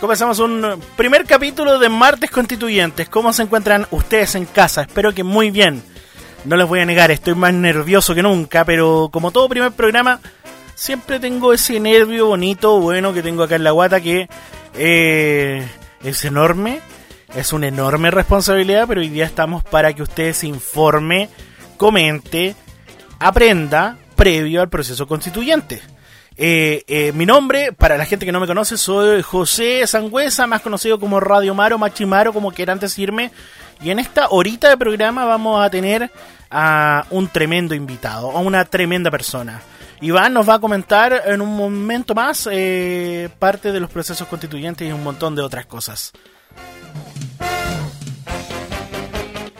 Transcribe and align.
Comenzamos 0.00 0.38
un 0.38 0.80
primer 0.96 1.24
capítulo 1.24 1.80
de 1.80 1.88
Martes 1.88 2.30
Constituyentes. 2.30 3.08
¿Cómo 3.08 3.32
se 3.32 3.42
encuentran 3.42 3.88
ustedes 3.90 4.36
en 4.36 4.46
casa? 4.46 4.82
Espero 4.82 5.12
que 5.12 5.24
muy 5.24 5.50
bien. 5.50 5.82
No 6.44 6.54
les 6.54 6.68
voy 6.68 6.78
a 6.78 6.86
negar, 6.86 7.10
estoy 7.10 7.34
más 7.34 7.52
nervioso 7.52 8.14
que 8.14 8.22
nunca, 8.22 8.64
pero 8.64 9.08
como 9.12 9.32
todo 9.32 9.48
primer 9.48 9.72
programa, 9.72 10.20
siempre 10.76 11.18
tengo 11.18 11.52
ese 11.52 11.80
nervio 11.80 12.26
bonito, 12.26 12.78
bueno, 12.78 13.12
que 13.12 13.24
tengo 13.24 13.42
acá 13.42 13.56
en 13.56 13.64
la 13.64 13.72
guata, 13.72 14.00
que 14.00 14.28
eh, 14.74 15.66
es 16.04 16.24
enorme, 16.24 16.80
es 17.34 17.52
una 17.52 17.66
enorme 17.66 18.12
responsabilidad, 18.12 18.86
pero 18.86 19.00
hoy 19.00 19.08
día 19.08 19.24
estamos 19.24 19.64
para 19.64 19.92
que 19.94 20.04
usted 20.04 20.32
se 20.32 20.46
informe, 20.46 21.28
comente, 21.76 22.54
aprenda 23.18 23.98
previo 24.14 24.60
al 24.60 24.68
proceso 24.68 25.08
constituyente. 25.08 25.82
Eh, 26.40 26.84
eh, 26.86 27.12
mi 27.14 27.26
nombre, 27.26 27.72
para 27.72 27.98
la 27.98 28.04
gente 28.04 28.24
que 28.24 28.30
no 28.30 28.38
me 28.38 28.46
conoce, 28.46 28.78
soy 28.78 29.22
José 29.22 29.84
Sangüesa, 29.88 30.46
más 30.46 30.60
conocido 30.60 31.00
como 31.00 31.18
Radio 31.18 31.52
Maro, 31.52 31.78
Machimaro, 31.78 32.32
como 32.32 32.52
quieran 32.52 32.78
decirme. 32.78 33.32
Y 33.82 33.90
en 33.90 33.98
esta 33.98 34.28
horita 34.28 34.68
de 34.68 34.76
programa 34.76 35.24
vamos 35.24 35.60
a 35.60 35.68
tener 35.68 36.12
a 36.48 37.04
un 37.10 37.26
tremendo 37.26 37.74
invitado, 37.74 38.30
a 38.30 38.38
una 38.38 38.64
tremenda 38.64 39.10
persona. 39.10 39.60
Iván 40.00 40.32
nos 40.32 40.48
va 40.48 40.54
a 40.54 40.58
comentar 40.60 41.24
en 41.26 41.40
un 41.40 41.56
momento 41.56 42.14
más 42.14 42.48
eh, 42.52 43.28
parte 43.40 43.72
de 43.72 43.80
los 43.80 43.90
procesos 43.90 44.28
constituyentes 44.28 44.88
y 44.88 44.92
un 44.92 45.02
montón 45.02 45.34
de 45.34 45.42
otras 45.42 45.66
cosas. 45.66 46.12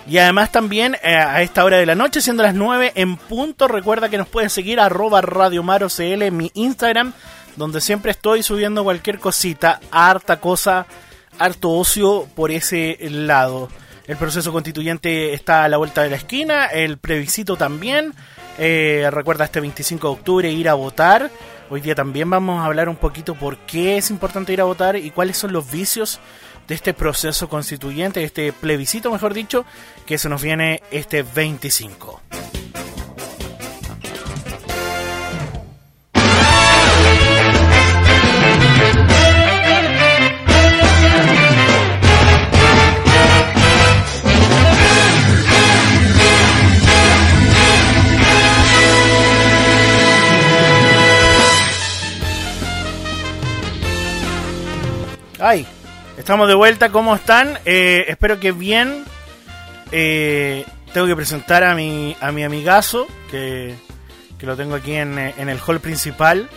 Y 0.09 0.17
además 0.17 0.51
también 0.51 0.97
eh, 1.03 1.17
a 1.17 1.43
esta 1.43 1.65
hora 1.65 1.77
de 1.77 1.85
la 1.85 1.95
noche, 1.95 2.23
siendo 2.23 2.43
las 2.43 2.55
9 2.55 2.93
en 2.95 3.19
punto, 3.19 3.69
recuerda 3.69 4.09
que 4.09 4.17
nos 4.17 4.27
pueden 4.27 4.49
seguir 4.49 4.81
arroba 4.81 5.21
Radio 5.21 5.63
Maro 5.63 5.89
CL 5.89 6.31
mi 6.31 6.51
Instagram, 6.55 7.13
donde 7.57 7.83
siempre 7.83 8.13
estoy 8.13 8.43
subiendo 8.43 8.85
cualquier 8.85 9.19
cosita, 9.19 9.81
harta 9.91 10.41
cosa, 10.41 10.87
harto 11.39 11.73
ocio 11.73 12.27
por 12.35 12.51
ese 12.51 12.97
lado. 13.11 13.69
El 14.07 14.17
proceso 14.17 14.51
constituyente 14.51 15.35
está 15.35 15.65
a 15.65 15.69
la 15.69 15.77
vuelta 15.77 16.03
de 16.03 16.09
la 16.09 16.17
esquina, 16.17 16.65
el 16.65 16.97
plebiscito 16.97 17.57
también. 17.57 18.15
Eh, 18.57 19.09
recuerda 19.13 19.45
este 19.45 19.61
25 19.61 20.09
de 20.09 20.13
octubre 20.15 20.51
ir 20.51 20.71
a 20.71 20.75
votar. 20.75 21.31
Hoy 21.69 21.83
día 21.83 21.95
también 21.95 22.31
vamos 22.31 22.63
a 22.63 22.65
hablar 22.65 22.89
un 22.89 22.97
poquito 22.97 23.35
por 23.35 23.59
qué 23.59 23.99
es 23.99 24.09
importante 24.09 24.55
ir 24.55 24.63
a 24.63 24.65
votar 24.65 24.97
y 24.97 25.11
cuáles 25.11 25.37
son 25.37 25.53
los 25.53 25.71
vicios 25.71 26.19
de 26.69 26.75
este 26.75 26.95
proceso 26.95 27.49
constituyente, 27.49 28.23
este 28.23 28.53
plebiscito, 28.53 29.11
mejor 29.11 29.35
dicho, 29.35 29.65
que 30.07 30.19
se 30.19 30.29
nos 30.29 30.43
viene 30.43 30.83
este 30.91 31.23
25. 31.23 32.21
Estamos 56.19 56.49
de 56.49 56.55
vuelta, 56.57 56.91
¿cómo 56.91 57.15
están? 57.15 57.61
Eh, 57.65 58.07
espero 58.09 58.41
que 58.41 58.51
bien. 58.51 59.05
Eh, 59.93 60.65
tengo 60.93 61.07
que 61.07 61.15
presentar 61.15 61.63
a 61.63 61.77
mi, 61.77 62.17
a 62.21 62.33
mi 62.33 62.43
amigazo, 62.43 63.07
que, 63.31 63.77
lo 64.41 64.57
tengo 64.57 64.75
aquí 64.75 64.95
en, 64.95 65.17
en, 65.17 65.49
el 65.49 65.61
hall 65.65 65.79
principal 65.79 66.51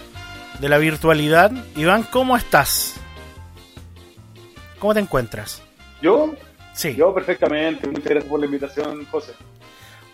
de 0.59 0.67
la 0.67 0.79
virtualidad. 0.79 1.51
Iván, 1.75 2.01
¿cómo 2.01 2.35
estás? 2.35 2.95
¿Cómo 4.79 4.95
te 4.95 4.99
encuentras? 4.99 5.61
¿Yo? 6.01 6.33
Sí. 6.73 6.95
Yo 6.95 7.13
perfectamente. 7.13 7.87
Muchas 7.87 8.05
gracias 8.05 8.25
por 8.25 8.39
la 8.39 8.47
invitación, 8.47 9.05
José. 9.11 9.33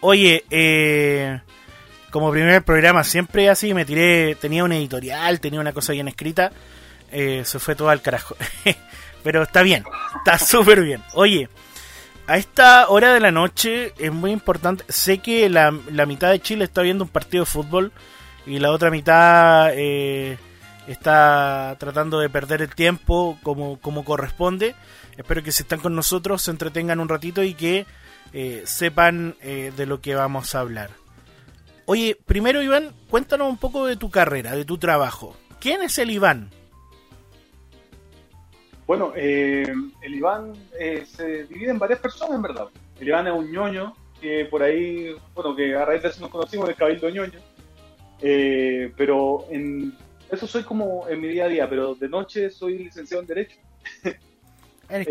Oye, 0.02 0.44
eh, 0.52 1.40
como 2.12 2.32
primer 2.32 2.64
programa 2.64 3.06
siempre 3.06 3.50
así, 3.50 3.74
me 3.74 3.86
tiré, 3.86 4.36
tenía 4.36 4.66
un 4.66 4.74
editorial, 4.74 5.40
tenía 5.40 5.62
una 5.62 5.72
cosa 5.72 5.94
bien 5.94 6.10
escrita. 6.10 6.52
se 7.10 7.60
fue 7.60 7.76
todo 7.76 7.90
al 7.90 8.02
carajo. 8.02 8.36
Pero 9.24 9.44
está 9.44 9.62
bien, 9.62 9.84
está 10.18 10.38
súper 10.46 10.82
bien. 10.82 11.04
Oye, 11.14 11.50
a 12.28 12.38
esta 12.38 12.90
hora 12.90 13.14
de 13.14 13.20
la 13.20 13.32
noche 13.32 13.94
es 13.98 14.12
muy 14.12 14.32
importante. 14.32 14.84
Sé 14.90 15.20
que 15.20 15.50
la, 15.50 15.72
mitad 15.72 16.30
de 16.30 16.42
Chile 16.42 16.66
está 16.66 16.82
viendo 16.82 17.06
un 17.06 17.10
partido 17.10 17.44
de 17.44 17.50
fútbol 17.50 17.92
y 18.46 18.60
la 18.60 18.72
otra 18.72 18.92
mitad 18.92 19.72
eh, 19.74 20.38
está 20.88 21.76
tratando 21.80 22.20
de 22.20 22.30
perder 22.30 22.62
el 22.62 22.76
tiempo 22.76 23.38
como, 23.44 23.80
como 23.80 24.04
corresponde. 24.04 24.76
Espero 25.18 25.42
que 25.42 25.52
si 25.52 25.64
están 25.64 25.80
con 25.80 25.96
nosotros 25.96 26.42
se 26.42 26.52
entretengan 26.52 27.00
un 27.00 27.10
ratito 27.10 27.44
y 27.44 27.54
que 27.54 27.86
eh, 28.34 28.64
sepan 28.66 29.36
eh, 29.42 29.72
de 29.76 29.86
lo 29.86 30.02
que 30.02 30.16
vamos 30.16 30.54
a 30.54 30.60
hablar. 30.60 30.92
Oye, 31.86 32.18
primero 32.26 32.62
Iván, 32.62 32.94
cuéntanos 33.10 33.48
un 33.48 33.58
poco 33.58 33.86
de 33.86 33.96
tu 33.96 34.10
carrera, 34.12 34.56
de 34.56 34.66
tu 34.66 34.78
trabajo. 34.78 35.38
¿Quién 35.62 35.82
es 35.82 35.98
el 35.98 36.12
Iván? 36.12 36.52
Bueno, 38.88 39.12
eh, 39.18 39.68
el 40.02 40.16
Iván 40.16 40.54
eh, 40.80 41.06
se 41.06 41.44
divide 41.44 41.72
en 41.72 41.78
varias 41.78 42.00
personas, 42.00 42.38
en 42.38 42.42
verdad. 42.42 42.68
El 42.98 43.10
Iván 43.10 43.28
es 43.28 43.34
un 43.34 43.52
ñoño 43.52 43.94
que 44.22 44.46
por 44.46 44.64
ahí, 44.64 45.14
bueno, 45.36 45.54
que 45.54 45.76
a 45.76 45.84
raíz 45.84 46.02
de 46.02 46.08
eso 46.08 46.22
nos 46.22 46.30
conocimos, 46.30 46.70
el 46.70 46.76
cabildo 46.76 47.10
ñoño. 47.10 47.40
Eh, 48.22 48.94
pero 48.96 49.46
en 49.50 49.94
eso 50.32 50.48
soy 50.48 50.64
como 50.64 51.06
en 51.10 51.20
mi 51.20 51.28
día 51.28 51.46
a 51.46 51.50
día, 51.50 51.70
pero 51.70 51.96
de 51.96 52.08
noche 52.08 52.50
soy 52.50 52.80
licenciado 52.80 53.22
en 53.22 53.28
Derecho. 53.28 53.58
Eres 54.90 55.08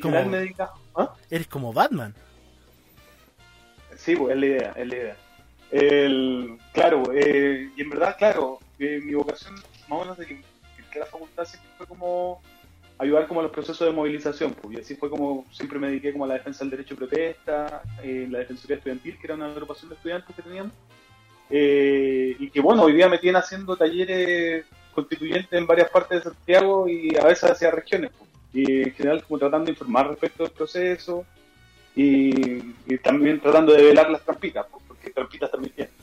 como, 0.00 0.18
eres 0.20 0.56
como, 0.56 0.68
¿ah? 0.96 1.14
eres 1.30 1.46
como 1.46 1.72
Batman. 1.72 2.12
Sí, 3.94 4.16
pues 4.16 4.34
es 4.34 4.40
la 4.40 4.46
idea, 4.46 4.72
es 4.74 4.88
la 4.88 4.96
idea. 4.96 5.16
El, 5.70 6.58
claro, 6.72 7.04
y 7.14 7.80
en 7.80 7.90
verdad, 7.90 8.16
claro, 8.18 8.58
mi 8.76 9.14
vocación, 9.14 9.54
más 9.54 9.90
o 9.90 10.00
menos 10.00 10.18
de 10.18 10.26
que, 10.26 10.42
que 10.92 10.98
la 10.98 11.06
facultad 11.06 11.44
siempre 11.44 11.70
fue 11.76 11.86
como 11.86 12.42
ayudar 12.98 13.26
como 13.26 13.40
a 13.40 13.44
los 13.44 13.52
procesos 13.52 13.86
de 13.86 13.92
movilización. 13.92 14.52
Pues, 14.52 14.76
y 14.76 14.80
así 14.80 14.94
fue 14.96 15.08
como 15.08 15.46
siempre 15.52 15.78
me 15.78 15.88
dediqué 15.88 16.12
como 16.12 16.24
a 16.24 16.28
la 16.28 16.34
defensa 16.34 16.60
del 16.60 16.70
derecho 16.70 16.94
de 16.94 17.06
protesta, 17.06 17.82
eh, 18.02 18.26
la 18.30 18.40
Defensoría 18.40 18.76
Estudiantil, 18.76 19.18
que 19.18 19.26
era 19.26 19.34
una 19.34 19.46
agrupación 19.46 19.88
de 19.88 19.96
estudiantes 19.96 20.34
que 20.34 20.42
teníamos. 20.42 20.72
Eh, 21.50 22.36
y 22.38 22.50
que 22.50 22.60
bueno, 22.60 22.82
hoy 22.82 22.92
día 22.92 23.08
me 23.08 23.18
tienen 23.18 23.40
haciendo 23.40 23.76
talleres 23.76 24.66
constituyentes 24.92 25.52
en 25.52 25.66
varias 25.66 25.90
partes 25.90 26.18
de 26.18 26.30
Santiago 26.30 26.88
y 26.88 27.16
a 27.16 27.24
veces 27.24 27.50
hacia 27.50 27.70
regiones. 27.70 28.10
Pues. 28.18 28.28
y 28.52 28.82
en 28.82 28.92
general 28.94 29.22
como 29.24 29.38
tratando 29.38 29.66
de 29.66 29.72
informar 29.72 30.08
respecto 30.08 30.42
del 30.42 30.52
proceso 30.52 31.24
y, 31.94 32.60
también 33.02 33.40
tratando 33.40 33.72
de 33.72 33.82
velar 33.82 34.10
las 34.10 34.22
trampitas, 34.22 34.66
pues, 34.70 34.84
porque 34.86 35.10
trampitas 35.10 35.50
también 35.50 35.72
tienen. 35.74 35.94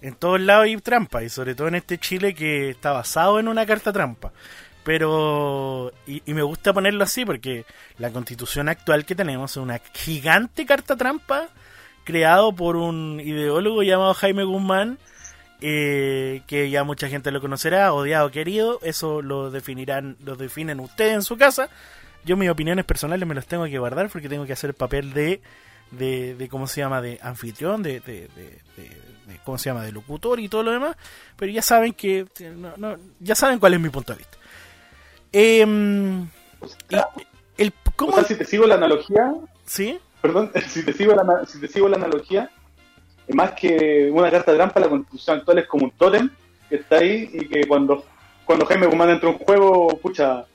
En 0.00 0.14
todos 0.14 0.40
lados 0.40 0.64
hay 0.64 0.76
trampa 0.78 1.22
y 1.22 1.28
sobre 1.28 1.54
todo 1.54 1.68
en 1.68 1.76
este 1.76 1.96
Chile 1.98 2.34
que 2.34 2.70
está 2.70 2.90
basado 2.90 3.38
en 3.38 3.48
una 3.48 3.64
carta 3.64 3.92
trampa. 3.92 4.32
Pero, 4.84 5.92
y, 6.06 6.22
me 6.26 6.42
gusta 6.42 6.72
ponerlo 6.72 7.04
así 7.04 7.24
porque 7.24 7.64
la 7.98 8.10
constitución 8.10 8.68
actual 8.68 9.04
que 9.04 9.14
tenemos 9.14 9.52
es 9.52 9.56
una 9.58 9.80
gigante 9.94 10.66
carta 10.66 10.96
trampa 10.96 11.48
creado 12.04 12.52
por 12.52 12.76
un 12.76 13.20
ideólogo 13.20 13.84
llamado 13.84 14.12
Jaime 14.14 14.42
Guzmán, 14.42 14.98
eh, 15.60 16.42
que 16.48 16.68
ya 16.68 16.82
mucha 16.82 17.08
gente 17.08 17.30
lo 17.30 17.40
conocerá, 17.40 17.92
odiado, 17.92 18.32
querido, 18.32 18.80
eso 18.82 19.22
lo 19.22 19.52
definirán, 19.52 20.16
lo 20.24 20.34
definen 20.34 20.80
ustedes 20.80 21.14
en 21.14 21.22
su 21.22 21.36
casa. 21.36 21.68
Yo 22.24 22.36
mis 22.36 22.50
opiniones 22.50 22.84
personales 22.84 23.28
me 23.28 23.36
las 23.36 23.46
tengo 23.46 23.64
que 23.66 23.78
guardar 23.78 24.08
porque 24.08 24.28
tengo 24.28 24.46
que 24.46 24.52
hacer 24.52 24.70
el 24.70 24.74
papel 24.74 25.12
de, 25.12 25.40
de, 25.92 26.48
¿cómo 26.50 26.66
se 26.66 26.80
llama?, 26.80 27.00
de 27.00 27.20
anfitrión, 27.22 27.82
de, 27.82 28.00
de, 28.00 28.28
¿cómo 29.44 29.58
se 29.58 29.70
llama?, 29.70 29.84
de 29.84 29.92
locutor 29.92 30.40
y 30.40 30.48
todo 30.48 30.64
lo 30.64 30.72
demás, 30.72 30.96
pero 31.36 31.52
ya 31.52 31.62
saben 31.62 31.92
que, 31.92 32.26
ya 33.20 33.34
saben 33.34 33.58
cuál 33.60 33.74
es 33.74 33.80
mi 33.80 33.90
punto 33.90 34.12
de 34.12 34.18
vista. 34.18 34.38
Eh, 35.32 35.60
el, 37.56 37.72
¿cómo? 37.96 38.12
O 38.12 38.14
sea, 38.16 38.24
si 38.24 38.34
te 38.34 38.44
sigo 38.44 38.66
la 38.66 38.74
analogía. 38.74 39.32
¿Sí? 39.66 39.98
Perdón, 40.20 40.50
si 40.68 40.84
te 40.84 40.92
sigo 40.92 41.14
la, 41.14 41.44
si 41.46 41.60
te 41.60 41.68
sigo 41.68 41.88
la 41.88 41.96
analogía, 41.96 42.50
más 43.28 43.52
que 43.52 44.10
una 44.12 44.30
carta 44.30 44.52
de 44.52 44.58
trampa, 44.58 44.80
la 44.80 44.88
constitución 44.88 45.38
actual 45.38 45.58
es 45.58 45.66
como 45.66 45.84
un 45.84 45.90
tótem 45.92 46.30
que 46.68 46.76
está 46.76 46.96
ahí 46.96 47.30
y 47.32 47.48
que 47.48 47.66
cuando, 47.66 48.04
cuando 48.44 48.66
Jaime 48.66 48.86
Guzmán 48.86 49.10
entra 49.10 49.28
en 49.28 49.36
un 49.36 49.44
juego, 49.44 49.88
pucha, 50.00 50.46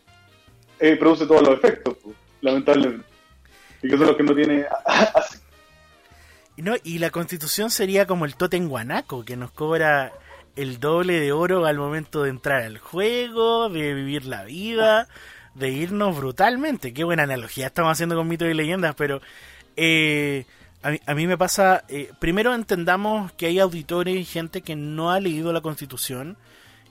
eh, 0.79 0.95
produce 0.95 1.25
todos 1.25 1.41
los 1.41 1.57
efectos, 1.57 1.95
pues, 2.03 2.15
lamentablemente. 2.41 3.05
Y 3.81 3.89
que 3.89 3.95
eso 3.95 4.03
es 4.03 4.09
lo 4.09 4.17
que 4.17 4.23
no 4.23 4.35
tiene 4.35 4.65
así. 4.85 5.39
No, 6.57 6.73
y 6.83 6.97
la 6.97 7.11
constitución 7.11 7.69
sería 7.69 8.07
como 8.07 8.25
el 8.25 8.35
tótem 8.35 8.67
guanaco, 8.67 9.23
que 9.23 9.37
nos 9.37 9.51
cobra 9.51 10.11
el 10.57 10.79
doble 10.79 11.19
de 11.19 11.31
oro 11.31 11.65
al 11.65 11.77
momento 11.77 12.23
de 12.23 12.31
entrar 12.31 12.63
al 12.63 12.79
juego, 12.79 13.69
de 13.69 13.93
vivir 13.93 14.25
la 14.25 14.43
vida, 14.43 15.07
de 15.55 15.69
irnos 15.69 16.17
brutalmente. 16.17 16.93
Qué 16.93 17.03
buena 17.03 17.23
analogía 17.23 17.67
estamos 17.67 17.93
haciendo 17.93 18.15
con 18.15 18.27
mitos 18.27 18.49
y 18.49 18.53
leyendas, 18.53 18.95
pero 18.95 19.21
eh, 19.77 20.45
a, 20.81 21.13
mí, 21.15 21.27
me 21.27 21.37
pasa, 21.37 21.83
eh, 21.87 22.11
primero 22.19 22.53
entendamos 22.53 23.31
que 23.33 23.45
hay 23.45 23.59
auditores 23.59 24.15
y 24.15 24.25
gente 24.25 24.61
que 24.61 24.75
no 24.75 25.11
ha 25.11 25.19
leído 25.19 25.53
la 25.53 25.61
constitución 25.61 26.37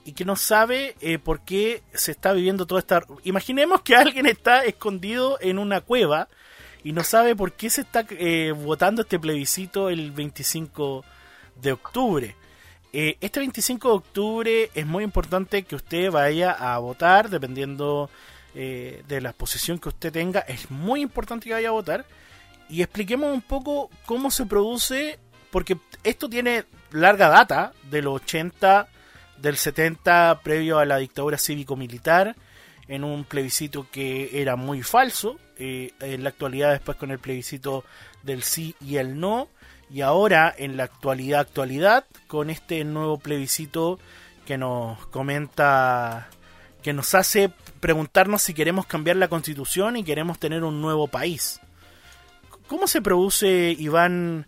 y 0.05 0.13
que 0.13 0.23
no 0.23 0.35
sabe 0.35 0.95
eh, 1.01 1.19
por 1.19 1.41
qué 1.41 1.83
se 1.93 2.11
está 2.11 2.31
viviendo 2.31 2.65
toda 2.65 2.79
esta... 2.79 3.03
Imaginemos 3.23 3.81
que 3.81 3.95
alguien 3.95 4.25
está 4.25 4.63
escondido 4.63 5.37
en 5.41 5.59
una 5.59 5.81
cueva 5.81 6.29
y 6.83 6.93
no 6.93 7.03
sabe 7.03 7.35
por 7.35 7.51
qué 7.51 7.69
se 7.69 7.81
está 7.81 8.05
eh, 8.11 8.53
votando 8.55 9.01
este 9.01 9.19
plebiscito 9.19 9.89
el 9.89 10.11
25 10.11 11.03
de 11.61 11.71
octubre. 11.73 12.35
Eh, 12.93 13.17
este 13.21 13.39
25 13.39 13.89
de 13.89 13.93
octubre 13.93 14.71
es 14.73 14.85
muy 14.85 15.03
importante 15.03 15.63
que 15.63 15.75
usted 15.75 16.11
vaya 16.11 16.51
a 16.51 16.77
votar, 16.79 17.29
dependiendo 17.29 18.09
eh, 18.55 19.03
de 19.07 19.21
la 19.21 19.33
posición 19.33 19.77
que 19.77 19.89
usted 19.89 20.11
tenga, 20.11 20.39
es 20.41 20.71
muy 20.71 21.01
importante 21.01 21.45
que 21.47 21.53
vaya 21.53 21.69
a 21.69 21.73
votar. 21.73 22.05
Y 22.69 22.81
expliquemos 22.81 23.33
un 23.33 23.41
poco 23.41 23.89
cómo 24.05 24.31
se 24.31 24.45
produce, 24.45 25.19
porque 25.51 25.77
esto 26.03 26.29
tiene 26.29 26.65
larga 26.91 27.29
data, 27.29 27.73
de 27.89 28.01
los 28.01 28.15
80, 28.21 28.87
del 29.37 29.57
70, 29.57 30.41
previo 30.43 30.79
a 30.79 30.85
la 30.85 30.97
dictadura 30.97 31.37
cívico-militar, 31.37 32.35
en 32.87 33.03
un 33.03 33.25
plebiscito 33.25 33.87
que 33.91 34.41
era 34.41 34.55
muy 34.55 34.81
falso, 34.81 35.37
eh, 35.57 35.91
en 35.99 36.23
la 36.23 36.29
actualidad 36.29 36.71
después 36.71 36.97
con 36.97 37.11
el 37.11 37.19
plebiscito 37.19 37.83
del 38.23 38.43
sí 38.43 38.75
y 38.79 38.97
el 38.97 39.19
no, 39.19 39.49
y 39.89 40.01
ahora 40.01 40.53
en 40.57 40.77
la 40.77 40.83
actualidad 40.83 41.41
actualidad 41.41 42.05
con 42.27 42.49
este 42.49 42.83
nuevo 42.83 43.17
plebiscito 43.17 43.99
que 44.45 44.57
nos 44.57 45.05
comenta 45.07 46.29
que 46.81 46.93
nos 46.93 47.15
hace 47.15 47.51
preguntarnos 47.79 48.41
si 48.41 48.53
queremos 48.53 48.85
cambiar 48.85 49.17
la 49.17 49.27
constitución 49.27 49.97
y 49.97 50.03
queremos 50.03 50.39
tener 50.39 50.63
un 50.63 50.81
nuevo 50.81 51.07
país. 51.07 51.59
¿Cómo 52.67 52.87
se 52.87 53.01
produce, 53.01 53.75
Iván, 53.77 54.45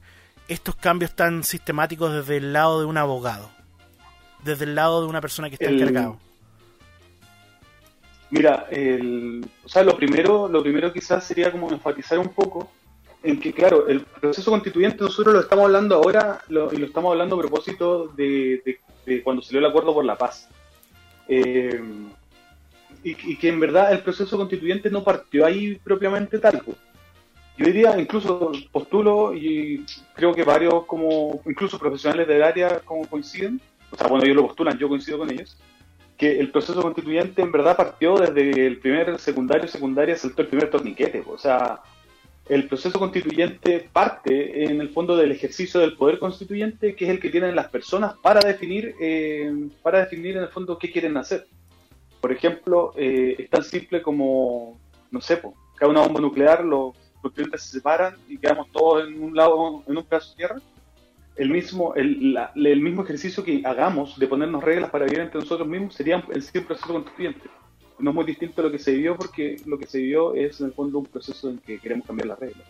estos 0.47 0.75
cambios 0.75 1.15
tan 1.15 1.43
sistemáticos 1.43 2.13
desde 2.13 2.37
el 2.37 2.53
lado 2.53 2.79
de 2.79 2.85
un 2.85 2.97
abogado? 2.97 3.49
Desde 4.43 4.65
el 4.65 4.75
lado 4.75 5.01
de 5.01 5.07
una 5.07 5.21
persona 5.21 5.49
que 5.49 5.55
está 5.55 5.69
encargado. 5.69 6.17
Mira, 8.29 8.67
el, 8.69 9.49
o 9.65 9.69
sea, 9.69 9.83
lo 9.83 9.97
primero, 9.97 10.47
lo 10.47 10.61
primero 10.61 10.93
quizás 10.93 11.25
sería 11.25 11.51
como 11.51 11.71
enfatizar 11.71 12.19
un 12.19 12.29
poco 12.29 12.71
en 13.21 13.39
que, 13.39 13.53
claro, 13.53 13.87
el 13.87 14.01
proceso 14.01 14.51
constituyente 14.51 15.03
nosotros 15.03 15.33
lo 15.33 15.41
estamos 15.41 15.65
hablando 15.65 15.95
ahora 15.95 16.41
y 16.49 16.53
lo 16.53 16.85
estamos 16.85 17.11
hablando 17.11 17.35
a 17.35 17.39
propósito 17.39 18.07
de, 18.07 18.79
cuando 19.23 19.41
salió 19.41 19.59
el 19.59 19.65
acuerdo 19.65 19.93
por 19.93 20.05
la 20.05 20.17
paz. 20.17 20.47
Eh, 21.27 21.81
y, 23.03 23.37
que 23.37 23.47
en 23.47 23.59
verdad 23.59 23.93
el 23.93 23.99
proceso 23.99 24.37
constituyente 24.37 24.89
no 24.89 25.03
partió 25.03 25.45
ahí 25.45 25.75
propiamente 25.75 26.39
tal. 26.39 26.61
Yo 27.57 27.65
diría, 27.65 27.99
incluso 27.99 28.51
postulo 28.71 29.33
y 29.33 29.85
creo 30.13 30.33
que 30.33 30.43
varios, 30.43 30.85
como 30.85 31.41
incluso 31.45 31.77
profesionales 31.77 32.27
del 32.27 32.43
área, 32.43 32.79
como 32.79 33.07
coinciden, 33.07 33.59
o 33.91 33.97
sea, 33.97 34.07
bueno, 34.07 34.23
ellos 34.23 34.37
lo 34.37 34.47
postulan, 34.47 34.77
yo 34.77 34.87
coincido 34.87 35.17
con 35.17 35.31
ellos, 35.31 35.57
que 36.17 36.39
el 36.39 36.51
proceso 36.51 36.81
constituyente 36.81 37.41
en 37.41 37.51
verdad 37.51 37.77
partió 37.77 38.17
desde 38.17 38.67
el 38.67 38.79
primer 38.79 39.19
secundario, 39.19 39.67
secundaria, 39.67 40.15
saltó 40.15 40.41
el 40.41 40.47
primer 40.49 40.69
torniquete. 40.69 41.23
O 41.27 41.37
sea, 41.37 41.81
el 42.49 42.67
proceso 42.67 42.97
constituyente 42.97 43.89
parte 43.93 44.65
en 44.65 44.81
el 44.81 44.89
fondo 44.89 45.15
del 45.15 45.31
ejercicio 45.31 45.79
del 45.79 45.95
poder 45.95 46.17
constituyente, 46.17 46.95
que 46.95 47.05
es 47.05 47.11
el 47.11 47.19
que 47.19 47.29
tienen 47.29 47.55
las 47.55 47.67
personas 47.67 48.15
para 48.21 48.41
definir, 48.41 48.95
eh, 48.99 49.69
para 49.83 49.99
definir 49.99 50.35
en 50.35 50.43
el 50.43 50.49
fondo 50.49 50.77
qué 50.77 50.91
quieren 50.91 51.15
hacer. 51.17 51.47
Por 52.19 52.31
ejemplo, 52.31 52.91
eh, 52.97 53.35
es 53.37 53.49
tan 53.49 53.63
simple 53.63 54.01
como, 54.01 54.79
no 55.11 55.21
sé, 55.21 55.39
cada 55.75 55.91
una 55.91 56.01
bomba 56.01 56.19
nuclear, 56.19 56.65
los 56.65 56.95
constituyentes 57.21 57.63
se 57.63 57.71
separan 57.77 58.15
y 58.27 58.37
quedamos 58.37 58.71
todos 58.71 59.07
en 59.07 59.21
un 59.21 59.35
lado, 59.35 59.83
en 59.87 59.97
un 59.97 60.03
pedazo 60.03 60.31
de 60.31 60.35
tierra 60.35 60.61
el 61.39 61.49
mismo, 61.49 61.95
el, 61.95 62.37
el, 62.55 62.81
mismo 62.81 63.03
ejercicio 63.03 63.45
que 63.45 63.61
hagamos 63.63 64.19
de 64.19 64.27
ponernos 64.27 64.61
reglas 64.61 64.89
para 64.89 65.05
vivir 65.05 65.21
entre 65.21 65.39
nosotros 65.39 65.67
mismos 65.67 65.95
sería 65.95 66.21
en 66.29 66.41
sí 66.41 66.59
proceso 66.59 66.91
constituyente. 66.91 67.49
No 67.99 68.11
es 68.11 68.15
muy 68.15 68.25
distinto 68.25 68.61
a 68.61 68.65
lo 68.65 68.71
que 68.71 68.79
se 68.79 68.91
vivió 68.91 69.15
porque 69.15 69.57
lo 69.65 69.77
que 69.77 69.87
se 69.87 69.99
vivió 69.99 70.33
es 70.33 70.59
en 70.59 70.67
el 70.67 70.73
fondo 70.73 70.99
un 70.99 71.05
proceso 71.05 71.49
en 71.49 71.57
que 71.59 71.79
queremos 71.79 72.07
cambiar 72.07 72.27
las 72.27 72.39
reglas. 72.39 72.67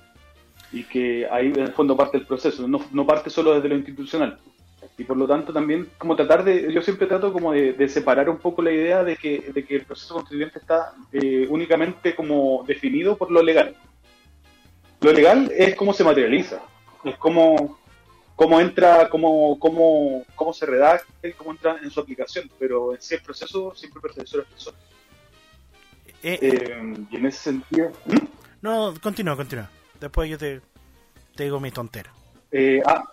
Y 0.72 0.84
que 0.84 1.28
ahí 1.30 1.48
en 1.48 1.60
el 1.60 1.74
fondo 1.74 1.98
parte 1.98 2.18
el 2.18 2.26
proceso, 2.26 2.68
no, 2.68 2.80
no 2.92 3.06
parte 3.06 3.30
solo 3.30 3.54
desde 3.54 3.70
lo 3.70 3.76
institucional. 3.76 4.40
Y 4.98 5.04
por 5.04 5.18
lo 5.18 5.28
tanto 5.28 5.54
también 5.54 5.90
como 5.98 6.16
tratar 6.16 6.44
de, 6.44 6.72
yo 6.74 6.82
siempre 6.82 7.08
trato 7.08 7.32
como 7.32 7.54
de, 7.54 7.90
separar 7.90 8.30
un 8.30 8.38
poco 8.38 8.62
la 8.62 8.72
idea 8.72 9.04
de 9.04 9.16
que, 9.16 9.52
de 9.54 9.66
que 9.66 9.78
el 9.78 9.86
proceso 9.86 10.14
constituyente 10.14 10.60
está 10.60 10.94
eh, 11.12 11.48
únicamente 11.50 12.16
como 12.16 12.64
definido 12.68 13.18
por 13.18 13.32
lo 13.32 13.42
legal. 13.42 13.76
Lo 15.02 15.14
legal 15.14 15.52
es 15.56 15.76
cómo 15.76 15.94
se 15.94 16.04
materializa, 16.04 16.62
es 17.06 17.16
como 17.16 17.80
cómo 18.40 18.62
entra, 18.62 19.10
cómo, 19.10 19.60
cómo, 19.60 20.24
cómo 20.34 20.54
se 20.54 20.66
redacta 20.66 21.28
y 21.28 21.34
cómo 21.34 21.52
entra 21.52 21.78
en 21.84 21.92
su 21.92 22.00
aplicación, 22.00 22.50
pero 22.58 22.94
en 22.94 23.02
sí 23.02 23.16
el 23.16 23.22
proceso 23.22 23.76
siempre 23.76 24.02
pertenece 24.02 24.38
a 24.38 24.40
las 24.40 24.48
personas. 24.48 24.80
Eh, 26.24 26.40
eh, 26.42 26.96
y 27.10 27.16
en 27.16 27.26
ese 27.26 27.40
sentido... 27.40 27.92
¿Mm? 28.06 28.28
No, 28.62 28.94
continúa, 29.02 29.36
continúa. 29.36 29.70
Después 30.00 30.30
yo 30.30 30.38
te, 30.38 30.62
te 31.36 31.44
digo 31.44 31.60
mi 31.60 31.72
tontera. 31.72 32.12
Eh, 32.52 32.82
ah, 32.86 33.04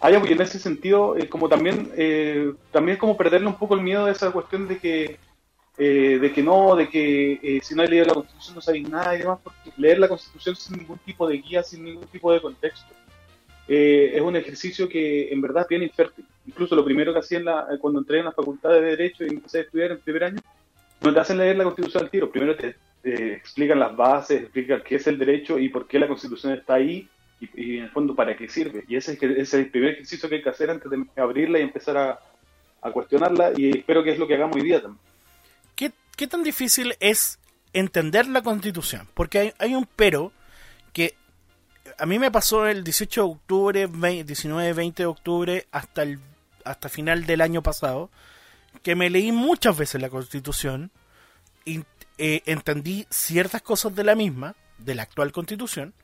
ah 0.00 0.10
ya, 0.10 0.18
pues 0.18 0.32
en 0.32 0.40
ese 0.40 0.58
sentido, 0.58 1.16
eh, 1.16 1.28
como 1.28 1.48
también, 1.48 1.90
eh, 1.96 2.52
también 2.72 2.96
como 2.96 3.16
perderle 3.16 3.48
un 3.48 3.58
poco 3.58 3.74
el 3.74 3.82
miedo 3.82 4.06
de 4.06 4.12
esa 4.12 4.30
cuestión 4.30 4.66
de 4.66 4.78
que, 4.78 5.18
de 5.76 6.32
que 6.32 6.42
no, 6.42 6.76
de 6.76 6.88
que 6.88 7.60
si 7.62 7.74
no 7.74 7.82
hay 7.82 7.88
leído 7.88 8.06
la 8.06 8.14
Constitución 8.14 8.54
no 8.54 8.60
sabéis 8.60 8.88
nada 8.88 9.14
y 9.14 9.18
demás, 9.18 9.40
porque 9.42 9.72
leer 9.76 9.98
la 9.98 10.08
Constitución 10.08 10.56
sin 10.56 10.78
ningún 10.78 10.98
tipo 10.98 11.28
de 11.28 11.38
guía, 11.38 11.62
sin 11.62 11.84
ningún 11.84 12.06
tipo 12.06 12.32
de 12.32 12.40
contexto, 12.40 12.94
eh, 13.66 14.12
es 14.14 14.20
un 14.20 14.36
ejercicio 14.36 14.88
que 14.88 15.32
en 15.32 15.40
verdad 15.40 15.62
es 15.62 15.68
bien 15.68 15.82
infértil. 15.82 16.26
Incluso 16.46 16.76
lo 16.76 16.84
primero 16.84 17.12
que 17.12 17.20
hacía 17.20 17.38
eh, 17.38 17.78
cuando 17.80 18.00
entré 18.00 18.18
en 18.18 18.26
la 18.26 18.32
facultad 18.32 18.70
de 18.70 18.82
Derecho 18.82 19.24
y 19.24 19.30
empecé 19.30 19.58
a 19.58 19.62
estudiar 19.62 19.92
en 19.92 20.00
primer 20.00 20.24
año, 20.24 20.40
no 21.04 21.14
te 21.14 21.20
hacen 21.20 21.38
leer 21.38 21.56
la 21.56 21.64
Constitución 21.64 22.04
al 22.04 22.10
tiro. 22.10 22.30
Primero 22.30 22.56
te, 22.56 22.76
explican 23.04 23.78
las 23.78 23.94
bases, 23.94 24.42
explican 24.42 24.82
qué 24.82 24.96
es 24.96 25.06
el 25.06 25.18
derecho 25.18 25.58
y 25.58 25.68
por 25.68 25.86
qué 25.86 25.98
la 25.98 26.08
Constitución 26.08 26.54
está 26.54 26.74
ahí 26.74 27.08
y, 27.40 27.76
en 27.78 27.84
el 27.84 27.90
fondo 27.90 28.14
para 28.14 28.36
qué 28.36 28.48
sirve. 28.48 28.84
Y 28.88 28.96
ese 28.96 29.18
es, 29.20 29.54
el 29.54 29.70
primer 29.70 29.90
ejercicio 29.90 30.28
que 30.28 30.36
hay 30.36 30.42
que 30.42 30.48
hacer 30.48 30.70
antes 30.70 30.90
de 30.90 31.04
abrirla 31.16 31.58
y 31.58 31.62
empezar 31.62 31.96
a, 31.96 32.20
cuestionarla 32.92 33.52
y 33.56 33.70
espero 33.70 34.04
que 34.04 34.10
es 34.10 34.18
lo 34.18 34.28
que 34.28 34.34
hagamos 34.34 34.56
hoy 34.56 34.62
día 34.62 34.82
también. 34.82 35.00
¿Qué, 35.74 35.90
qué 36.16 36.26
tan 36.26 36.42
difícil 36.42 36.94
es 37.00 37.38
entender 37.72 38.26
la 38.26 38.42
Constitución? 38.42 39.08
Porque 39.14 39.38
hay, 39.38 39.52
hay 39.58 39.74
un 39.74 39.88
pero 39.96 40.32
que 40.92 41.14
a 41.98 42.04
mí 42.04 42.18
me 42.18 42.30
pasó 42.30 42.66
el 42.66 42.84
18 42.84 43.22
de 43.22 43.30
octubre, 43.30 43.86
19, 43.86 44.72
20 44.74 45.02
de 45.02 45.06
octubre, 45.06 45.66
hasta 45.70 46.02
el 46.02 46.18
hasta 46.64 46.88
final 46.88 47.26
del 47.26 47.40
año 47.40 47.62
pasado, 47.62 48.10
que 48.82 48.96
me 48.96 49.10
leí 49.10 49.32
muchas 49.32 49.76
veces 49.76 50.00
la 50.00 50.10
Constitución 50.10 50.90
eh, 51.66 52.42
entendí 52.46 53.06
ciertas 53.10 53.62
cosas 53.62 53.94
de 53.94 54.04
la 54.04 54.14
misma, 54.14 54.54
de 54.78 54.94
la 54.94 55.02
actual 55.02 55.32
Constitución, 55.32 55.94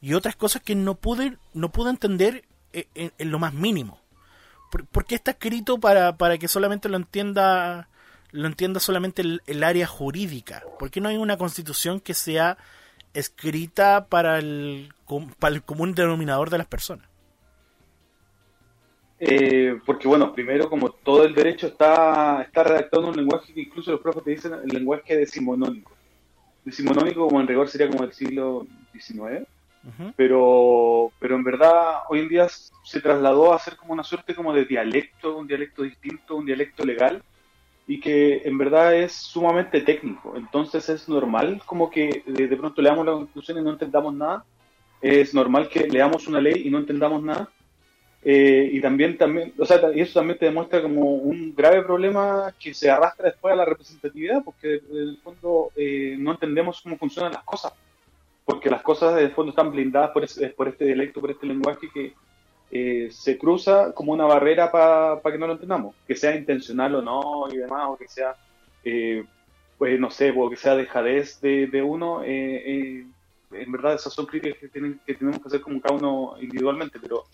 y 0.00 0.14
otras 0.14 0.36
cosas 0.36 0.62
que 0.62 0.74
no 0.74 0.96
pude, 0.96 1.38
no 1.54 1.70
pude 1.70 1.90
entender 1.90 2.44
eh, 2.72 2.86
en, 2.94 3.30
lo 3.30 3.38
más 3.38 3.54
mínimo. 3.54 4.00
¿Por, 4.70 5.04
qué 5.06 5.14
está 5.14 5.32
escrito 5.32 5.78
para, 5.78 6.16
para 6.16 6.36
que 6.36 6.48
solamente 6.48 6.88
lo 6.88 6.96
entienda 6.96 7.88
lo 8.32 8.48
entienda 8.48 8.80
solamente 8.80 9.22
el, 9.22 9.42
el 9.46 9.62
área 9.62 9.86
jurídica? 9.86 10.64
¿Por 10.78 10.90
qué 10.90 11.00
no 11.00 11.08
hay 11.08 11.16
una 11.16 11.36
constitución 11.36 12.00
que 12.00 12.14
sea 12.14 12.58
escrita 13.14 14.06
para 14.06 14.38
el, 14.38 14.92
para 15.38 15.54
el 15.54 15.62
común 15.62 15.94
denominador 15.94 16.50
de 16.50 16.58
las 16.58 16.66
personas? 16.66 17.06
Eh, 19.26 19.78
porque 19.86 20.06
bueno, 20.06 20.34
primero 20.34 20.68
como 20.68 20.90
todo 20.90 21.24
el 21.24 21.34
derecho 21.34 21.68
está, 21.68 22.42
está 22.42 22.62
redactado 22.62 23.04
en 23.04 23.08
un 23.08 23.16
lenguaje 23.16 23.54
que 23.54 23.62
incluso 23.62 23.90
los 23.90 24.00
profes 24.00 24.22
te 24.22 24.30
dicen 24.32 24.52
el 24.52 24.68
lenguaje 24.68 25.16
decimonónico. 25.16 25.92
Decimonónico 26.62 27.26
como 27.26 27.40
en 27.40 27.46
rigor 27.46 27.68
sería 27.68 27.88
como 27.88 28.02
del 28.02 28.12
siglo 28.12 28.66
XIX, 28.92 29.46
pero, 30.16 31.10
pero 31.18 31.36
en 31.36 31.44
verdad 31.44 32.02
hoy 32.08 32.20
en 32.20 32.28
día 32.28 32.48
se 32.48 33.00
trasladó 33.00 33.54
a 33.54 33.58
ser 33.58 33.76
como 33.76 33.94
una 33.94 34.04
suerte 34.04 34.34
como 34.34 34.52
de 34.52 34.64
dialecto, 34.64 35.36
un 35.36 35.46
dialecto 35.46 35.82
distinto, 35.82 36.36
un 36.36 36.46
dialecto 36.46 36.84
legal, 36.84 37.22
y 37.86 38.00
que 38.00 38.42
en 38.44 38.58
verdad 38.58 38.94
es 38.94 39.12
sumamente 39.12 39.80
técnico. 39.80 40.34
Entonces 40.36 40.88
es 40.88 41.08
normal 41.08 41.62
como 41.66 41.90
que 41.90 42.22
de, 42.26 42.56
pronto 42.56 42.80
leamos 42.80 43.04
la 43.06 43.12
constitución 43.12 43.58
y 43.58 43.62
no 43.62 43.70
entendamos 43.70 44.14
nada. 44.14 44.44
Es 45.00 45.34
normal 45.34 45.68
que 45.68 45.86
leamos 45.88 46.26
una 46.26 46.40
ley 46.40 46.62
y 46.66 46.70
no 46.70 46.78
entendamos 46.78 47.22
nada. 47.22 47.50
Eh, 48.26 48.70
y 48.72 48.80
también, 48.80 49.18
también, 49.18 49.52
o 49.58 49.66
sea, 49.66 49.80
y 49.94 50.00
eso 50.00 50.18
también 50.18 50.38
te 50.38 50.46
demuestra 50.46 50.80
como 50.80 51.14
un 51.14 51.54
grave 51.54 51.82
problema 51.82 52.54
que 52.58 52.72
se 52.72 52.90
arrastra 52.90 53.26
después 53.26 53.52
a 53.52 53.56
la 53.56 53.66
representatividad, 53.66 54.42
porque 54.42 54.80
en 54.90 54.96
el 54.96 55.18
fondo 55.22 55.70
eh, 55.76 56.16
no 56.18 56.32
entendemos 56.32 56.80
cómo 56.80 56.96
funcionan 56.96 57.32
las 57.32 57.44
cosas, 57.44 57.74
porque 58.46 58.70
las 58.70 58.82
cosas 58.82 59.18
en 59.18 59.26
el 59.26 59.32
fondo 59.32 59.50
están 59.50 59.70
blindadas 59.70 60.10
por, 60.12 60.24
por 60.56 60.68
este 60.68 60.86
dialecto, 60.86 61.20
por 61.20 61.30
este 61.32 61.46
lenguaje 61.46 61.90
que, 61.92 62.14
eh, 62.76 63.08
se 63.12 63.38
cruza 63.38 63.92
como 63.92 64.12
una 64.12 64.24
barrera 64.24 64.72
para 64.72 65.20
que 65.22 65.38
no 65.38 65.46
lo 65.46 65.52
entendamos, 65.52 65.94
que 66.08 66.16
sea 66.16 66.34
intencional 66.34 66.96
o 66.96 67.02
no 67.02 67.46
y 67.52 67.58
demás, 67.58 67.88
o 67.88 67.96
que 67.96 68.08
sea, 68.08 68.34
eh, 68.84 69.24
pues 69.78 70.00
no 70.00 70.10
sé, 70.10 70.34
o 70.36 70.50
que 70.50 70.56
sea 70.56 70.74
dejadez 70.74 71.40
de, 71.40 71.68
de 71.68 71.82
uno, 71.82 72.22
eh, 72.24 73.06
en 73.52 73.70
verdad 73.72 73.94
esas 73.94 74.12
son 74.12 74.26
críticas 74.26 74.58
que, 74.58 74.68
tienen, 74.68 74.98
que 75.06 75.14
tenemos 75.14 75.40
que 75.40 75.46
hacer 75.46 75.60
como 75.60 75.80
cada 75.80 75.94
uno 75.94 76.34
individualmente, 76.40 76.98
pero 77.00 77.26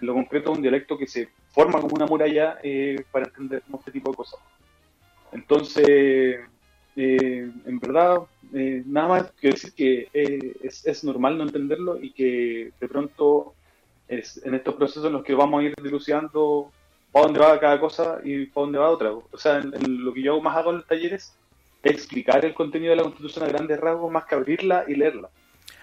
en 0.00 0.06
lo 0.06 0.14
concreto 0.14 0.52
un 0.52 0.62
dialecto 0.62 0.96
que 0.96 1.06
se 1.06 1.28
forma 1.50 1.80
como 1.80 1.94
una 1.94 2.06
muralla 2.06 2.58
eh, 2.62 3.04
para 3.10 3.26
entender 3.26 3.62
este 3.72 3.90
tipo 3.90 4.10
de 4.10 4.16
cosas. 4.16 4.40
Entonces, 5.32 6.40
eh, 6.96 7.50
en 7.66 7.78
verdad, 7.78 8.18
eh, 8.54 8.82
nada 8.86 9.08
más 9.08 9.32
que 9.32 9.48
decir 9.48 9.72
que 9.72 10.08
es, 10.12 11.04
normal 11.04 11.36
no 11.36 11.44
entenderlo 11.44 12.00
y 12.00 12.12
que 12.12 12.72
de 12.80 12.88
pronto 12.88 13.54
en 14.08 14.54
estos 14.54 14.74
procesos 14.74 15.04
en 15.04 15.12
los 15.12 15.22
que 15.22 15.34
vamos 15.34 15.60
a 15.60 15.64
ir 15.64 15.74
dilucidando 15.82 16.72
para 17.12 17.26
dónde 17.26 17.40
va 17.40 17.60
cada 17.60 17.78
cosa 17.78 18.20
y 18.24 18.46
para 18.46 18.64
dónde 18.64 18.78
va 18.78 18.90
otra. 18.90 19.12
O 19.12 19.36
sea, 19.36 19.60
lo 19.60 20.12
que 20.14 20.22
yo 20.22 20.40
más 20.40 20.56
hago 20.56 20.70
en 20.70 20.76
los 20.76 20.86
talleres 20.86 21.34
es 21.82 21.92
explicar 21.92 22.44
el 22.44 22.54
contenido 22.54 22.90
de 22.90 22.96
la 22.96 23.02
Constitución 23.02 23.44
a 23.44 23.48
grandes 23.48 23.78
rasgos 23.78 24.10
más 24.10 24.24
que 24.24 24.34
abrirla 24.34 24.84
y 24.88 24.94
leerla. 24.94 25.28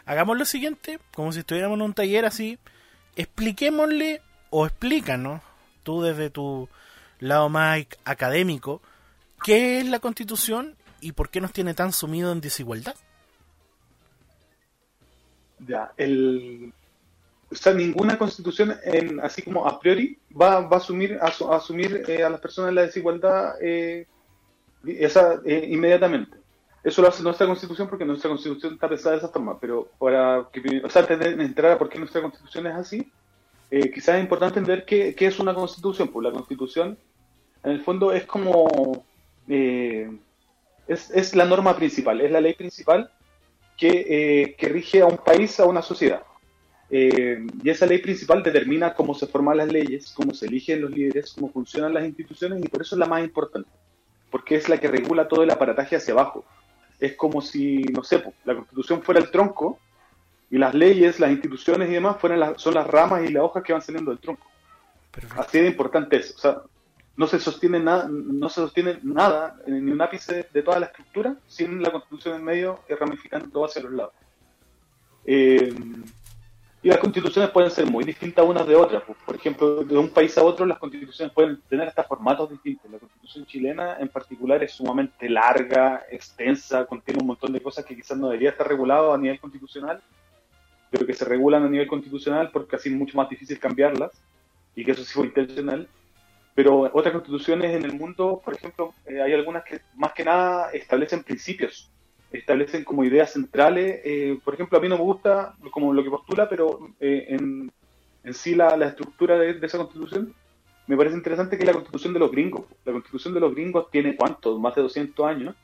Hagamos 0.06 0.38
lo 0.38 0.46
siguiente, 0.46 1.00
como 1.14 1.32
si 1.32 1.40
estuviéramos 1.40 1.78
en 1.78 1.82
un 1.84 1.94
taller 1.94 2.26
así, 2.26 2.58
expliquémosle 3.16 4.22
o 4.50 4.66
explícanos, 4.66 5.42
tú 5.84 6.02
desde 6.02 6.30
tu 6.30 6.70
lado 7.20 7.50
más 7.50 7.86
académico, 8.04 8.82
qué 9.44 9.80
es 9.80 9.88
la 9.88 10.00
Constitución 10.00 10.76
y 11.02 11.12
por 11.12 11.30
qué 11.30 11.42
nos 11.42 11.54
tiene 11.54 11.74
tan 11.74 11.94
sumido 11.94 12.32
en 12.32 12.42
desigualdad. 12.42 12.96
Ya, 15.60 15.94
el, 15.98 16.74
o 17.52 17.56
sea, 17.56 17.74
ninguna 17.74 18.18
constitución, 18.18 18.76
en, 18.84 19.20
así 19.20 19.42
como 19.42 19.68
a 19.68 19.80
priori, 19.80 20.20
va, 20.30 20.62
va 20.62 20.78
a 20.78 20.80
asumir, 20.80 21.18
a, 21.22 21.28
asumir 21.56 22.04
eh, 22.08 22.24
a 22.24 22.30
las 22.30 22.42
personas 22.42 22.74
la 22.74 22.82
desigualdad 22.82 23.54
eh, 23.62 24.08
esa, 24.86 25.42
eh, 25.46 25.68
inmediatamente. 25.70 26.38
Eso 26.86 27.02
lo 27.02 27.08
hace 27.08 27.24
nuestra 27.24 27.48
constitución 27.48 27.90
porque 27.90 28.06
nuestra 28.06 28.30
constitución 28.30 28.76
está 28.76 28.88
pensada 28.88 29.14
de 29.14 29.18
esa 29.18 29.30
forma, 29.30 29.60
pero 29.60 29.90
para 29.98 30.48
que, 30.54 30.82
o 30.84 30.90
sea, 30.90 31.06
entrar 31.10 31.72
a 31.72 31.78
por 31.78 31.90
qué 31.90 31.98
nuestra 32.00 32.22
constitución 32.22 32.68
es 32.68 32.76
así, 32.76 33.12
quizás 33.70 34.16
es 34.16 34.22
importante 34.22 34.60
entender 34.60 34.86
qué, 34.86 35.16
es 35.18 35.40
una 35.40 35.54
constitución. 35.54 36.10
Pues 36.10 36.24
la 36.24 36.32
constitución, 36.32 36.98
en 37.64 37.72
el 37.72 37.82
fondo, 37.82 38.14
es 38.14 38.26
como... 38.26 39.04
es, 39.48 41.10
es 41.10 41.36
la 41.36 41.46
norma 41.46 41.76
principal, 41.76 42.22
es 42.22 42.32
la 42.32 42.40
ley 42.40 42.54
principal 42.54 43.10
que, 43.76 44.56
que 44.58 44.70
rige 44.70 45.02
a 45.02 45.08
un 45.08 45.18
país, 45.18 45.60
a 45.60 45.66
una 45.66 45.82
sociedad. 45.82 46.22
Eh, 46.90 47.46
y 47.64 47.70
esa 47.70 47.86
ley 47.86 47.98
principal 47.98 48.44
determina 48.44 48.94
cómo 48.94 49.16
se 49.16 49.28
forman 49.28 49.58
las 49.58 49.72
leyes, 49.72 50.14
cómo 50.16 50.34
se 50.34 50.46
eligen 50.46 50.82
los 50.82 50.92
líderes, 50.92 51.34
cómo 51.34 51.52
funcionan 51.52 51.94
las 51.94 52.06
instituciones 52.06 52.64
y 52.64 52.68
por 52.68 52.82
eso 52.82 52.96
es 52.96 53.00
la 53.00 53.08
más 53.08 53.24
importante, 53.24 53.70
porque 54.30 54.56
es 54.56 54.70
la 54.70 54.78
que 54.78 54.88
regula 54.88 55.28
todo 55.28 55.44
el 55.44 55.50
aparataje 55.50 55.96
hacia 55.96 56.14
abajo. 56.14 56.46
Es 57.00 57.16
como 57.16 57.42
si, 57.42 57.84
no 57.84 58.04
sé, 58.04 58.24
la 58.46 58.56
constitución 58.56 59.02
fuera 59.02 59.20
el 59.20 59.32
tronco 59.32 59.80
y 60.50 60.58
las 60.58 60.74
leyes, 60.74 61.20
las 61.20 61.32
instituciones 61.32 61.90
y 61.90 61.94
demás 61.94 62.18
fueran 62.20 62.58
son 62.58 62.74
las 62.74 62.88
ramas 62.88 63.24
y 63.28 63.34
las 63.34 63.44
hojas 63.44 63.64
que 63.64 63.74
van 63.74 63.82
saliendo 63.82 64.12
del 64.12 64.20
tronco. 64.20 64.46
Así 65.38 65.60
de 65.60 65.68
importante 65.68 66.18
es. 66.18 66.36
O 66.36 66.38
sea, 66.38 66.62
no 67.18 67.28
se 67.28 67.40
sostiene 67.40 67.80
nada, 67.80 68.08
no 68.10 68.50
se 68.50 68.56
sostiene 68.56 69.00
nada, 69.04 69.58
ni 69.68 69.92
un 69.92 70.02
ápice 70.02 70.48
de 70.52 70.62
toda 70.62 70.80
la 70.80 70.88
estructura, 70.88 71.36
sin 71.48 71.82
la 71.82 71.92
constitución 71.92 72.36
en 72.36 72.44
medio 72.44 72.80
ramificando 73.00 73.50
todo 73.50 73.66
hacia 73.66 73.84
los 73.84 73.94
lados. 73.94 74.14
Eh, 75.26 75.74
y 76.86 76.90
las 76.90 77.00
constituciones 77.00 77.50
pueden 77.50 77.72
ser 77.72 77.88
muy 77.88 78.04
distintas 78.04 78.46
unas 78.46 78.68
de 78.68 78.76
otras. 78.76 79.02
Pues, 79.08 79.18
por 79.26 79.36
ejemplo, 79.36 79.84
de 79.84 79.98
un 79.98 80.08
país 80.08 80.38
a 80.38 80.44
otro 80.44 80.68
las 80.68 80.78
constituciones 80.78 81.34
pueden 81.34 81.60
tener 81.68 81.88
hasta 81.88 82.04
formatos 82.04 82.52
distintos. 82.52 82.92
La 82.92 83.00
constitución 83.00 83.44
chilena 83.48 83.98
en 84.00 84.08
particular 84.08 84.64
es 84.64 84.74
sumamente 84.74 85.28
larga, 85.28 86.06
extensa, 86.12 86.86
contiene 86.86 87.22
un 87.22 87.26
montón 87.26 87.54
de 87.54 87.60
cosas 87.60 87.86
que 87.86 87.96
quizás 87.96 88.20
no 88.20 88.28
debería 88.28 88.52
estar 88.52 88.68
regulado 88.68 89.12
a 89.12 89.18
nivel 89.18 89.40
constitucional, 89.40 90.00
pero 90.92 91.08
que 91.08 91.16
se 91.16 91.26
regulan 91.26 91.64
a 91.64 91.70
nivel 91.70 91.88
constitucional 91.88 92.52
porque 92.54 92.76
así 92.76 92.90
es 92.90 92.96
mucho 92.96 93.18
más 93.18 93.30
difícil 93.30 93.58
cambiarlas 93.58 94.12
y 94.76 94.86
que 94.86 94.92
eso 94.92 95.04
sí 95.04 95.12
fue 95.12 95.26
intencional. 95.26 95.90
Pero 96.54 96.92
otras 96.94 97.14
constituciones 97.14 97.76
en 97.76 97.84
el 97.84 97.94
mundo, 97.94 98.44
por 98.46 98.54
ejemplo, 98.54 98.94
eh, 99.08 99.24
hay 99.24 99.34
algunas 99.34 99.64
que 99.64 99.82
más 99.96 100.14
que 100.14 100.24
nada 100.24 100.70
establecen 100.72 101.24
principios 101.24 101.90
establecen 102.32 102.84
como 102.84 103.04
ideas 103.04 103.34
centrales. 103.34 104.02
Eh, 104.04 104.40
por 104.44 104.54
ejemplo, 104.54 104.78
a 104.78 104.82
mí 104.82 104.90
no 104.90 104.98
me 104.98 105.04
gusta 105.04 105.56
como 105.72 105.94
lo 105.94 106.04
que 106.04 106.10
postula, 106.10 106.50
pero 106.50 106.90
eh, 107.00 107.28
en, 107.30 107.72
en, 108.24 108.34
sí 108.34 108.56
la, 108.56 108.70
estructura 108.86 109.38
de, 109.38 109.58
esa 109.62 109.78
constitución 109.78 110.34
me 110.88 110.98
parece 110.98 111.16
interesante 111.16 111.58
que 111.58 111.64
es 111.64 111.68
la 111.68 111.74
constitución 111.74 112.14
de 112.14 112.20
los 112.20 112.32
gringos. 112.32 112.66
La 112.84 112.94
constitución 112.94 113.34
de 113.34 113.40
los 113.40 113.54
gringos 113.54 113.90
tiene 113.90 114.16
cuánto, 114.16 114.60
más 114.60 114.76
de 114.76 114.82
200 114.84 115.26
años. 115.26 115.56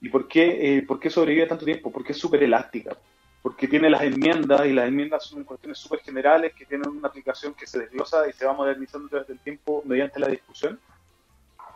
¿Y 0.00 0.08
por 0.08 0.28
qué, 0.28 0.78
eh, 0.78 0.82
por 0.82 1.00
qué 1.00 1.10
sobrevive 1.10 1.46
tanto 1.46 1.64
tiempo? 1.64 1.90
Porque 1.90 2.12
es 2.12 2.18
súper 2.18 2.42
elástica. 2.42 2.96
Porque 3.42 3.68
tiene 3.68 3.88
las 3.88 4.02
enmiendas 4.02 4.66
y 4.66 4.72
las 4.72 4.88
enmiendas 4.88 5.24
son 5.24 5.44
cuestiones 5.44 5.78
súper 5.78 6.00
generales 6.00 6.52
que 6.54 6.66
tienen 6.66 6.88
una 6.88 7.08
aplicación 7.08 7.54
que 7.54 7.66
se 7.66 7.78
desglosa 7.78 8.28
y 8.28 8.32
se 8.32 8.46
va 8.46 8.52
modernizando 8.52 9.16
desde 9.16 9.32
el 9.32 9.38
tiempo 9.38 9.82
mediante 9.86 10.18
la 10.18 10.26
discusión, 10.26 10.78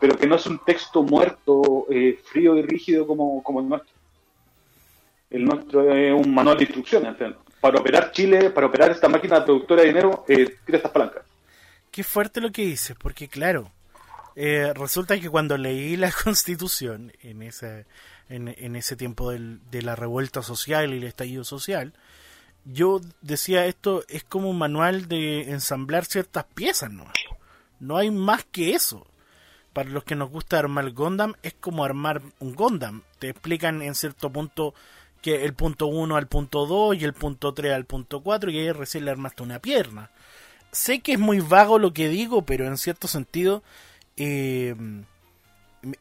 pero 0.01 0.19
que 0.19 0.27
no 0.27 0.35
es 0.35 0.47
un 0.47 0.59
texto 0.59 1.05
muerto, 1.05 1.87
frío 2.25 2.57
y 2.57 2.63
rígido 2.63 3.07
como, 3.07 3.41
como 3.45 3.61
el 3.61 3.69
nuestro 3.69 3.95
el 5.33 5.45
nuestro 5.45 5.91
es 5.93 6.13
un 6.13 6.35
manual 6.35 6.59
de 6.59 6.65
instrucciones. 6.65 7.17
Para 7.61 7.81
operar 7.81 8.13
Chile, 8.13 8.51
para 8.51 8.67
operar 8.67 8.91
esta 8.91 9.09
máquina 9.09 9.45
productora 9.45 9.83
de 9.83 9.89
dinero, 9.89 10.25
eh, 10.29 10.57
tira 10.65 10.79
estas 10.79 10.93
palancas. 10.93 11.23
Qué 11.91 12.05
fuerte 12.05 12.41
lo 12.41 12.53
que 12.53 12.67
dices, 12.67 12.97
porque 12.99 13.29
claro, 13.29 13.71
eh, 14.35 14.73
resulta 14.75 15.19
que 15.19 15.29
cuando 15.29 15.57
leí 15.57 15.97
la 15.97 16.13
Constitución 16.25 17.13
en 17.23 17.43
ese, 17.43 17.87
en, 18.29 18.77
ese 18.77 18.97
tiempo 18.97 19.31
de 19.31 19.83
la 19.83 19.97
revuelta 19.97 20.43
social 20.43 20.93
y 20.93 20.99
el 20.99 21.05
estallido 21.05 21.45
social, 21.45 21.93
yo 22.65 23.01
decía 23.21 23.67
esto 23.67 24.05
es 24.09 24.25
como 24.25 24.49
un 24.51 24.59
manual 24.59 25.09
de 25.09 25.51
ensamblar 25.51 26.05
ciertas 26.05 26.45
piezas, 26.45 26.93
¿no? 26.93 27.07
No 27.81 27.97
hay 27.97 28.11
más 28.11 28.45
que 28.45 28.75
eso. 28.75 29.07
Para 29.73 29.89
los 29.89 30.05
que 30.05 30.15
nos 30.15 30.31
gusta 30.31 30.59
armar 30.59 30.91
Gondam, 30.93 31.35
es 31.43 31.55
como 31.55 31.85
armar 31.85 32.21
un 32.39 32.55
Gondam. 32.55 33.03
Te 33.19 33.31
explican 33.31 33.83
en 33.83 33.95
cierto 33.95 34.31
punto 34.31 34.75
que 35.23 35.45
el 35.45 35.55
punto 35.55 35.87
1 35.87 36.17
al 36.17 36.27
punto 36.27 36.67
2 36.67 36.97
y 36.97 37.05
el 37.05 37.15
punto 37.15 37.55
3 37.55 37.73
al 37.73 37.87
punto 37.87 38.21
4 38.23 38.51
y 38.51 38.59
ahí 38.59 38.73
recién 38.73 39.05
le 39.05 39.13
armaste 39.13 39.43
una 39.43 39.61
pierna. 39.61 40.11
Sé 40.73 41.01
que 41.01 41.13
es 41.13 41.19
muy 41.19 41.41
vago 41.41 41.79
lo 41.79 41.93
que 41.93 42.09
digo, 42.09 42.43
pero 42.43 42.67
en 42.67 42.77
cierto 42.77 43.07
sentido 43.07 43.63
eh, 44.17 44.75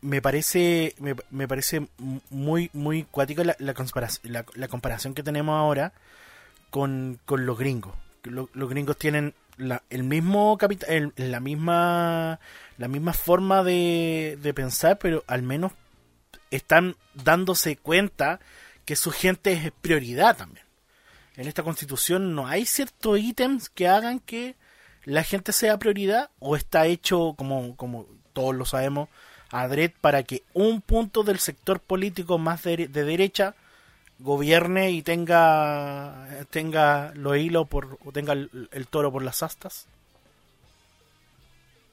me 0.02 0.22
parece 0.22 0.96
me, 1.30 1.48
parece 1.48 1.88
muy 2.30 2.70
muy 2.74 3.04
cuático 3.04 3.44
la, 3.44 3.74
comparación, 3.74 4.46
la, 4.56 4.68
comparación 4.68 5.14
que 5.14 5.24
tenemos 5.24 5.58
ahora 5.58 5.94
con, 6.70 7.20
con 7.26 7.46
los 7.46 7.58
gringos. 7.58 7.94
Los, 8.24 8.50
gringos 8.54 8.98
tienen 8.98 9.34
la, 9.58 9.84
el 9.90 10.04
mismo 10.04 10.58
capital, 10.58 11.14
la 11.16 11.40
misma 11.40 12.40
la 12.78 12.88
misma 12.88 13.14
forma 13.14 13.64
de, 13.64 14.38
de 14.42 14.54
pensar, 14.54 14.98
pero 14.98 15.24
al 15.28 15.44
menos 15.44 15.74
están 16.50 16.96
dándose 17.14 17.78
cuenta 17.78 18.40
que 18.86 18.96
su 18.96 19.12
gente 19.12 19.54
es 19.54 19.72
prioridad 19.82 20.38
también. 20.38 20.66
En 21.36 21.48
esta 21.48 21.64
constitución 21.64 22.36
no 22.36 22.48
hay 22.48 22.66
ciertos 22.66 23.20
ítems 23.20 23.70
que 23.70 23.88
hagan 23.88 24.20
que 24.20 24.56
la 25.06 25.24
gente 25.24 25.52
sea 25.52 25.80
prioridad 25.80 26.30
o 26.40 26.56
está 26.56 26.86
hecho, 26.86 27.34
como, 27.38 27.76
como 27.76 28.06
todos 28.34 28.56
lo 28.56 28.66
sabemos, 28.66 29.10
adred 29.52 29.92
para 30.02 30.24
que 30.24 30.44
un 30.54 30.82
punto 30.82 31.24
del 31.24 31.40
sector 31.40 31.80
político 31.80 32.38
más 32.38 32.64
de, 32.64 32.88
derecha 32.88 33.56
gobierne 34.20 34.92
y 34.92 35.02
tenga 35.02 36.46
tenga 36.52 37.12
los 37.16 37.38
hilos 37.38 37.68
por 37.68 37.98
o 38.06 38.12
tenga 38.12 38.34
el, 38.34 38.70
el, 38.72 38.88
toro 38.88 39.12
por 39.12 39.24
las 39.24 39.42
astas 39.42 39.88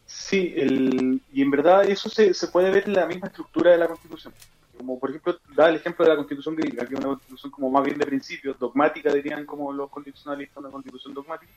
sí 0.05 0.53
el, 0.57 1.23
y 1.33 1.41
en 1.41 1.51
verdad 1.51 1.89
eso 1.89 2.11
se, 2.11 2.35
se 2.35 2.49
puede 2.49 2.71
ver 2.71 2.85
en 2.87 2.93
la 2.93 3.07
misma 3.07 3.29
estructura 3.29 3.73
de 3.73 3.79
la 3.79 3.89
constitución 3.89 4.35
como 4.79 4.99
por 4.99 5.11
ejemplo, 5.11 5.39
da 5.55 5.69
el 5.69 5.77
ejemplo 5.77 6.05
de 6.05 6.11
la 6.11 6.17
constitución 6.17 6.57
gringa, 6.57 6.87
que 6.87 6.95
es 6.95 7.01
una 7.01 7.09
constitución 7.09 7.51
como 7.51 7.71
más 7.71 7.85
bien 7.85 7.99
de 7.99 8.07
principios, 8.07 8.59
dogmática 8.59 9.13
dirían 9.13 9.45
como 9.45 9.73
los 9.73 9.91
constitucionalistas, 9.91 10.57
una 10.57 10.71
constitución 10.71 11.13
dogmática. 11.13 11.53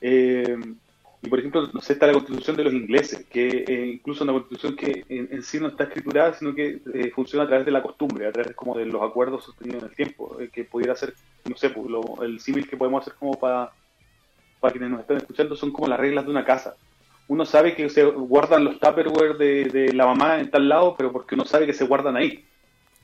Eh, 0.00 0.58
y 1.22 1.28
por 1.28 1.38
ejemplo, 1.38 1.70
no 1.72 1.80
sé, 1.80 1.94
está 1.94 2.06
la 2.06 2.12
constitución 2.12 2.56
de 2.56 2.64
los 2.64 2.74
ingleses, 2.74 3.24
que 3.24 3.64
eh, 3.66 3.86
incluso 3.94 4.24
una 4.24 4.34
constitución 4.34 4.76
que 4.76 5.04
en, 5.08 5.42
sí 5.42 5.58
no 5.58 5.68
está 5.68 5.84
escriturada, 5.84 6.34
sino 6.34 6.54
que 6.54 6.82
eh, 6.92 7.10
funciona 7.14 7.44
a 7.44 7.46
través 7.46 7.64
de 7.64 7.72
la 7.72 7.82
costumbre, 7.82 8.26
a 8.26 8.32
través 8.32 8.54
como 8.54 8.76
de 8.76 8.84
los 8.84 9.00
acuerdos 9.00 9.44
sostenidos 9.44 9.84
en 9.84 9.88
el 9.88 9.96
tiempo, 9.96 10.36
que 10.52 10.64
pudiera 10.64 10.94
ser, 10.94 11.14
no 11.48 11.56
sé, 11.56 11.70
pues, 11.70 11.86
el 12.22 12.40
símil 12.40 12.68
que 12.68 12.76
podemos 12.76 13.00
hacer 13.00 13.14
como 13.14 13.38
para, 13.38 13.72
para 14.60 14.72
quienes 14.72 14.90
nos 14.90 15.00
están 15.00 15.16
escuchando 15.16 15.56
son 15.56 15.72
como 15.72 15.88
las 15.88 15.98
reglas 15.98 16.26
de 16.26 16.30
una 16.30 16.44
casa 16.44 16.76
uno 17.28 17.44
sabe 17.44 17.74
que 17.74 17.88
se 17.88 18.04
guardan 18.04 18.64
los 18.64 18.78
Tupperware 18.78 19.36
de, 19.38 19.64
de 19.64 19.92
la 19.92 20.06
mamá 20.06 20.40
en 20.40 20.50
tal 20.50 20.68
lado, 20.68 20.94
pero 20.96 21.10
porque 21.12 21.34
uno 21.34 21.44
sabe 21.44 21.66
que 21.66 21.72
se 21.72 21.84
guardan 21.84 22.16
ahí. 22.16 22.44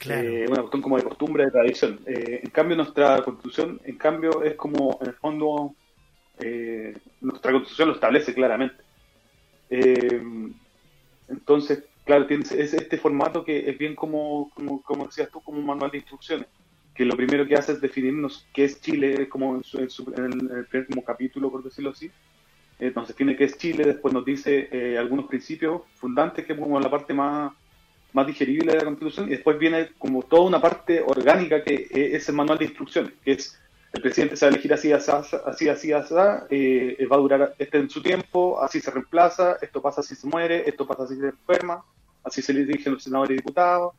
Claro. 0.01 0.27
Eh, 0.27 0.47
una 0.49 0.63
cuestión 0.63 0.81
como 0.81 0.97
de 0.97 1.03
costumbre, 1.03 1.45
de 1.45 1.51
tradición. 1.51 2.01
Eh, 2.07 2.41
en 2.43 2.51
cambio, 2.51 2.75
nuestra 2.75 3.23
constitución, 3.23 3.79
en 3.85 3.99
cambio, 3.99 4.43
es 4.43 4.55
como, 4.55 4.99
en 5.03 5.09
el 5.09 5.15
fondo, 5.15 5.75
eh, 6.39 6.97
nuestra 7.21 7.53
constitución 7.53 7.89
lo 7.89 7.95
establece 7.95 8.33
claramente. 8.33 8.83
entonces, 11.29 11.85
claro, 12.05 12.27
tienes 12.27 12.51
es 12.51 12.73
este 12.73 12.97
formato 12.97 13.45
que 13.45 13.69
es 13.69 13.77
bien 13.77 13.95
como, 13.95 14.51
como, 14.55 14.81
como, 14.83 15.05
decías 15.05 15.29
tú, 15.31 15.43
como 15.43 15.59
un 15.59 15.67
manual 15.67 15.91
de 15.91 15.99
instrucciones, 15.99 16.47
que 16.95 17.05
lo 17.05 17.15
primero 17.15 17.47
que 17.47 17.57
hace 17.57 17.73
es 17.73 17.81
definirnos 17.83 18.47
qué 18.55 18.65
es 18.65 18.81
Chile, 18.81 19.29
como 19.29 19.57
en, 19.57 19.63
el, 20.51 20.67
primer 20.67 21.05
capítulo, 21.05 21.51
por 21.51 21.63
decirlo 21.63 21.91
así, 21.91 22.11
eh, 22.81 22.93
nos 22.95 23.09
define 23.09 23.37
qué 23.37 23.45
es 23.45 23.59
Chile, 23.59 23.85
después 23.85 24.13
nos 24.15 24.25
dice 24.25 24.69
eh, 24.73 24.99
algunos 24.99 25.27
principios 25.27 25.83
fundantes, 25.95 26.45
que 26.45 26.55
es 26.55 26.59
como 26.59 26.81
la 26.81 26.91
parte 26.91 27.13
más, 27.15 27.53
más 28.13 28.27
digerible 28.27 28.73
de 28.73 28.79
la 28.79 28.85
Constitución, 28.85 29.27
y 29.29 29.31
después 29.31 29.59
viene 29.59 29.91
como 29.99 30.23
toda 30.23 30.43
una 30.43 30.61
parte 30.61 31.01
orgánica 31.01 31.63
que 31.63 31.89
es 31.91 32.29
el 32.29 32.35
manual 32.35 32.59
de 32.59 32.65
instrucciones, 32.65 33.13
que 33.25 33.33
es 33.33 33.61
el 33.93 34.03
presidente 34.03 34.37
se 34.37 34.47
va 34.47 34.51
a 34.51 34.53
elegir 34.53 34.73
así, 34.73 34.93
así, 34.93 35.11
así, 35.11 35.69
así, 35.69 35.93
así 35.93 36.15
eh, 36.51 37.07
va 37.11 37.17
a 37.17 37.19
durar 37.19 37.55
este 37.59 37.79
en 37.79 37.91
su 37.91 38.01
tiempo, 38.01 38.63
así 38.63 38.81
se 38.81 38.91
reemplaza, 38.91 39.57
esto 39.61 39.83
pasa 39.83 40.03
si 40.03 40.15
se 40.15 40.29
muere, 40.29 40.69
esto 40.69 40.87
pasa 40.87 41.09
si 41.09 41.17
se 41.17 41.27
enferma, 41.27 41.85
así 42.23 42.41
se 42.41 42.53
le 42.53 42.65
dirigen 42.65 42.93
los 42.95 43.03
senadores 43.03 43.33
y 43.33 43.37
diputados, 43.39 43.95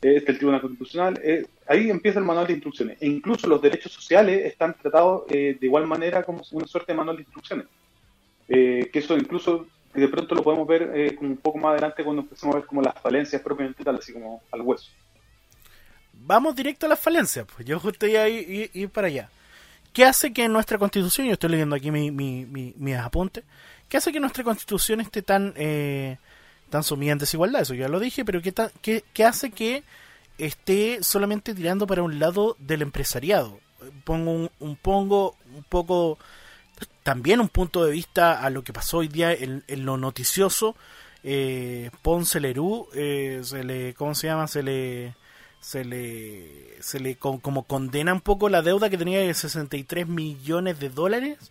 este 0.00 0.16
es 0.18 0.28
el 0.28 0.38
Tribunal 0.38 0.60
Constitucional, 0.60 1.20
eh, 1.22 1.46
ahí 1.68 1.90
empieza 1.90 2.18
el 2.18 2.24
manual 2.24 2.46
de 2.46 2.54
instrucciones. 2.54 2.98
E 3.00 3.06
incluso 3.06 3.46
los 3.46 3.62
derechos 3.62 3.92
sociales 3.92 4.44
están 4.44 4.74
tratados 4.74 5.24
eh, 5.30 5.56
de 5.58 5.66
igual 5.66 5.86
manera 5.86 6.24
como 6.24 6.42
una 6.50 6.66
suerte 6.66 6.92
de 6.92 6.98
manual 6.98 7.16
de 7.16 7.22
instrucciones. 7.22 7.66
Que 8.48 8.90
eso 8.94 9.16
incluso 9.16 9.66
de 9.94 10.08
pronto 10.08 10.34
lo 10.34 10.42
podemos 10.42 10.66
ver 10.68 11.14
como 11.16 11.30
un 11.30 11.36
poco 11.38 11.58
más 11.58 11.72
adelante 11.72 12.04
cuando 12.04 12.22
empecemos 12.22 12.54
a 12.54 12.58
ver 12.58 12.66
como 12.66 12.82
las 12.82 12.94
falencias 13.00 13.40
propiamente 13.42 13.82
tal, 13.82 13.96
así 13.96 14.12
como 14.12 14.42
al 14.52 14.60
hueso. 14.60 14.90
Vamos 16.12 16.54
directo 16.54 16.86
a 16.86 16.88
las 16.88 17.00
falencias, 17.00 17.46
pues 17.54 17.66
yo 17.66 17.78
justo 17.78 18.06
iba 18.06 18.28
ir 18.28 18.90
para 18.90 19.08
allá. 19.08 19.30
¿Qué 19.96 20.04
hace 20.04 20.30
que 20.30 20.46
nuestra 20.46 20.76
constitución, 20.76 21.26
yo 21.26 21.32
estoy 21.32 21.48
leyendo 21.48 21.74
aquí 21.74 21.90
mis 21.90 22.12
mi, 22.12 22.44
mi, 22.44 22.92
apuntes, 22.92 23.44
qué 23.88 23.96
hace 23.96 24.12
que 24.12 24.20
nuestra 24.20 24.44
constitución 24.44 25.00
esté 25.00 25.22
tan, 25.22 25.54
eh, 25.56 26.18
tan 26.68 26.82
sumida 26.82 27.12
en 27.12 27.18
desigualdad? 27.18 27.62
Eso 27.62 27.72
ya 27.72 27.88
lo 27.88 27.98
dije, 27.98 28.22
pero 28.22 28.42
¿qué, 28.42 28.52
qué, 28.82 29.04
qué 29.14 29.24
hace 29.24 29.52
que 29.52 29.84
esté 30.36 31.02
solamente 31.02 31.54
tirando 31.54 31.86
para 31.86 32.02
un 32.02 32.18
lado 32.18 32.56
del 32.58 32.82
empresariado? 32.82 33.58
Pongo 34.04 34.50
un, 34.58 34.76
pongo 34.76 35.34
un 35.54 35.62
poco 35.62 36.18
también 37.02 37.40
un 37.40 37.48
punto 37.48 37.84
de 37.84 37.92
vista 37.92 38.40
a 38.42 38.50
lo 38.50 38.64
que 38.64 38.72
pasó 38.72 38.98
hoy 38.98 39.08
día 39.08 39.32
en, 39.32 39.62
lo 39.68 39.96
noticioso. 39.96 40.76
Eh, 41.22 41.90
Ponce 42.02 42.40
Lerú, 42.40 42.88
eh, 42.94 43.40
se 43.42 43.64
le, 43.64 43.94
¿cómo 43.94 44.14
se 44.14 44.28
llama? 44.28 44.46
Se 44.46 44.62
le 44.62 45.14
se 45.66 45.84
le, 45.84 46.80
se 46.80 47.00
le 47.00 47.16
como 47.16 47.64
condena 47.64 48.12
un 48.12 48.20
poco 48.20 48.48
la 48.48 48.62
deuda 48.62 48.88
que 48.88 48.98
tenía 48.98 49.18
de 49.18 49.34
63 49.34 50.06
millones 50.06 50.78
de 50.78 50.90
dólares, 50.90 51.50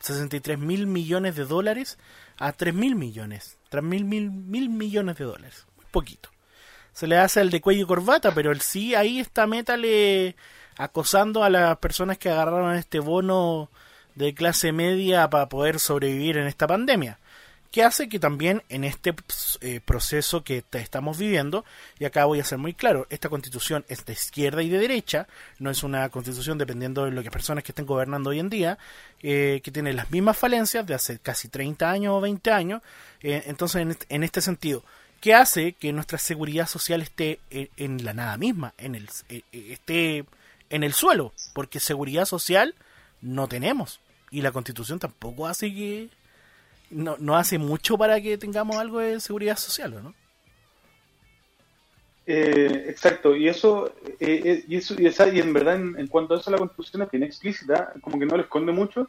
63 0.00 0.58
mil 0.58 0.86
millones 0.86 1.36
de 1.36 1.44
dólares 1.44 1.98
a 2.38 2.52
3 2.52 2.72
mil 2.72 2.94
millones, 2.94 3.58
3 3.68 3.84
mil, 3.84 4.04
mil, 4.04 4.30
mil 4.30 4.70
millones 4.70 5.18
de 5.18 5.26
dólares, 5.26 5.66
muy 5.76 5.84
poquito. 5.90 6.30
Se 6.94 7.06
le 7.06 7.18
hace 7.18 7.42
el 7.42 7.50
de 7.50 7.60
cuello 7.60 7.82
y 7.82 7.86
corbata, 7.86 8.32
pero 8.32 8.50
el 8.50 8.62
sí 8.62 8.94
ahí 8.94 9.20
está 9.20 9.46
Métale 9.46 10.36
acosando 10.78 11.44
a 11.44 11.50
las 11.50 11.76
personas 11.76 12.16
que 12.16 12.30
agarraron 12.30 12.74
este 12.76 12.98
bono 12.98 13.68
de 14.20 14.34
clase 14.34 14.70
media 14.72 15.28
para 15.30 15.48
poder 15.48 15.80
sobrevivir 15.80 16.36
en 16.36 16.46
esta 16.46 16.66
pandemia 16.66 17.18
que 17.70 17.84
hace 17.84 18.08
que 18.08 18.18
también 18.18 18.62
en 18.68 18.84
este 18.84 19.14
eh, 19.60 19.80
proceso 19.84 20.42
que 20.42 20.64
estamos 20.72 21.18
viviendo, 21.18 21.64
y 21.98 22.04
acá 22.04 22.24
voy 22.24 22.40
a 22.40 22.44
ser 22.44 22.58
muy 22.58 22.74
claro, 22.74 23.06
esta 23.10 23.28
constitución 23.28 23.84
es 23.88 24.04
de 24.04 24.12
izquierda 24.12 24.62
y 24.62 24.68
de 24.68 24.78
derecha, 24.78 25.28
no 25.58 25.70
es 25.70 25.84
una 25.84 26.08
constitución 26.08 26.58
dependiendo 26.58 27.04
de 27.04 27.12
lo 27.12 27.22
que 27.22 27.30
personas 27.30 27.62
que 27.62 27.70
estén 27.70 27.86
gobernando 27.86 28.30
hoy 28.30 28.40
en 28.40 28.50
día, 28.50 28.78
eh, 29.22 29.60
que 29.62 29.70
tiene 29.70 29.92
las 29.92 30.10
mismas 30.10 30.36
falencias 30.36 30.84
de 30.84 30.94
hace 30.94 31.20
casi 31.20 31.48
30 31.48 31.88
años 31.88 32.14
o 32.14 32.20
20 32.20 32.50
años, 32.50 32.82
eh, 33.22 33.44
entonces 33.46 33.96
en 34.08 34.24
este, 34.24 34.40
sentido, 34.40 34.82
¿qué 35.20 35.34
hace 35.34 35.74
que 35.74 35.92
nuestra 35.92 36.18
seguridad 36.18 36.66
social 36.66 37.02
esté 37.02 37.38
en, 37.50 38.04
la 38.04 38.14
nada 38.14 38.36
misma, 38.36 38.74
en 38.78 38.96
el, 38.96 39.08
esté 39.52 40.24
en 40.70 40.82
el 40.82 40.92
suelo, 40.92 41.32
porque 41.52 41.78
seguridad 41.78 42.24
social 42.24 42.74
no 43.20 43.46
tenemos, 43.46 44.00
y 44.30 44.42
la 44.42 44.52
constitución 44.52 44.98
tampoco 44.98 45.46
hace 45.46 45.72
que 45.72 46.08
no, 46.90 47.16
no 47.18 47.36
hace 47.36 47.58
mucho 47.58 47.96
para 47.98 48.20
que 48.20 48.38
tengamos 48.38 48.76
algo 48.76 48.98
de 48.98 49.20
seguridad 49.20 49.56
social, 49.56 50.02
¿no? 50.02 50.14
Eh, 52.26 52.84
exacto, 52.88 53.34
y 53.34 53.48
eso, 53.48 53.92
eh, 54.20 54.42
eh, 54.44 54.64
y 54.68 54.76
eso 54.76 54.94
y, 54.96 55.06
esa, 55.06 55.28
y 55.28 55.40
en 55.40 55.52
verdad 55.52 55.74
en, 55.76 56.06
cuanto 56.06 56.34
a 56.34 56.38
eso 56.38 56.50
la 56.50 56.58
constitución 56.58 57.02
es 57.02 57.10
bien 57.10 57.24
explícita, 57.24 57.92
como 58.02 58.20
que 58.20 58.26
no 58.26 58.36
lo 58.36 58.42
esconde 58.42 58.70
mucho, 58.70 59.08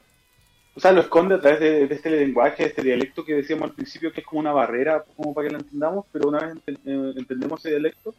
o 0.74 0.80
sea, 0.80 0.92
lo 0.92 1.02
esconde 1.02 1.36
a 1.36 1.40
través 1.40 1.60
de, 1.60 1.84
este 1.84 2.10
lenguaje, 2.10 2.64
de 2.64 2.70
este 2.70 2.82
dialecto 2.82 3.24
que 3.24 3.36
decíamos 3.36 3.70
al 3.70 3.76
principio 3.76 4.12
que 4.12 4.22
es 4.22 4.26
como 4.26 4.40
una 4.40 4.54
barrera, 4.54 5.04
como 5.16 5.36
para 5.36 5.48
que 5.48 5.54
lo 5.54 5.60
entendamos, 5.60 6.06
pero 6.12 6.30
una 6.30 6.40
vez 6.40 6.56
entendemos 6.86 7.60
ese 7.60 7.72
dialecto, 7.72 8.16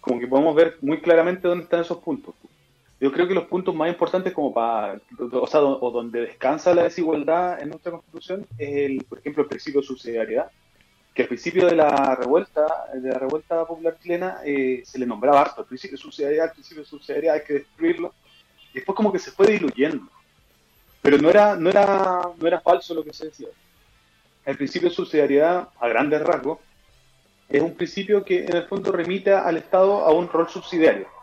como 0.00 0.20
que 0.20 0.28
podemos 0.28 0.54
ver 0.54 0.76
muy 0.80 1.00
claramente 1.00 1.48
dónde 1.48 1.64
están 1.64 1.80
esos 1.80 1.98
puntos 1.98 2.34
yo 2.98 3.12
creo 3.12 3.28
que 3.28 3.34
los 3.34 3.44
puntos 3.44 3.74
más 3.74 3.88
importantes 3.88 4.32
como 4.32 4.54
para, 4.54 4.98
o 5.18 5.46
sea, 5.46 5.60
o 5.60 5.90
donde 5.90 6.22
descansa 6.22 6.74
la 6.74 6.84
desigualdad 6.84 7.60
en 7.60 7.68
nuestra 7.68 7.92
constitución 7.92 8.46
es 8.56 8.90
el, 8.90 9.04
por 9.04 9.18
ejemplo, 9.18 9.42
el 9.42 9.48
principio 9.48 9.82
de 9.82 9.86
subsidiariedad, 9.86 10.50
que 11.12 11.22
al 11.22 11.28
principio 11.28 11.66
de 11.66 11.76
la 11.76 12.14
revuelta, 12.14 12.66
de 12.94 13.10
la 13.10 13.18
revuelta 13.18 13.66
popular 13.66 13.98
chilena, 14.02 14.38
eh, 14.44 14.82
se 14.84 14.98
le 14.98 15.04
nombraba 15.04 15.42
harto, 15.42 15.60
el 15.60 15.66
principio 15.66 15.96
de 15.96 16.02
subsidiariedad, 16.02 16.46
el 16.46 16.52
principio 16.52 16.82
de 16.84 16.88
subsidiariedad 16.88 17.36
hay 17.36 17.42
que 17.42 17.54
destruirlo, 17.54 18.14
y 18.72 18.76
después 18.76 18.96
como 18.96 19.12
que 19.12 19.18
se 19.18 19.30
fue 19.30 19.46
diluyendo. 19.46 20.08
Pero 21.02 21.18
no 21.18 21.28
era, 21.28 21.54
no 21.54 21.68
era, 21.68 22.22
no 22.36 22.46
era 22.46 22.60
falso 22.60 22.94
lo 22.94 23.04
que 23.04 23.12
se 23.12 23.26
decía. 23.26 23.48
El 24.44 24.56
principio 24.56 24.88
de 24.88 24.94
subsidiariedad, 24.94 25.68
a 25.78 25.88
grandes 25.88 26.22
rasgos, 26.22 26.60
es 27.48 27.60
un 27.60 27.74
principio 27.74 28.24
que 28.24 28.44
en 28.44 28.56
el 28.56 28.64
fondo 28.64 28.90
remite 28.90 29.32
al 29.32 29.58
Estado 29.58 30.04
a 30.04 30.12
un 30.12 30.28
rol 30.28 30.48
subsidiario 30.48 31.15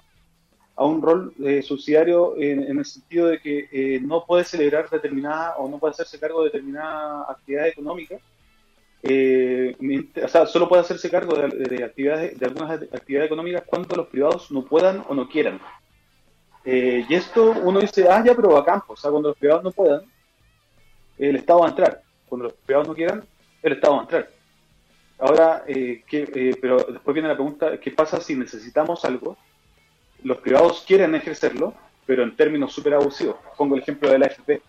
a 0.76 0.86
un 0.86 1.02
rol 1.02 1.34
eh, 1.44 1.62
subsidiario 1.62 2.36
en, 2.38 2.78
el 2.80 2.86
sentido 2.86 3.28
de 3.28 3.40
que 3.40 3.70
eh, 3.72 4.00
no 4.02 4.26
puede 4.26 4.44
celebrar 4.44 4.90
determinada 4.90 5.56
o 5.58 5.70
no 5.70 5.78
puede 5.78 5.92
hacerse 5.92 6.20
cargo 6.20 6.40
de 6.40 6.50
determinada 6.50 7.26
actividad 7.30 7.68
económica, 7.68 8.18
eh, 9.04 9.76
o 10.24 10.28
sea, 10.28 10.46
solo 10.46 10.68
puede 10.68 10.82
hacerse 10.82 11.10
cargo 11.10 11.36
de, 11.36 11.84
actividades, 11.84 12.40
de 12.40 12.46
algunas 12.46 12.72
actividades 12.72 13.28
económicas 13.28 13.64
cuando 13.66 13.96
los 13.98 14.08
privados 14.08 14.50
no 14.50 14.64
puedan 14.64 15.04
o 15.08 15.14
no 15.14 15.28
quieran. 15.28 15.60
y 16.66 17.14
esto 17.14 17.52
uno 17.64 17.80
dice, 17.80 18.08
ah, 18.10 18.24
ya, 18.26 18.34
pero 18.34 18.58
a 18.58 18.66
campo, 18.66 18.94
o 18.94 18.96
sea, 18.96 19.12
cuando 19.12 19.30
los 19.30 19.38
privados 19.38 19.64
no 19.64 19.72
puedan, 19.72 20.02
el 21.18 21.36
Estado 21.36 21.60
va 21.60 21.68
a 21.68 21.70
entrar. 21.70 22.02
Cuando 22.28 22.46
los 22.46 22.54
privados 22.54 22.88
no 22.88 22.96
quieran, 22.96 23.24
el 23.62 23.74
Estado 23.74 23.94
va 23.94 24.00
a 24.00 24.04
entrar. 24.04 24.30
Ahora, 25.20 25.64
¿qué, 25.68 26.58
pero 26.60 26.78
después 26.78 27.14
viene 27.14 27.28
la 27.30 27.36
pregunta, 27.36 27.78
¿qué 27.78 27.92
pasa 27.92 28.20
si 28.20 28.36
necesitamos 28.36 29.06
algo? 29.06 29.38
Los 30.24 30.38
privados 30.38 30.84
quieren 30.88 31.16
ejercerlo, 31.16 31.74
pero 32.06 32.24
en 32.24 32.36
términos 32.36 32.74
súper 32.74 32.96
abusivos. 32.96 33.38
Pongo 33.58 33.76
el 33.76 33.82
ejemplo 33.82 34.10
de 34.10 34.20
la 34.20 34.26
AFP. 34.28 34.62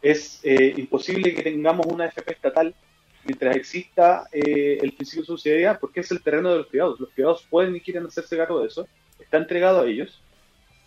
Es 0.00 0.40
eh, 0.44 0.74
imposible 0.76 1.34
que 1.34 1.42
tengamos 1.42 1.86
una 1.86 2.04
AFP 2.04 2.32
estatal 2.32 2.74
mientras 3.24 3.56
exista 3.56 4.26
eh, 4.32 4.78
el 4.80 4.92
principio 4.92 5.22
de 5.22 5.26
subsidiariedad, 5.26 5.78
porque 5.80 6.00
es 6.00 6.10
el 6.10 6.22
terreno 6.22 6.50
de 6.50 6.58
los 6.58 6.66
privados. 6.66 7.00
Los 7.00 7.10
privados 7.10 7.46
pueden 7.50 7.76
y 7.76 7.80
quieren 7.80 8.06
hacerse 8.06 8.36
cargo 8.36 8.60
de 8.60 8.68
eso, 8.68 8.86
está 9.18 9.38
entregado 9.38 9.82
a 9.82 9.86
ellos. 9.86 10.22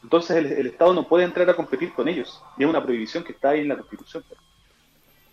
Entonces 0.01 0.37
el, 0.37 0.65
Estado 0.65 0.93
no 0.93 1.07
puede 1.07 1.25
entrar 1.25 1.47
a 1.49 1.55
competir 1.55 1.93
con 1.93 2.07
ellos, 2.07 2.41
y 2.57 2.63
es 2.63 2.69
una 2.69 2.83
prohibición 2.83 3.23
que 3.23 3.33
está 3.33 3.49
ahí 3.49 3.59
en 3.61 3.67
la 3.67 3.77
Constitución. 3.77 4.23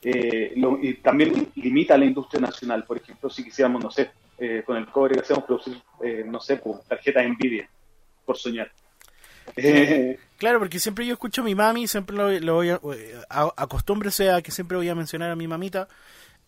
Eh, 0.02 0.52
y 0.82 0.94
también 0.94 1.50
limita 1.54 1.94
a 1.94 1.98
la 1.98 2.04
industria 2.04 2.40
nacional, 2.40 2.84
por 2.84 2.98
ejemplo, 2.98 3.30
si 3.30 3.42
quisiéramos, 3.42 3.82
no 3.82 3.90
sé, 3.90 4.10
con 4.64 4.76
el 4.76 4.86
cobre 4.86 5.14
que 5.14 5.20
hacemos 5.20 5.44
producir, 5.44 5.80
no 6.26 6.38
sé, 6.38 6.58
pues, 6.58 6.84
tarjetas 6.86 7.26
Nvidia 7.26 7.68
por 8.28 8.36
soñar. 8.36 8.70
Claro, 10.38 10.60
porque 10.60 10.78
siempre 10.78 11.04
yo 11.04 11.14
escucho 11.14 11.40
a 11.40 11.44
mi 11.44 11.56
mami, 11.56 11.88
siempre 11.88 12.14
lo, 12.14 12.54
voy 12.54 12.70
a, 12.70 12.78
acostúmbrese 13.56 14.30
a 14.30 14.40
que 14.40 14.52
siempre 14.52 14.76
voy 14.76 14.88
a 14.88 14.94
mencionar 14.94 15.32
a 15.32 15.34
mi 15.34 15.48
mamita, 15.48 15.88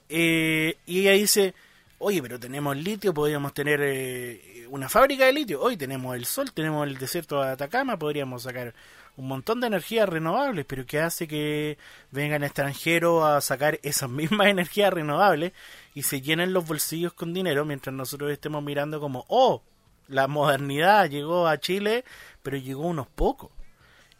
eh, 0.08 0.76
y 0.86 1.00
ella 1.00 1.10
dice, 1.10 1.54
oye, 1.98 2.22
pero 2.22 2.38
tenemos 2.38 2.76
litio, 2.76 3.12
podríamos 3.12 3.52
tener 3.52 3.80
eh, 3.82 4.64
una 4.70 4.88
fábrica 4.88 5.26
de 5.26 5.32
litio, 5.32 5.60
hoy 5.60 5.76
tenemos 5.76 6.14
el 6.14 6.24
sol, 6.24 6.52
tenemos 6.52 6.86
el 6.86 6.98
desierto 6.98 7.42
de 7.42 7.50
Atacama, 7.50 7.98
podríamos 7.98 8.44
sacar 8.44 8.74
un 9.16 9.26
montón 9.26 9.60
de 9.60 9.66
energías 9.66 10.08
renovables, 10.08 10.64
pero 10.66 10.86
¿qué 10.86 11.00
hace 11.00 11.26
que 11.26 11.76
vengan 12.12 12.44
extranjeros 12.44 13.24
a 13.24 13.40
sacar 13.40 13.80
esas 13.82 14.08
mismas 14.20 14.46
energías 14.46 14.92
renovables 14.92 15.52
y 15.96 16.04
se 16.04 16.20
llenen 16.20 16.52
los 16.52 16.64
bolsillos 16.64 17.12
con 17.12 17.34
dinero 17.34 17.64
mientras 17.64 17.92
nosotros 17.92 18.30
estemos 18.30 18.62
mirando 18.62 19.00
como, 19.00 19.24
oh, 19.26 19.64
la 20.10 20.28
modernidad 20.28 21.08
llegó 21.08 21.46
a 21.46 21.58
Chile, 21.58 22.04
pero 22.42 22.56
llegó 22.56 22.86
unos 22.86 23.06
pocos. 23.06 23.50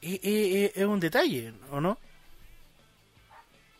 Y, 0.00 0.64
es 0.74 0.84
un 0.84 0.98
detalle, 0.98 1.52
¿o 1.70 1.80
no? 1.80 1.98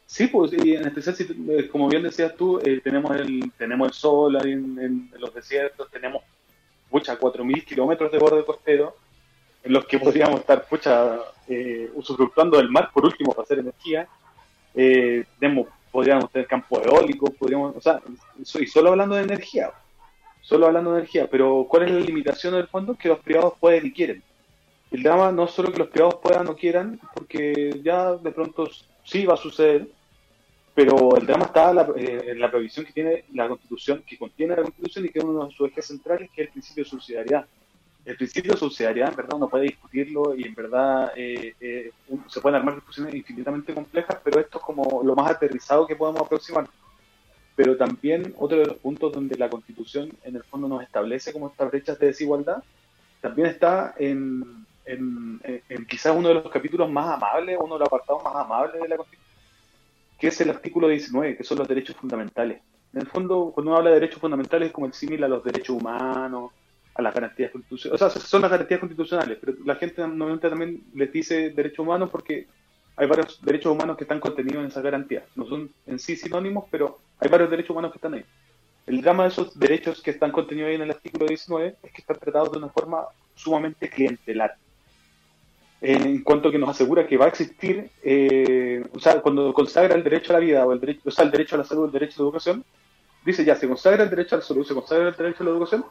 Sí, 0.05 0.27
pues, 0.27 0.53
y 0.53 0.75
en 0.75 0.87
especial, 0.87 1.17
eh, 1.49 1.69
como 1.69 1.89
bien 1.89 2.03
decías 2.03 2.35
tú, 2.37 2.59
eh, 2.59 2.81
tenemos 2.83 3.15
el 3.17 3.53
tenemos 3.57 3.89
el 3.89 3.95
sol 3.95 4.37
ahí 4.37 4.53
en, 4.53 5.11
los 5.19 5.33
desiertos, 5.33 5.89
tenemos, 5.91 6.23
pucha, 6.91 7.19
4.000 7.19 7.65
kilómetros 7.65 8.11
de 8.11 8.19
borde 8.19 8.45
costero, 8.45 8.97
en 9.63 9.73
los 9.73 9.87
que 9.87 10.01
podríamos 10.01 10.41
estar, 10.41 10.67
pucha, 10.67 11.17
eh, 11.47 11.91
usufructuando 11.95 12.59
del 12.59 12.71
mar, 12.71 12.91
por 12.93 13.05
último, 13.05 13.33
para 13.33 13.45
hacer 13.45 13.61
energía. 13.61 14.09
Eh, 14.75 15.25
tenemos, 15.39 15.69
podríamos 15.91 16.31
tener 16.31 16.47
campo 16.49 16.81
eólico, 16.83 17.33
podríamos, 17.33 17.77
o 17.77 17.81
sea, 17.81 18.01
y 18.37 18.67
solo 18.67 18.91
hablando 18.91 19.15
de 19.15 19.23
energía, 19.23 19.71
solo 20.41 20.67
hablando 20.67 20.93
de 20.93 21.01
energía, 21.01 21.29
pero 21.31 21.67
¿cuál 21.69 21.85
es 21.85 21.91
la 21.93 22.01
limitación 22.01 22.55
del 22.55 22.69
fondo? 22.69 22.95
Que 22.95 23.09
los 23.09 23.19
privados 23.21 23.55
pueden 23.59 23.87
y 23.87 23.93
quieren. 23.93 24.23
El 24.91 25.03
drama 25.03 25.31
no 25.31 25.45
es 25.45 25.53
solo 25.53 25.71
que 25.71 25.79
los 25.79 25.89
privados 25.89 26.17
puedan 26.17 26.49
o 26.49 26.57
quieran, 26.57 27.01
porque 27.15 27.81
ya 27.85 28.15
de 28.15 28.33
pronto 28.33 28.69
sí 29.05 29.25
va 29.25 29.35
a 29.35 29.37
suceder, 29.37 29.89
pero 30.75 31.17
el 31.17 31.27
drama 31.27 31.45
está 31.45 31.73
eh, 31.97 32.25
en 32.29 32.41
la 32.41 32.51
previsión 32.51 32.85
que 32.85 32.93
tiene 32.93 33.25
la 33.33 33.49
Constitución, 33.49 34.03
que 34.07 34.19
contiene 34.19 34.57
la 34.57 34.63
Constitución 34.63 35.05
y 35.05 35.09
que 35.11 35.19
es 35.21 35.25
uno 35.25 35.47
de 35.47 35.53
sus 35.53 35.69
ejes 35.69 35.87
centrales, 35.87 36.31
que 36.35 36.43
es 36.43 36.49
el 36.49 36.53
principio 36.53 36.85
de 36.85 36.91
subsidiariedad. 36.91 37.47
El 38.05 38.17
principio 38.17 38.53
de 38.53 38.59
subsidiariedad, 38.59 39.11
en 39.11 39.17
verdad, 39.17 39.37
uno 39.37 39.49
puede 39.49 39.65
discutirlo 39.65 40.35
y 40.35 40.45
en 40.45 40.55
verdad 40.55 41.13
eh, 41.15 41.55
eh, 41.61 41.93
se 42.27 42.41
pueden 42.41 42.57
armar 42.57 42.75
discusiones 42.77 43.15
infinitamente 43.15 43.75
complejas, 43.75 44.19
pero 44.25 44.41
esto 44.41 44.59
es 44.59 44.65
como 44.65 45.03
lo 45.05 45.15
más 45.15 45.31
aterrizado 45.31 45.87
que 45.87 45.97
podemos 45.97 46.23
aproximar. 46.23 46.67
Pero 47.61 47.77
también 47.77 48.35
otro 48.39 48.57
de 48.57 48.65
los 48.65 48.77
puntos 48.79 49.13
donde 49.13 49.37
la 49.37 49.51
Constitución 49.51 50.11
en 50.25 50.35
el 50.35 50.43
fondo 50.45 50.67
nos 50.67 50.83
establece 50.83 51.31
como 51.31 51.49
estas 51.49 51.71
brechas 51.71 51.99
de 51.99 52.07
desigualdad, 52.07 52.65
también 53.21 53.49
está 53.49 53.95
en, 53.99 54.65
en, 54.87 55.39
en 55.69 55.85
quizás 55.85 56.17
uno 56.17 56.29
de 56.29 56.37
los 56.37 56.51
capítulos 56.51 56.91
más 56.91 57.07
amables, 57.17 57.59
uno 57.61 57.75
de 57.75 57.81
los 57.81 57.87
apartados 57.87 58.25
más 58.25 58.35
amables 58.35 58.81
de 58.81 58.89
la 58.89 58.97
Constitución 58.97 59.31
que 60.19 60.29
es 60.29 60.41
el 60.41 60.49
artículo 60.49 60.89
19, 60.89 61.37
que 61.37 61.45
son 61.45 61.59
los 61.59 61.69
derechos 61.69 61.97
fundamentales. 61.97 62.63
En 62.95 63.03
el 63.03 63.07
fondo, 63.07 63.51
cuando 63.55 63.73
uno 63.73 63.79
habla 63.79 63.91
de 63.91 64.01
derechos 64.01 64.21
fundamentales 64.21 64.69
es 64.69 64.73
como 64.73 64.87
el 64.87 64.95
símil 64.95 65.23
a 65.23 65.29
los 65.29 65.45
derechos 65.45 65.77
humanos, 65.77 66.53
a 66.95 67.03
las 67.03 67.15
garantías 67.15 67.51
constitucionales. 67.51 68.03
O 68.03 68.11
sea, 68.11 68.23
son 68.23 68.41
las 68.41 68.51
garantías 68.51 68.81
constitucionales, 68.81 69.37
pero 69.39 69.59
la 69.67 69.77
gente 69.77 70.01
normalmente 70.01 70.49
también 70.49 70.83
les 70.95 71.13
dice 71.13 71.51
derechos 71.51 71.81
humanos 71.81 72.09
porque 72.09 72.47
hay 73.01 73.09
varios 73.09 73.41
derechos 73.43 73.73
humanos 73.73 73.97
que 73.97 74.05
están 74.05 74.21
contenidos 74.21 74.63
en 74.63 74.69
esas 74.69 74.83
garantías. 74.83 75.25
No 75.35 75.47
son 75.47 75.71
en 75.87 75.99
sí 75.99 76.17
sinónimos, 76.17 76.65
pero 76.71 76.99
hay 77.19 77.29
varios 77.31 77.51
derechos 77.51 77.71
humanos 77.71 77.93
que 77.93 77.99
están 77.99 78.15
ahí. 78.15 78.25
El 78.87 79.01
drama 79.01 79.25
de 79.25 79.31
esos 79.31 79.59
derechos 79.59 80.03
que 80.03 80.11
están 80.11 80.33
contenidos 80.33 80.69
ahí 80.69 80.75
en 80.75 80.83
el 80.83 80.91
artículo 80.91 81.27
19 81.27 81.77
es 81.83 81.93
que 81.93 82.03
están 82.03 82.19
tratados 82.19 82.53
de 82.53 82.59
una 82.59 82.69
forma 82.69 83.07
sumamente 83.35 83.89
clientelar 83.89 84.57
en 85.81 86.23
cuanto 86.23 86.51
que 86.51 86.59
nos 86.59 86.69
asegura 86.69 87.07
que 87.07 87.17
va 87.17 87.25
a 87.25 87.29
existir, 87.29 87.91
eh, 88.03 88.83
cuando 89.23 89.53
consagra 89.55 89.95
el 89.95 90.05
derecho 90.05 90.33
a 90.33 90.35
la 90.35 90.41
vida 90.41 90.67
o 90.67 90.73
el 90.73 90.81
derecho, 90.81 91.01
o 91.07 91.11
sea, 91.11 91.25
el 91.25 91.31
derecho 91.31 91.55
a 91.55 91.59
la 91.59 91.65
salud, 91.65 91.87
el 91.87 91.93
derecho 91.93 92.17
a 92.17 92.19
la 92.19 92.29
educación, 92.29 92.65
dice 93.25 93.45
ya, 93.45 93.57
se 93.57 93.67
consagra 93.67 94.05
el 94.05 94.11
derecho 94.11 94.35
a 94.35 94.39
la 94.39 94.45
salud, 94.45 94.67
se 94.67 94.75
consagra 94.75 95.09
el 95.09 95.17
derecho 95.17 95.43
a 95.43 95.47
la 95.47 95.53
educación, 95.53 95.85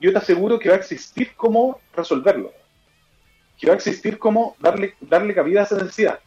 yo 0.00 0.12
te 0.12 0.18
aseguro 0.18 0.58
que 0.58 0.68
va 0.68 0.76
a 0.76 0.78
existir 0.78 1.32
cómo 1.36 1.80
resolverlo, 1.94 2.52
que 3.58 3.66
va 3.66 3.72
a 3.72 3.76
existir 3.76 4.18
cómo 4.18 4.54
darle, 4.60 4.94
darle 5.00 5.34
cabida 5.34 5.60
a 5.60 5.64
esa 5.64 5.76
necesidad. 5.76 6.20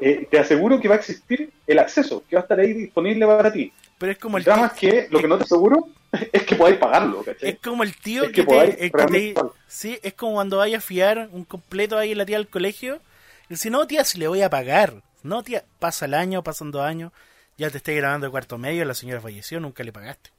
Eh, 0.00 0.28
te 0.30 0.38
aseguro 0.38 0.80
que 0.80 0.88
va 0.88 0.94
a 0.94 0.98
existir 0.98 1.50
el 1.66 1.78
acceso, 1.78 2.22
que 2.28 2.36
va 2.36 2.40
a 2.40 2.44
estar 2.44 2.60
ahí 2.60 2.72
disponible 2.72 3.26
para 3.26 3.52
ti. 3.52 3.72
Pero 3.98 4.12
es 4.12 4.18
como 4.18 4.38
el, 4.38 4.46
es 4.46 4.72
que 4.72 5.08
lo 5.10 5.20
que 5.20 5.26
no 5.26 5.36
te 5.36 5.44
aseguro 5.44 5.88
es 6.32 6.44
que 6.44 6.54
podáis 6.54 6.78
pagarlo, 6.78 7.22
¿cachai? 7.22 7.50
Es 7.50 7.58
como 7.58 7.82
el 7.82 7.96
tío 7.96 8.30
que, 8.30 8.44
te, 8.44 9.34
Sí, 9.66 9.98
es 10.02 10.14
como 10.14 10.34
cuando 10.34 10.58
vayas 10.58 10.84
a 10.84 10.86
fiar 10.86 11.28
un 11.32 11.44
completo 11.44 11.98
ahí 11.98 12.12
en 12.12 12.18
la 12.18 12.26
tía 12.26 12.36
al 12.36 12.48
colegio. 12.48 13.00
Y 13.48 13.54
dice, 13.54 13.70
no, 13.70 13.86
tía, 13.86 14.04
si 14.04 14.18
le 14.18 14.28
voy 14.28 14.42
a 14.42 14.50
pagar. 14.50 15.02
No, 15.22 15.42
tía, 15.42 15.64
pasa 15.80 16.04
el 16.04 16.14
año, 16.14 16.44
pasan 16.44 16.70
dos 16.70 16.82
años, 16.82 17.12
ya 17.56 17.70
te 17.70 17.78
estoy 17.78 17.96
grabando 17.96 18.26
el 18.26 18.30
cuarto 18.30 18.56
medio, 18.56 18.84
la 18.84 18.94
señora 18.94 19.20
falleció, 19.20 19.58
nunca 19.58 19.82
le 19.82 19.92
pagaste. 19.92 20.30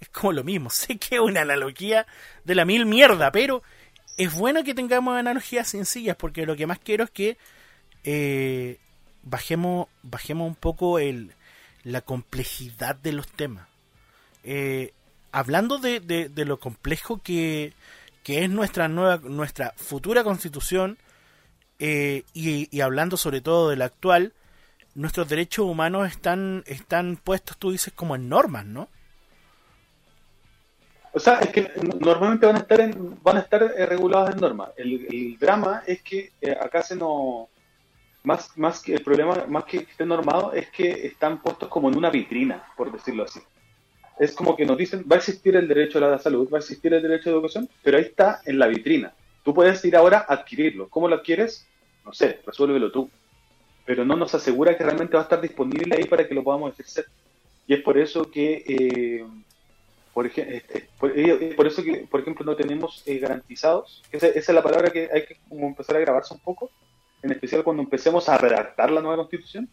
Es 0.00 0.08
como 0.10 0.32
lo 0.32 0.44
mismo. 0.44 0.70
Sé 0.70 0.96
que 0.96 1.16
es 1.16 1.20
una 1.20 1.40
analogía 1.40 2.06
de 2.44 2.54
la 2.54 2.64
mil 2.64 2.86
mierda, 2.86 3.32
pero 3.32 3.62
es 4.16 4.32
bueno 4.32 4.62
que 4.62 4.74
tengamos 4.74 5.18
analogías 5.18 5.68
sencillas, 5.68 6.16
porque 6.16 6.46
lo 6.46 6.54
que 6.54 6.66
más 6.66 6.78
quiero 6.78 7.04
es 7.04 7.10
que 7.10 7.36
eh, 8.04 8.78
bajemos, 9.28 9.88
bajemos 10.02 10.48
un 10.48 10.54
poco 10.54 10.98
el, 10.98 11.32
la 11.84 12.00
complejidad 12.00 12.96
de 12.96 13.12
los 13.12 13.28
temas. 13.28 13.66
Eh, 14.44 14.92
hablando 15.32 15.78
de, 15.78 16.00
de, 16.00 16.44
lo 16.44 16.58
complejo 16.58 17.20
que, 17.22 17.72
es 18.24 18.50
nuestra 18.50 18.88
nueva, 18.88 19.18
nuestra 19.22 19.72
futura 19.76 20.24
constitución, 20.24 20.98
eh, 21.78 22.24
y, 22.34 22.80
hablando 22.80 23.16
sobre 23.16 23.40
todo 23.40 23.70
de 23.70 23.76
la 23.76 23.86
actual, 23.86 24.32
nuestros 24.94 25.28
derechos 25.28 25.66
humanos 25.66 26.08
están, 26.08 26.64
están 26.66 27.16
puestos, 27.16 27.56
tú 27.56 27.70
dices, 27.70 27.92
como 27.94 28.16
en 28.16 28.28
normas, 28.28 28.66
¿no? 28.66 28.88
O 31.12 31.20
sea, 31.20 31.38
es 31.38 31.48
que 31.48 31.72
normalmente 32.00 32.46
van 32.46 32.56
a 32.56 32.58
estar 32.58 32.80
en, 32.80 33.18
van 33.22 33.36
a 33.38 33.40
estar 33.40 33.62
eh, 33.62 33.86
regulados 33.86 34.30
en 34.30 34.40
normas. 34.40 34.70
El, 34.76 35.36
drama 35.38 35.82
es 35.86 36.02
que 36.02 36.32
acá 36.60 36.82
se 36.82 36.96
nos 36.96 37.48
más, 38.28 38.56
más 38.56 38.80
que 38.80 38.94
el 38.94 39.02
problema, 39.02 39.46
más 39.48 39.64
que 39.64 39.78
estén 39.78 40.08
normados, 40.08 40.54
es 40.54 40.70
que 40.70 41.06
están 41.06 41.40
puestos 41.42 41.68
como 41.68 41.88
en 41.88 41.96
una 41.96 42.10
vitrina, 42.10 42.56
por 42.76 42.92
decirlo 42.92 43.24
así 43.24 43.40
es 44.18 44.32
como 44.32 44.56
que 44.56 44.66
nos 44.66 44.76
dicen, 44.76 45.04
va 45.10 45.16
a 45.16 45.18
existir 45.18 45.54
el 45.56 45.68
derecho 45.68 45.98
a 45.98 46.10
la 46.10 46.18
salud, 46.18 46.48
va 46.52 46.58
a 46.58 46.60
existir 46.60 46.92
el 46.92 47.02
derecho 47.02 47.28
a 47.28 47.32
la 47.32 47.38
educación, 47.38 47.68
pero 47.82 47.98
ahí 47.98 48.04
está 48.04 48.40
en 48.44 48.58
la 48.58 48.66
vitrina. 48.66 49.12
Tú 49.44 49.54
puedes 49.54 49.84
ir 49.84 49.96
ahora 49.96 50.26
a 50.28 50.34
adquirirlo. 50.34 50.88
¿Cómo 50.88 51.08
lo 51.08 51.16
adquieres? 51.16 51.66
No 52.04 52.12
sé, 52.12 52.40
resuélvelo 52.44 52.90
tú. 52.90 53.08
Pero 53.86 54.04
no 54.04 54.16
nos 54.16 54.34
asegura 54.34 54.76
que 54.76 54.84
realmente 54.84 55.14
va 55.14 55.20
a 55.20 55.22
estar 55.22 55.40
disponible 55.40 55.96
ahí 55.96 56.04
para 56.04 56.26
que 56.26 56.34
lo 56.34 56.42
podamos 56.42 56.72
ejercer. 56.72 57.06
Y 57.66 57.74
es 57.74 57.80
por 57.80 57.96
eso 57.96 58.30
que, 58.30 58.64
eh, 58.66 59.26
por, 60.12 60.26
ejemplo, 60.26 60.54
este, 60.54 60.88
eh, 61.14 61.54
por, 61.54 61.66
eso 61.66 61.82
que, 61.82 62.06
por 62.10 62.20
ejemplo, 62.20 62.44
no 62.44 62.56
tenemos 62.56 63.02
eh, 63.06 63.18
garantizados, 63.18 64.02
esa, 64.10 64.26
esa, 64.26 64.38
es 64.38 64.54
la 64.54 64.62
palabra 64.62 64.90
que 64.90 65.08
hay 65.12 65.24
que 65.26 65.38
empezar 65.50 65.96
a 65.96 66.00
grabarse 66.00 66.34
un 66.34 66.40
poco, 66.40 66.70
en 67.22 67.32
especial 67.32 67.64
cuando 67.64 67.82
empecemos 67.82 68.28
a 68.28 68.38
redactar 68.38 68.90
la 68.90 69.00
nueva 69.00 69.16
constitución, 69.16 69.68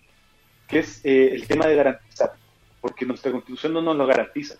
que 0.67 0.79
es 0.79 1.01
el 1.03 1.47
tema 1.47 1.67
de 1.67 1.75
garantizar 1.75 2.33
porque 2.85 3.03
nuestra 3.03 3.31
constitución 3.31 3.73
no 3.73 3.81
nos 3.81 3.95
lo 3.95 4.05
garantiza. 4.05 4.57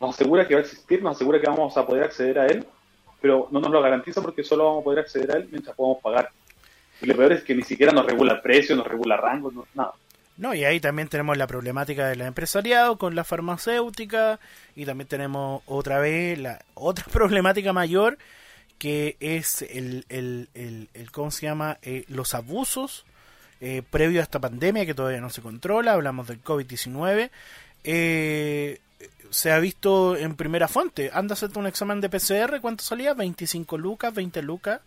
Nos 0.00 0.16
asegura 0.16 0.44
que 0.44 0.54
va 0.54 0.60
a 0.60 0.64
existir, 0.64 1.00
nos 1.04 1.14
asegura 1.14 1.40
que 1.40 1.46
vamos 1.46 1.76
a 1.76 1.86
poder 1.86 2.02
acceder 2.02 2.40
a 2.40 2.46
él, 2.46 2.66
pero 3.20 3.46
no 3.52 3.60
nos 3.60 3.70
lo 3.70 3.80
garantiza 3.80 4.20
porque 4.20 4.42
solo 4.42 4.64
vamos 4.64 4.80
a 4.80 4.84
poder 4.84 4.98
acceder 4.98 5.30
a 5.30 5.36
él 5.36 5.48
mientras 5.52 5.76
podamos 5.76 6.02
pagar. 6.02 6.30
Y 7.00 7.06
lo 7.06 7.14
peor 7.14 7.30
es 7.30 7.44
que 7.44 7.54
ni 7.54 7.62
siquiera 7.62 7.92
nos 7.92 8.06
regula 8.06 8.42
precio, 8.42 8.74
nos 8.74 8.88
regula 8.88 9.16
rangos, 9.16 9.54
no, 9.54 9.68
nada. 9.74 9.92
No, 10.36 10.52
y 10.52 10.64
ahí 10.64 10.80
también 10.80 11.06
tenemos 11.06 11.36
la 11.36 11.46
problemática 11.46 12.08
del 12.08 12.22
empresariado 12.22 12.98
con 12.98 13.14
la 13.14 13.22
farmacéutica 13.22 14.40
y 14.74 14.84
también 14.84 15.06
tenemos 15.06 15.62
otra 15.66 16.00
vez 16.00 16.40
la 16.40 16.58
otra 16.74 17.04
problemática 17.12 17.72
mayor 17.72 18.18
que 18.80 19.18
es 19.20 19.60
el, 19.60 20.06
el, 20.08 20.48
el, 20.54 21.12
¿cómo 21.12 21.30
se 21.30 21.44
llama? 21.44 21.76
Eh, 21.82 22.06
los 22.08 22.34
abusos 22.34 23.04
eh, 23.60 23.82
previo 23.90 24.20
a 24.20 24.22
esta 24.22 24.38
pandemia 24.38 24.86
que 24.86 24.94
todavía 24.94 25.20
no 25.20 25.28
se 25.28 25.42
controla, 25.42 25.92
hablamos 25.92 26.28
del 26.28 26.42
COVID-19, 26.42 27.30
eh, 27.84 28.80
se 29.28 29.52
ha 29.52 29.58
visto 29.58 30.16
en 30.16 30.34
primera 30.34 30.66
fuente. 30.66 31.10
Anda 31.12 31.34
a 31.34 31.34
hacerte 31.34 31.58
un 31.58 31.66
examen 31.66 32.00
de 32.00 32.08
PCR, 32.08 32.58
¿cuánto 32.62 32.82
salía? 32.82 33.12
25 33.12 33.76
lucas, 33.76 34.14
20 34.14 34.40
lucas, 34.40 34.80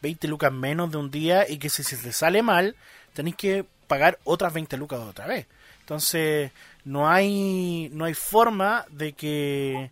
20 0.00 0.26
lucas 0.26 0.50
menos 0.50 0.90
de 0.90 0.96
un 0.96 1.10
día 1.10 1.46
y 1.46 1.58
que 1.58 1.68
si, 1.68 1.82
se 1.82 1.98
te 1.98 2.12
sale 2.12 2.42
mal, 2.42 2.76
tenéis 3.12 3.36
que 3.36 3.66
pagar 3.86 4.18
otras 4.24 4.54
20 4.54 4.78
lucas 4.78 5.00
otra 5.00 5.26
vez. 5.26 5.46
Entonces, 5.80 6.50
no 6.86 7.10
hay, 7.10 7.90
no 7.92 8.06
hay 8.06 8.14
forma 8.14 8.86
de 8.88 9.12
que 9.12 9.90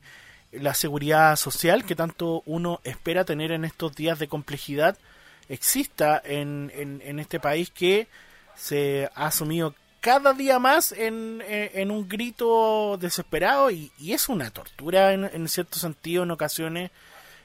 la 0.52 0.74
seguridad 0.74 1.36
social 1.36 1.84
que 1.84 1.96
tanto 1.96 2.42
uno 2.46 2.80
espera 2.84 3.24
tener 3.24 3.52
en 3.52 3.64
estos 3.64 3.94
días 3.94 4.18
de 4.18 4.28
complejidad 4.28 4.98
exista 5.48 6.20
en, 6.24 6.70
en, 6.74 7.18
este 7.18 7.40
país 7.40 7.70
que 7.70 8.06
se 8.54 9.10
ha 9.14 9.26
asumido 9.26 9.74
cada 10.00 10.32
día 10.32 10.58
más 10.58 10.92
en, 10.92 11.42
en 11.46 11.90
un 11.90 12.08
grito 12.08 12.96
desesperado 12.98 13.70
y, 13.70 13.92
es 14.06 14.28
una 14.28 14.50
tortura 14.50 15.12
en, 15.12 15.24
en, 15.24 15.48
cierto 15.48 15.78
sentido 15.78 16.22
en 16.22 16.30
ocasiones 16.30 16.90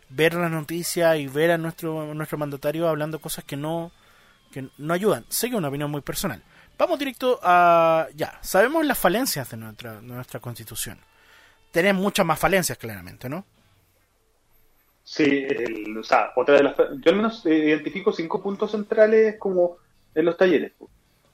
ver 0.09 0.33
las 0.33 0.51
noticias 0.51 1.17
y 1.17 1.27
ver 1.27 1.51
a 1.51 1.57
nuestro, 1.57 2.13
nuestro 2.13 2.37
mandatario 2.37 2.87
hablando 2.87 3.19
cosas 3.19 3.43
que 3.43 3.57
no, 3.57 3.91
que 4.51 4.67
no 4.77 4.93
ayudan. 4.93 5.25
Sé 5.29 5.47
que 5.47 5.55
es 5.55 5.59
una 5.59 5.69
opinión 5.69 5.91
muy 5.91 6.01
personal. 6.01 6.41
Vamos 6.77 6.99
directo 6.99 7.39
a... 7.43 8.07
Ya, 8.15 8.37
sabemos 8.41 8.85
las 8.85 8.97
falencias 8.97 9.49
de 9.49 9.57
nuestra, 9.57 10.01
nuestra 10.01 10.39
constitución. 10.39 10.99
Tenemos 11.77 12.01
muchas 12.01 12.25
más 12.25 12.39
falencias, 12.39 12.75
claramente, 12.75 13.29
¿no? 13.29 13.45
Sí, 15.03 15.45
o 15.95 16.03
sea, 16.03 16.31
otra 16.35 16.55
de 16.55 16.63
las, 16.63 16.75
yo 16.75 17.11
al 17.11 17.17
menos 17.17 17.45
identifico 17.45 18.11
cinco 18.11 18.41
puntos 18.41 18.71
centrales 18.71 19.35
como 19.37 19.77
en 20.15 20.25
los 20.25 20.35
talleres. 20.35 20.71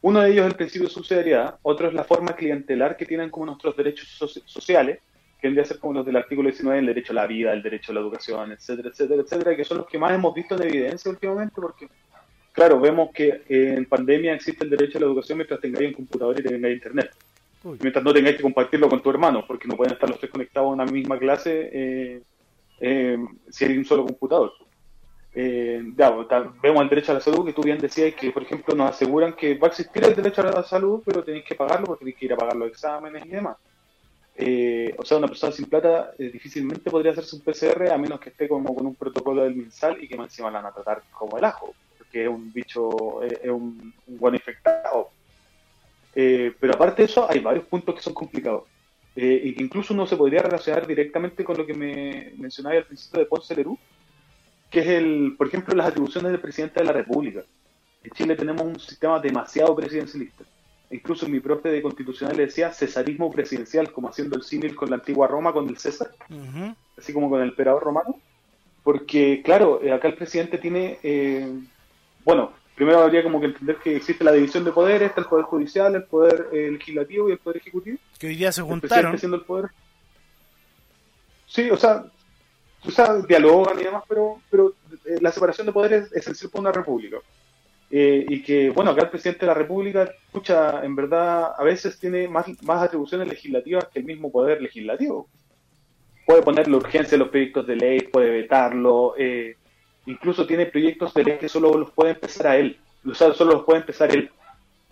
Uno 0.02 0.20
de 0.20 0.32
ellos 0.32 0.46
es 0.46 0.52
el 0.52 0.58
principio 0.58 0.90
de 0.90 0.94
subsidiariedad, 0.94 1.56
otro 1.62 1.88
es 1.88 1.94
la 1.94 2.04
forma 2.04 2.36
clientelar 2.36 2.98
que 2.98 3.06
tienen 3.06 3.30
como 3.30 3.46
nuestros 3.46 3.78
derechos 3.78 4.10
sociales, 4.46 5.00
que 5.40 5.48
vendría 5.48 5.64
a 5.64 5.66
ser 5.66 5.80
como 5.80 5.94
los 5.94 6.06
del 6.06 6.18
artículo 6.18 6.50
19, 6.50 6.78
el 6.78 6.88
derecho 6.88 7.14
a 7.14 7.16
la 7.16 7.26
vida, 7.26 7.54
el 7.54 7.64
derecho 7.64 7.94
a 7.94 7.96
la 7.96 8.02
educación, 8.02 8.52
etcétera, 8.52 8.90
etcétera, 8.90 9.22
etcétera, 9.22 9.56
que 9.56 9.64
son 9.64 9.78
los 9.78 9.88
que 9.88 9.98
más 9.98 10.12
hemos 10.12 10.34
visto 10.34 10.56
en 10.56 10.64
evidencia 10.64 11.10
últimamente, 11.10 11.56
porque, 11.56 11.88
claro, 12.52 12.82
vemos 12.82 13.12
que 13.14 13.44
en 13.48 13.86
pandemia 13.86 14.34
existe 14.34 14.66
el 14.66 14.72
derecho 14.72 14.98
a 14.98 15.02
la 15.02 15.08
educación 15.08 15.38
mientras 15.38 15.62
tengáis 15.62 15.88
un 15.88 15.94
computador 15.94 16.38
y 16.38 16.44
tengáis 16.44 16.76
internet. 16.76 17.12
Mientras 17.64 18.04
no 18.04 18.14
tengáis 18.14 18.36
que 18.36 18.44
compartirlo 18.44 18.90
con 18.90 19.02
tu 19.02 19.10
hermano, 19.10 19.46
porque 19.48 19.68
no 19.68 19.78
pueden 19.78 19.94
estar 19.94 20.10
los 20.10 20.20
tres 20.20 20.32
conectados 20.32 20.70
a 20.70 20.74
una 20.74 20.86
misma 20.86 21.18
clase. 21.18 21.70
Eh, 21.72 22.22
eh, 22.82 23.18
si 23.50 23.66
hay 23.66 23.78
un 23.78 23.86
solo 23.86 24.06
computador. 24.06 24.52
Eh, 25.36 25.82
vemos 26.62 26.84
el 26.84 26.90
derecho 26.90 27.12
a 27.12 27.16
la 27.16 27.22
salud, 27.22 27.46
que 27.46 27.54
tú 27.54 27.64
bien 27.64 27.80
decías 27.80 28.14
que, 28.16 28.32
por 28.32 28.44
ejemplo, 28.44 28.76
nos 28.76 28.92
aseguran 28.92 29.34
que 29.34 29.56
va 29.56 29.68
a 29.68 29.72
existir 29.72 30.04
el 30.04 30.16
derecho 30.16 30.42
a 30.42 30.52
la 30.52 30.64
salud, 30.64 31.02
pero 31.06 31.24
tenéis 31.24 31.46
que 31.46 31.56
pagarlo 31.56 31.88
porque 31.88 32.00
tenéis 32.00 32.18
que 32.18 32.26
ir 32.26 32.34
a 32.34 32.38
pagar 32.38 32.56
los 32.56 32.70
exámenes 32.70 33.26
y 33.26 33.30
demás. 33.30 33.58
O 34.98 35.06
sea, 35.06 35.18
una 35.18 35.28
persona 35.28 35.54
sin 35.54 35.66
plata 35.66 36.12
difícilmente 36.18 36.92
podría 36.92 37.14
hacerse 37.14 37.36
un 37.36 37.42
PCR 37.44 37.92
a 37.92 37.98
menos 37.98 38.20
que 38.20 38.30
esté 38.30 38.48
como 38.48 38.76
con 38.76 38.86
un 38.86 38.96
protocolo 38.96 39.44
del 39.44 39.56
MinSal 39.56 40.04
y 40.04 40.08
que 40.08 40.16
encima 40.16 40.52
la 40.52 40.62
van 40.62 40.72
a 40.72 40.76
tratar 40.76 41.04
como 41.12 41.38
el 41.38 41.46
ajo, 41.46 41.74
porque 41.98 42.24
es 42.24 42.30
un 42.30 42.52
bicho, 42.52 43.24
es 43.24 43.50
un, 43.50 43.94
buen 44.08 44.36
infectado. 44.36 45.10
Eh, 46.16 46.54
pero 46.60 46.74
aparte 46.74 47.02
de 47.02 47.08
eso, 47.08 47.30
hay 47.30 47.40
varios 47.40 47.66
puntos 47.66 47.96
que 47.96 48.02
son 48.02 48.14
complicados. 48.14 48.64
Eh, 49.16 49.42
y 49.44 49.56
que 49.56 49.64
incluso 49.64 49.94
uno 49.94 50.08
se 50.08 50.18
podría 50.18 50.42
relacionar 50.42 50.88
directamente 50.88 51.44
con 51.44 51.58
lo 51.58 51.66
que 51.66 51.76
me 51.76 52.34
mencionaba 52.38 52.76
al 52.76 52.86
principio 52.86 53.20
de 53.20 53.26
Ponce 53.28 53.56
Lerú, 53.56 53.78
que 54.72 54.80
es, 54.80 54.88
el, 54.88 55.36
por 55.38 55.48
ejemplo, 55.48 55.76
las 55.76 55.88
atribuciones 55.88 56.32
del 56.32 56.42
presidente 56.42 56.80
de 56.80 56.86
la 56.86 56.94
República. 56.94 57.44
En 58.04 58.12
Chile 58.12 58.36
tenemos 58.36 58.64
un 58.64 58.80
sistema 58.80 59.20
demasiado 59.20 59.76
presidencialista. 59.76 60.44
Incluso 60.90 61.28
mi 61.28 61.40
profe 61.40 61.70
de 61.70 61.82
constitucional 61.82 62.38
le 62.38 62.46
decía 62.46 62.72
cesarismo 62.72 63.32
presidencial, 63.32 63.92
como 63.92 64.10
haciendo 64.10 64.36
el 64.36 64.44
símil 64.44 64.76
con 64.76 64.90
la 64.90 64.98
antigua 64.98 65.28
Roma, 65.28 65.54
con 65.54 65.70
el 65.70 65.78
César, 65.78 66.12
así 66.98 67.14
como 67.14 67.30
con 67.30 67.42
el 67.42 67.50
emperador 67.50 67.84
romano. 67.84 68.20
Porque, 68.84 69.42
claro, 69.44 69.82
eh, 69.82 69.92
acá 69.92 70.08
el 70.08 70.16
presidente 70.16 70.58
tiene, 70.58 71.00
eh, 71.04 71.48
bueno, 72.26 72.52
primero 72.76 73.02
habría 73.02 73.24
como 73.24 73.40
que 73.40 73.48
entender 73.48 73.78
que 73.78 73.96
existe 73.96 74.24
la 74.24 74.32
división 74.32 74.64
de 74.64 74.72
poderes, 74.72 75.10
está 75.10 75.22
el 75.22 75.28
poder 75.28 75.46
judicial, 75.46 75.96
el 75.96 76.04
poder 76.04 76.48
eh, 76.52 76.72
legislativo 76.72 77.30
y 77.30 77.34
el 77.34 77.38
poder 77.38 77.58
ejecutivo. 77.58 77.98
Que 78.20 78.28
hoy 78.28 78.36
día 78.36 78.52
se 78.52 78.62
juntaron. 78.62 79.16
El 79.22 79.34
el 79.34 79.42
poder. 79.42 79.70
Sí, 81.48 81.70
o 81.70 81.78
sea, 81.78 82.06
o 82.86 82.92
sea, 82.92 83.16
dialogan 83.28 83.80
y 83.80 83.84
demás, 83.84 84.04
pero, 84.08 84.42
pero 84.50 84.74
la 85.22 85.32
separación 85.32 85.68
de 85.68 85.74
poderes 85.74 86.06
es 86.08 86.24
esencial 86.24 86.52
para 86.52 86.62
una 86.62 86.72
república. 86.72 87.18
y 87.90 88.42
que, 88.42 88.72
bueno, 88.72 88.92
acá 88.92 89.04
el 89.04 89.10
presidente 89.10 89.42
de 89.42 89.48
la 89.48 89.54
República, 89.54 90.10
escucha, 90.26 90.84
en 90.84 90.96
verdad, 90.96 91.54
a 91.56 91.64
veces 91.64 92.00
tiene 92.00 92.28
más, 92.28 92.48
más 92.64 92.82
atribuciones 92.82 93.28
legislativas 93.28 93.88
que 93.94 94.00
el 94.00 94.06
mismo 94.06 94.32
poder 94.32 94.62
legislativo 94.62 95.30
puede 96.26 96.42
ponerle 96.42 96.76
urgencia 96.76 97.16
a 97.16 97.20
los 97.20 97.30
proyectos 97.30 97.68
de 97.68 97.76
ley, 97.76 98.00
puede 98.02 98.30
vetarlo, 98.30 99.16
eh, 99.18 99.58
incluso 100.06 100.46
tiene 100.46 100.66
proyectos 100.66 101.14
de 101.14 101.24
ley 101.24 101.38
que 101.38 101.50
solo 101.50 101.78
los 101.78 101.92
puede 101.92 102.12
empezar 102.12 102.48
a 102.48 102.58
él, 102.58 102.78
solo 103.14 103.54
los 103.54 103.64
puede 103.64 103.80
empezar 103.80 104.16
él. 104.16 104.30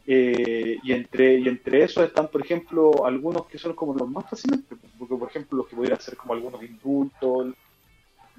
Eh, 0.07 0.77
y 0.83 0.93
entre 0.93 1.35
y 1.35 1.47
entre 1.47 1.83
esos 1.83 2.03
están, 2.03 2.27
por 2.27 2.41
ejemplo, 2.43 3.05
algunos 3.05 3.45
que 3.45 3.59
son 3.59 3.73
como 3.73 3.93
los 3.93 4.09
más 4.09 4.29
fáciles, 4.29 4.59
porque 4.97 5.15
por 5.15 5.29
ejemplo 5.29 5.59
los 5.59 5.67
que 5.67 5.75
pudieran 5.75 6.01
ser 6.01 6.17
como 6.17 6.33
algunos 6.33 6.61
indultos, 6.63 7.53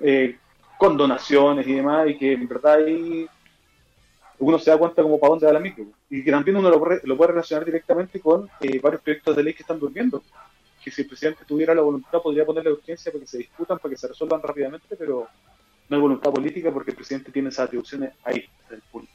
eh, 0.00 0.36
condonaciones 0.76 1.66
y 1.66 1.74
demás, 1.74 2.08
y 2.08 2.18
que 2.18 2.32
en 2.32 2.48
verdad 2.48 2.74
ahí 2.74 3.26
uno 4.40 4.58
se 4.58 4.70
da 4.70 4.78
cuenta 4.78 5.02
como 5.02 5.20
para 5.20 5.30
dónde 5.30 5.46
va 5.46 5.52
la 5.52 5.60
micro. 5.60 5.86
Y 6.10 6.24
que 6.24 6.30
también 6.32 6.56
uno 6.56 6.68
lo, 6.68 6.80
puede 6.80 7.32
relacionar 7.32 7.64
directamente 7.64 8.18
con 8.18 8.50
varios 8.82 9.00
proyectos 9.00 9.36
de 9.36 9.42
ley 9.44 9.54
que 9.54 9.62
están 9.62 9.78
durmiendo 9.78 10.22
que 10.82 10.90
si 10.90 11.02
el 11.02 11.08
presidente 11.08 11.44
tuviera 11.44 11.74
la 11.74 11.82
voluntad 11.82 12.20
podría 12.20 12.44
ponerle 12.44 12.72
urgencia 12.72 13.12
para 13.12 13.22
que 13.22 13.30
se 13.30 13.38
discutan, 13.38 13.78
para 13.78 13.90
que 13.90 13.96
se 13.96 14.08
resuelvan 14.08 14.42
rápidamente, 14.42 14.96
pero 14.96 15.28
no 15.88 15.96
hay 15.96 16.02
voluntad 16.02 16.32
política 16.32 16.70
porque 16.72 16.90
el 16.90 16.96
presidente 16.96 17.32
tiene 17.32 17.50
esas 17.50 17.66
atribuciones 17.66 18.12
ahí, 18.24 18.48
en 18.68 18.76
el 18.76 18.82
público. 18.82 19.12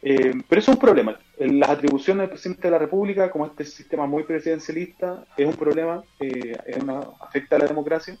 Eh, 0.00 0.32
pero 0.48 0.60
eso 0.60 0.70
es 0.70 0.76
un 0.76 0.80
problema. 0.80 1.18
Las 1.38 1.70
atribuciones 1.70 2.22
del 2.22 2.30
presidente 2.30 2.62
de 2.62 2.70
la 2.70 2.78
República, 2.78 3.30
como 3.30 3.46
este 3.46 3.64
sistema 3.64 4.06
muy 4.06 4.22
presidencialista, 4.22 5.24
es 5.36 5.46
un 5.46 5.54
problema, 5.54 6.02
eh, 6.20 6.56
afecta 7.20 7.56
a 7.56 7.58
la 7.60 7.66
democracia. 7.66 8.16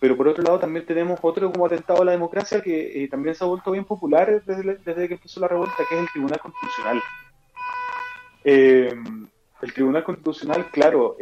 Pero 0.00 0.16
por 0.16 0.28
otro 0.28 0.42
lado 0.42 0.58
también 0.58 0.84
tenemos 0.84 1.18
otro 1.22 1.50
como 1.50 1.66
atentado 1.66 2.02
a 2.02 2.04
la 2.04 2.12
democracia 2.12 2.60
que 2.60 3.04
eh, 3.04 3.08
también 3.08 3.34
se 3.34 3.44
ha 3.44 3.46
vuelto 3.46 3.70
bien 3.70 3.84
popular 3.84 4.42
desde, 4.44 4.76
desde, 4.76 5.08
que 5.08 5.14
empezó 5.14 5.40
la 5.40 5.48
revuelta, 5.48 5.76
que 5.88 5.94
es 5.94 6.00
el 6.00 6.10
Tribunal 6.10 6.40
Constitucional. 6.40 7.02
El 8.44 9.72
Tribunal 9.72 10.04
Constitucional, 10.04 10.70
claro, 10.70 11.16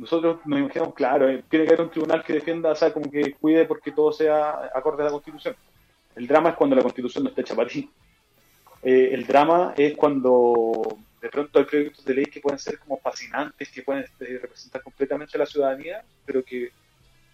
nosotros 0.00 0.38
nos 0.46 0.58
imaginamos, 0.58 0.94
claro, 0.94 1.28
eh, 1.28 1.44
tiene 1.50 1.66
que 1.66 1.74
haber 1.74 1.84
un 1.84 1.90
tribunal 1.90 2.24
que 2.24 2.32
defienda, 2.32 2.70
o 2.70 2.74
sea, 2.74 2.90
como 2.90 3.10
que 3.10 3.34
cuide 3.34 3.66
porque 3.66 3.92
todo 3.92 4.12
sea 4.12 4.70
acorde 4.74 5.02
a 5.02 5.06
la 5.06 5.12
Constitución. 5.12 5.54
El 6.16 6.26
drama 6.26 6.50
es 6.50 6.56
cuando 6.56 6.74
la 6.74 6.82
Constitución 6.82 7.24
no 7.24 7.28
está 7.28 7.42
hecha 7.42 7.54
para 7.54 7.68
ti. 7.68 7.90
Eh, 8.82 9.10
el 9.12 9.26
drama 9.26 9.74
es 9.76 9.94
cuando 9.98 10.96
de 11.20 11.28
pronto 11.28 11.58
hay 11.58 11.66
proyectos 11.66 12.02
de 12.02 12.14
ley 12.14 12.24
que 12.24 12.40
pueden 12.40 12.58
ser 12.58 12.78
como 12.78 12.96
fascinantes, 12.98 13.70
que 13.70 13.82
pueden 13.82 14.04
este, 14.04 14.38
representar 14.38 14.82
completamente 14.82 15.36
a 15.36 15.40
la 15.40 15.46
ciudadanía, 15.46 16.02
pero 16.24 16.42
que 16.42 16.70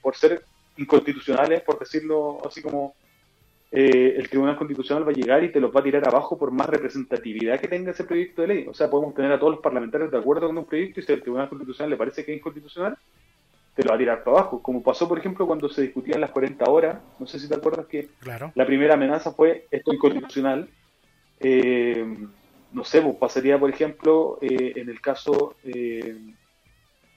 por 0.02 0.16
ser 0.16 0.44
inconstitucionales, 0.76 1.62
por 1.62 1.78
decirlo 1.78 2.44
así 2.44 2.62
como 2.62 2.96
eh, 3.78 4.14
el 4.16 4.30
Tribunal 4.30 4.56
Constitucional 4.56 5.06
va 5.06 5.10
a 5.10 5.14
llegar 5.14 5.44
y 5.44 5.52
te 5.52 5.60
los 5.60 5.70
va 5.70 5.80
a 5.80 5.82
tirar 5.82 6.08
abajo 6.08 6.38
por 6.38 6.50
más 6.50 6.66
representatividad 6.66 7.60
que 7.60 7.68
tenga 7.68 7.90
ese 7.90 8.04
proyecto 8.04 8.40
de 8.40 8.48
ley. 8.48 8.66
O 8.66 8.72
sea, 8.72 8.88
podemos 8.88 9.14
tener 9.14 9.30
a 9.30 9.38
todos 9.38 9.52
los 9.52 9.60
parlamentarios 9.60 10.10
de 10.10 10.16
acuerdo 10.16 10.46
con 10.46 10.56
un 10.56 10.64
proyecto 10.64 11.00
y 11.00 11.02
si 11.02 11.12
el 11.12 11.20
Tribunal 11.20 11.50
Constitucional 11.50 11.90
le 11.90 11.98
parece 11.98 12.24
que 12.24 12.32
es 12.32 12.38
inconstitucional, 12.38 12.96
te 13.74 13.82
lo 13.82 13.90
va 13.90 13.96
a 13.96 13.98
tirar 13.98 14.24
para 14.24 14.38
abajo. 14.38 14.62
Como 14.62 14.82
pasó, 14.82 15.06
por 15.06 15.18
ejemplo, 15.18 15.46
cuando 15.46 15.68
se 15.68 15.82
discutían 15.82 16.22
las 16.22 16.30
40 16.30 16.64
horas, 16.64 16.98
no 17.18 17.26
sé 17.26 17.38
si 17.38 17.50
te 17.50 17.54
acuerdas 17.54 17.84
que 17.84 18.08
la 18.54 18.64
primera 18.64 18.94
amenaza 18.94 19.32
fue 19.32 19.66
esto 19.70 19.92
inconstitucional. 19.92 20.70
Eh, 21.40 22.16
no 22.72 22.82
sé, 22.82 23.02
pues 23.02 23.16
pasaría, 23.16 23.58
por 23.60 23.68
ejemplo, 23.68 24.38
eh, 24.40 24.72
en 24.76 24.88
el 24.88 25.02
caso, 25.02 25.54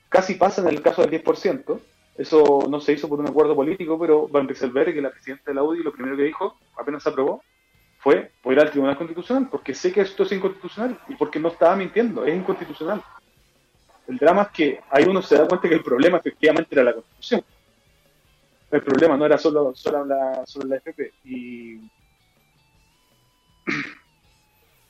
casi 0.10 0.34
pasa 0.34 0.62
en 0.62 0.68
el 0.68 0.82
caso 0.82 1.04
del 1.04 1.24
10%, 1.24 1.80
eso 2.20 2.68
no 2.70 2.82
se 2.82 2.92
hizo 2.92 3.08
por 3.08 3.22
un 3.22 3.30
acuerdo 3.30 3.56
político, 3.56 3.98
pero 3.98 4.28
Van 4.28 4.46
Rieselberg, 4.46 4.94
que 4.94 5.02
la 5.02 5.10
presidenta 5.10 5.46
de 5.48 5.54
la 5.56 5.64
UDI, 5.64 5.84
lo 5.84 5.94
primero 5.94 6.18
que 6.18 6.24
dijo, 6.24 6.58
apenas 6.78 7.02
se 7.02 7.08
aprobó, 7.08 7.42
fue 8.00 8.34
voy 8.44 8.56
ir 8.56 8.60
al 8.60 8.70
Tribunal 8.70 8.98
Constitucional, 8.98 9.48
porque 9.50 9.74
sé 9.74 9.94
que 9.94 10.02
esto 10.02 10.24
es 10.24 10.32
inconstitucional 10.34 11.00
y 11.08 11.16
porque 11.16 11.40
no 11.40 11.48
estaba 11.48 11.78
mintiendo, 11.78 12.26
es 12.26 12.36
inconstitucional. 12.36 13.02
El 14.06 14.18
drama 14.18 14.42
es 14.42 14.48
que 14.50 14.82
ahí 14.90 15.06
uno 15.08 15.22
se 15.22 15.38
da 15.38 15.48
cuenta 15.48 15.70
que 15.70 15.76
el 15.76 15.84
problema 15.84 16.18
efectivamente 16.18 16.76
era 16.76 16.84
la 16.84 16.94
Constitución. 16.94 17.42
El 18.70 18.82
problema 18.82 19.16
no 19.16 19.26
era 19.26 19.38
solo, 19.38 19.72
solo, 19.74 20.04
la, 20.04 20.46
solo 20.46 20.68
la 20.68 20.76
FP. 20.76 21.14
Y... 21.24 21.90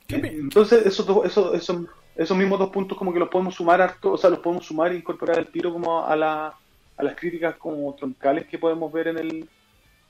Entonces, 0.08 0.84
esos, 0.84 1.06
esos, 1.24 1.54
esos, 1.54 1.86
esos 2.16 2.36
mismos 2.36 2.58
dos 2.58 2.70
puntos 2.70 2.98
como 2.98 3.12
que 3.12 3.20
los 3.20 3.28
podemos 3.28 3.54
sumar, 3.54 3.80
harto, 3.80 4.10
o 4.10 4.18
sea, 4.18 4.30
los 4.30 4.40
podemos 4.40 4.66
sumar 4.66 4.90
e 4.90 4.96
incorporar 4.96 5.38
al 5.38 5.46
tiro 5.46 5.72
como 5.72 6.04
a 6.04 6.16
la, 6.16 6.56
a 7.00 7.04
las 7.04 7.16
críticas 7.16 7.56
como 7.56 7.94
troncales 7.94 8.46
que 8.46 8.58
podemos 8.58 8.92
ver 8.92 9.08
en 9.08 9.18
el 9.18 9.48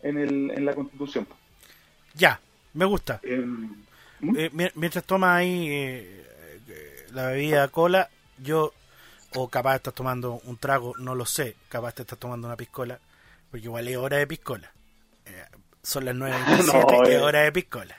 en, 0.02 0.18
el, 0.18 0.50
en 0.50 0.64
la 0.64 0.74
Constitución. 0.74 1.26
Ya, 2.14 2.40
me 2.74 2.84
gusta. 2.84 3.20
Eh, 3.22 3.36
¿Mm? 3.36 4.36
eh, 4.36 4.70
mientras 4.74 5.04
tomas 5.04 5.38
ahí 5.38 5.68
eh, 5.70 6.24
la 7.12 7.28
bebida 7.28 7.68
cola, 7.68 8.08
yo, 8.38 8.72
o 9.34 9.48
capaz 9.48 9.76
estás 9.76 9.94
tomando 9.94 10.40
un 10.44 10.56
trago, 10.56 10.94
no 10.98 11.14
lo 11.14 11.26
sé, 11.26 11.56
capaz 11.68 11.94
te 11.94 12.02
estás 12.02 12.18
tomando 12.18 12.46
una 12.46 12.56
piscola, 12.56 12.98
porque 13.50 13.66
igual 13.66 13.88
es 13.88 13.96
hora 13.96 14.16
de 14.18 14.26
piscola. 14.26 14.70
son 15.82 16.04
las 16.04 16.14
9 16.14 16.36
no, 16.66 17.04
es 17.04 17.20
hora 17.20 17.42
de 17.42 17.52
piscola. 17.52 17.96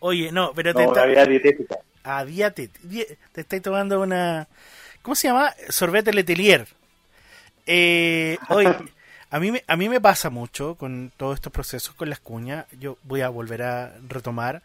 Oye, 0.00 0.32
no, 0.32 0.52
pero 0.54 0.74
te 0.74 0.84
está... 0.84 1.06
dietética. 1.26 1.76
Ah, 2.02 2.24
te 2.24 2.70
estáis 3.40 3.62
tomando 3.62 4.00
una... 4.00 4.48
¿Cómo 5.02 5.14
se 5.14 5.28
llama? 5.28 5.52
Sorbete 5.68 6.12
Letelier. 6.12 6.66
Eh, 7.72 8.36
hoy, 8.48 8.66
a 9.30 9.38
mí, 9.38 9.52
a 9.64 9.76
mí 9.76 9.88
me 9.88 10.00
pasa 10.00 10.28
mucho 10.28 10.74
con 10.74 11.12
todos 11.16 11.36
estos 11.36 11.52
procesos 11.52 11.94
con 11.94 12.10
las 12.10 12.18
cuñas. 12.18 12.66
Yo 12.80 12.98
voy 13.04 13.20
a 13.20 13.28
volver 13.28 13.62
a 13.62 13.94
retomar 14.08 14.60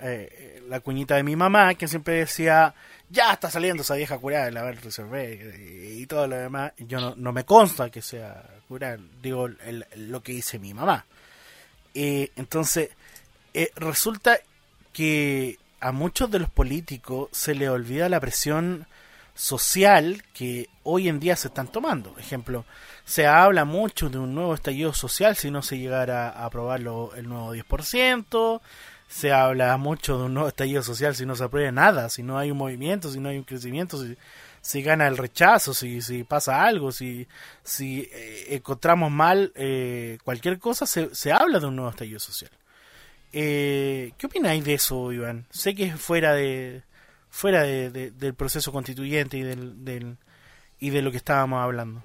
eh, 0.00 0.62
la 0.66 0.80
cuñita 0.80 1.16
de 1.16 1.24
mi 1.24 1.36
mamá, 1.36 1.74
que 1.74 1.86
siempre 1.86 2.14
decía, 2.14 2.74
ya 3.10 3.34
está 3.34 3.50
saliendo 3.50 3.82
esa 3.82 3.96
vieja 3.96 4.16
curada 4.16 4.50
la 4.50 4.72
reservé 4.72 5.94
y, 5.94 6.06
todo 6.06 6.26
lo 6.26 6.36
demás. 6.36 6.72
Yo 6.78 7.00
no, 7.00 7.14
no 7.16 7.32
me 7.32 7.44
consta 7.44 7.90
que 7.90 8.00
sea 8.00 8.42
curada, 8.66 8.96
digo 9.20 9.50
lo 9.96 10.22
que 10.22 10.32
dice 10.32 10.58
mi 10.58 10.72
mamá. 10.72 11.04
Eh, 11.92 12.30
entonces, 12.36 12.88
eh, 13.52 13.70
resulta 13.76 14.38
que 14.94 15.58
a 15.80 15.92
muchos 15.92 16.30
de 16.30 16.38
los 16.38 16.48
políticos 16.48 17.28
se 17.32 17.54
le 17.54 17.68
olvida 17.68 18.08
la 18.08 18.20
presión 18.20 18.86
social 19.38 20.24
que 20.34 20.68
hoy 20.82 21.08
en 21.08 21.20
día 21.20 21.36
se 21.36 21.46
están 21.46 21.68
tomando. 21.68 22.12
Ejemplo, 22.18 22.64
se 23.04 23.28
habla 23.28 23.64
mucho 23.64 24.10
de 24.10 24.18
un 24.18 24.34
nuevo 24.34 24.52
estallido 24.52 24.92
social 24.92 25.36
si 25.36 25.52
no 25.52 25.62
se 25.62 25.78
llegara 25.78 26.28
a 26.28 26.44
aprobarlo 26.44 27.14
el 27.14 27.28
nuevo 27.28 27.54
10%, 27.54 28.60
se 29.06 29.32
habla 29.32 29.76
mucho 29.76 30.18
de 30.18 30.24
un 30.24 30.34
nuevo 30.34 30.48
estallido 30.48 30.82
social 30.82 31.14
si 31.14 31.24
no 31.24 31.36
se 31.36 31.44
aprueba 31.44 31.70
nada, 31.70 32.08
si 32.08 32.24
no 32.24 32.36
hay 32.36 32.50
un 32.50 32.58
movimiento, 32.58 33.12
si 33.12 33.20
no 33.20 33.28
hay 33.28 33.38
un 33.38 33.44
crecimiento, 33.44 34.02
si, 34.02 34.16
si 34.60 34.82
gana 34.82 35.06
el 35.06 35.16
rechazo, 35.16 35.72
si, 35.72 36.02
si 36.02 36.24
pasa 36.24 36.64
algo, 36.64 36.90
si, 36.90 37.28
si 37.62 38.08
eh, 38.12 38.56
encontramos 38.56 39.12
mal 39.12 39.52
eh, 39.54 40.18
cualquier 40.24 40.58
cosa, 40.58 40.84
se, 40.84 41.14
se 41.14 41.30
habla 41.30 41.60
de 41.60 41.66
un 41.66 41.76
nuevo 41.76 41.90
estallido 41.90 42.18
social. 42.18 42.50
Eh, 43.32 44.12
¿Qué 44.18 44.26
opináis 44.26 44.64
de 44.64 44.74
eso, 44.74 45.12
Iván? 45.12 45.46
Sé 45.50 45.76
que 45.76 45.84
es 45.84 46.00
fuera 46.00 46.34
de, 46.34 46.82
fuera 47.30 47.62
de, 47.62 48.10
del 48.10 48.34
proceso 48.34 48.72
constituyente 48.72 49.36
y, 49.36 49.42
del, 49.42 50.16
y 50.80 50.90
de 50.90 51.02
lo 51.02 51.10
que 51.10 51.16
estábamos 51.18 51.60
hablando. 51.62 52.02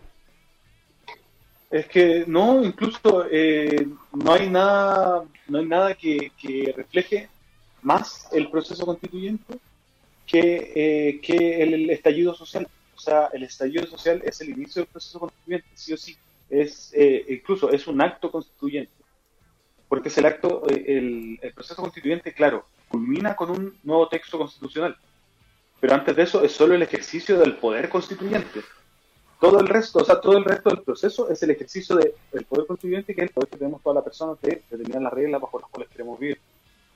Es 1.73 1.87
que 1.87 2.23
no, 2.27 2.63
incluso 2.63 3.25
eh, 3.31 3.87
no 4.13 4.33
hay 4.33 4.47
nada, 4.47 5.23
no 5.47 5.57
hay 5.57 5.65
nada 5.65 5.95
que, 5.95 6.31
refleje 6.75 7.29
más 7.81 8.27
el 8.31 8.49
proceso 8.51 8.85
constituyente 8.85 9.57
que, 10.27 10.71
eh, 10.75 11.19
que 11.19 11.63
el, 11.63 11.89
estallido 11.89 12.35
social. 12.35 12.67
O 12.95 12.99
sea, 12.99 13.29
el 13.33 13.43
estallido 13.43 13.87
social 13.87 14.21
es 14.23 14.39
el 14.41 14.49
inicio 14.49 14.83
del 14.83 14.91
proceso 14.91 15.19
constituyente, 15.19 15.67
sí 15.73 15.93
o 15.93 15.97
sí. 15.97 16.15
Es, 16.47 16.91
eh, 16.93 17.25
incluso 17.29 17.71
es 17.71 17.87
un 17.87 18.01
acto 18.01 18.29
constituyente. 18.31 18.93
Porque 19.89 20.09
es 20.09 20.17
el 20.19 20.27
acto, 20.27 20.67
el, 20.69 21.39
el 21.41 21.53
proceso 21.53 21.81
constituyente, 21.81 22.33
claro, 22.33 22.67
culmina 22.87 23.35
con 23.35 23.49
un 23.49 23.75
nuevo 23.83 24.07
texto 24.07 24.37
constitucional 24.37 24.95
pero 25.83 25.95
antes 25.95 26.15
de 26.15 26.23
eso 26.23 26.41
es 26.45 26.53
solo 26.53 26.75
el 26.75 26.81
ejercicio 26.81 27.37
del 27.37 27.57
poder 27.57 27.89
constituyente. 27.89 28.61
Todo 29.37 29.59
el 29.59 29.67
resto, 29.67 29.99
o 29.99 30.05
sea, 30.05 30.21
todo 30.21 30.37
el 30.37 30.45
resto 30.45 30.69
del 30.69 30.81
proceso 30.81 31.29
es 31.29 31.43
el 31.43 31.49
ejercicio 31.49 31.97
del 31.97 32.45
poder 32.45 32.67
constituyente, 32.67 33.13
que 33.13 33.19
es 33.19 33.27
el 33.27 33.33
poder 33.33 33.49
que 33.49 33.57
tenemos 33.57 33.81
toda 33.81 33.95
la 33.95 34.01
persona 34.01 34.37
de 34.41 34.63
determinar 34.69 35.01
las 35.01 35.11
reglas 35.11 35.41
bajo 35.41 35.59
las 35.59 35.69
cuales 35.69 35.91
queremos 35.91 36.17
vivir. 36.17 36.39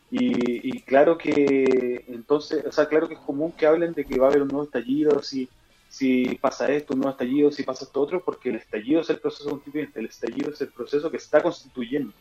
Y, 0.10 0.82
claro 0.84 1.18
que, 1.18 2.06
entonces, 2.08 2.66
o 2.66 2.72
sea, 2.72 2.86
claro 2.86 3.10
que 3.10 3.16
es 3.16 3.20
común 3.20 3.52
que 3.52 3.68
hablen 3.68 3.92
de 3.92 4.06
que 4.06 4.18
va 4.18 4.28
a 4.28 4.30
haber 4.30 4.44
un 4.44 4.48
nuevo 4.48 4.64
estallido, 4.64 5.22
si, 5.22 5.50
si 5.90 6.36
pasa 6.40 6.72
esto, 6.72 6.94
un 6.94 7.02
nuevo 7.02 7.12
estallido, 7.12 7.52
si 7.52 7.64
pasa 7.64 7.84
esto 7.84 8.00
otro, 8.00 8.24
porque 8.24 8.52
el 8.52 8.56
estallido 8.56 9.02
es 9.02 9.10
el 9.10 9.20
proceso 9.20 9.50
constituyente, 9.50 10.00
el 10.00 10.06
estallido 10.06 10.52
es 10.52 10.62
el 10.62 10.70
proceso 10.70 11.12
que 11.12 11.18
está 11.18 11.44
constituyendo. 11.44 12.14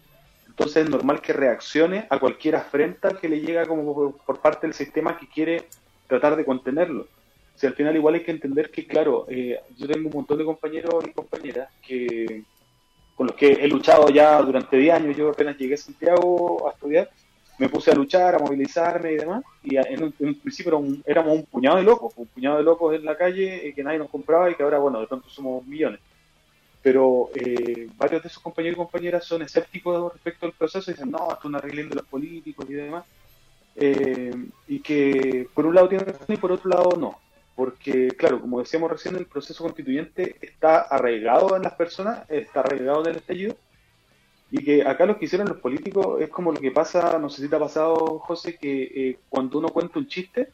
Entonces 0.48 0.82
es 0.82 0.90
normal 0.90 1.20
que 1.20 1.32
reaccione 1.32 2.08
a 2.10 2.18
cualquier 2.18 2.56
afrenta 2.56 3.10
que 3.10 3.28
le 3.28 3.40
llega 3.40 3.68
como 3.68 4.10
por, 4.10 4.40
parte 4.40 4.66
del 4.66 4.74
sistema 4.74 5.16
que 5.16 5.28
quiere 5.28 5.68
tratar 6.06 6.36
de 6.36 6.44
contenerlo. 6.44 7.08
Si 7.54 7.66
al 7.66 7.74
final 7.74 7.96
igual 7.96 8.14
hay 8.14 8.22
que 8.22 8.30
entender 8.30 8.70
que, 8.70 8.86
claro, 8.86 9.26
eh, 9.28 9.58
yo 9.76 9.86
tengo 9.86 10.08
un 10.08 10.14
montón 10.14 10.38
de 10.38 10.44
compañeros 10.44 11.04
y 11.06 11.12
compañeras 11.12 11.70
que 11.82 12.44
con 13.14 13.28
los 13.28 13.36
que 13.36 13.52
he 13.52 13.66
luchado 13.66 14.10
ya 14.10 14.40
durante 14.42 14.76
10 14.76 14.94
años, 14.94 15.16
yo 15.16 15.30
apenas 15.30 15.56
llegué 15.56 15.74
a 15.74 15.78
Santiago 15.78 16.68
a 16.68 16.72
estudiar, 16.72 17.10
me 17.58 17.70
puse 17.70 17.90
a 17.90 17.94
luchar, 17.94 18.34
a 18.34 18.38
movilizarme 18.38 19.12
y 19.12 19.16
demás, 19.16 19.42
y 19.62 19.76
en 19.76 20.02
un, 20.02 20.12
principio 20.12 20.78
éramos 21.06 21.34
un 21.34 21.46
puñado 21.46 21.78
de 21.78 21.82
locos, 21.82 22.12
un 22.16 22.26
puñado 22.26 22.58
de 22.58 22.62
locos 22.62 22.94
en 22.94 23.06
la 23.06 23.16
calle 23.16 23.66
eh, 23.66 23.72
que 23.72 23.82
nadie 23.82 23.98
nos 23.98 24.10
compraba 24.10 24.50
y 24.50 24.54
que 24.54 24.62
ahora, 24.62 24.78
bueno, 24.78 25.00
de 25.00 25.06
pronto 25.06 25.30
somos 25.30 25.64
millones. 25.66 26.00
Pero 26.82 27.30
eh, 27.34 27.88
varios 27.96 28.22
de 28.22 28.28
esos 28.28 28.42
compañeros 28.42 28.76
y 28.76 28.82
compañeras 28.82 29.24
son 29.24 29.40
escépticos 29.40 30.12
respecto 30.12 30.44
al 30.44 30.52
proceso 30.52 30.90
y 30.90 30.94
dicen, 30.94 31.10
no, 31.10 31.28
esto 31.30 31.38
es 31.38 31.44
una 31.46 31.58
regla 31.58 31.88
de 31.88 31.94
los 31.94 32.06
políticos 32.06 32.66
y 32.68 32.74
demás. 32.74 33.04
Eh, 33.78 34.34
y 34.66 34.80
que 34.80 35.48
por 35.52 35.66
un 35.66 35.74
lado 35.74 35.88
tienen 35.88 36.06
razón 36.06 36.26
y 36.28 36.36
por 36.36 36.52
otro 36.52 36.70
lado 36.70 36.96
no. 36.98 37.18
Porque, 37.54 38.08
claro, 38.08 38.40
como 38.40 38.60
decíamos 38.60 38.90
recién, 38.90 39.16
el 39.16 39.26
proceso 39.26 39.64
constituyente 39.64 40.36
está 40.40 40.80
arraigado 40.80 41.56
en 41.56 41.62
las 41.62 41.74
personas, 41.74 42.28
está 42.28 42.60
arraigado 42.60 43.02
en 43.04 43.10
el 43.10 43.16
estallido, 43.16 43.56
y 44.50 44.62
que 44.62 44.86
acá 44.86 45.06
lo 45.06 45.18
que 45.18 45.24
hicieron 45.24 45.48
los 45.48 45.58
políticos 45.58 46.20
es 46.20 46.28
como 46.28 46.52
lo 46.52 46.60
que 46.60 46.70
pasa, 46.70 47.18
no 47.18 47.30
sé 47.30 47.42
si 47.42 47.48
te 47.48 47.56
ha 47.56 47.60
pasado, 47.60 48.18
José, 48.20 48.56
que 48.56 48.82
eh, 48.82 49.18
cuando 49.28 49.58
uno 49.58 49.68
cuenta 49.68 49.98
un 49.98 50.06
chiste, 50.06 50.50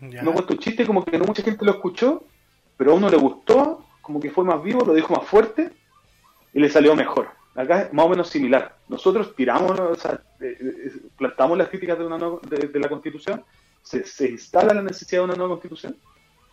uno 0.00 0.32
cuenta 0.32 0.52
un 0.52 0.58
chiste 0.58 0.86
como 0.86 1.04
que 1.04 1.18
no 1.18 1.24
mucha 1.24 1.42
gente 1.42 1.64
lo 1.64 1.72
escuchó, 1.72 2.22
pero 2.76 2.92
a 2.92 2.94
uno 2.94 3.08
le 3.08 3.16
gustó, 3.16 3.84
como 4.02 4.20
que 4.20 4.30
fue 4.30 4.44
más 4.44 4.62
vivo, 4.62 4.84
lo 4.84 4.94
dijo 4.94 5.14
más 5.14 5.26
fuerte 5.26 5.70
y 6.52 6.60
le 6.60 6.68
salió 6.68 6.94
mejor. 6.94 7.30
Acá 7.56 7.82
es 7.82 7.92
más 7.92 8.04
o 8.04 8.08
menos 8.10 8.28
similar. 8.28 8.76
Nosotros 8.88 9.34
tiramos, 9.34 9.78
eh, 9.80 10.18
eh, 10.40 10.92
plantamos 11.16 11.56
las 11.56 11.68
críticas 11.68 11.98
de, 11.98 12.06
una 12.06 12.18
de, 12.18 12.78
la 12.78 12.88
Constitución, 12.88 13.42
se, 13.82 14.28
instala 14.28 14.74
la 14.74 14.82
necesidad 14.82 15.22
de 15.22 15.24
una 15.24 15.34
nueva 15.36 15.54
Constitución 15.54 15.96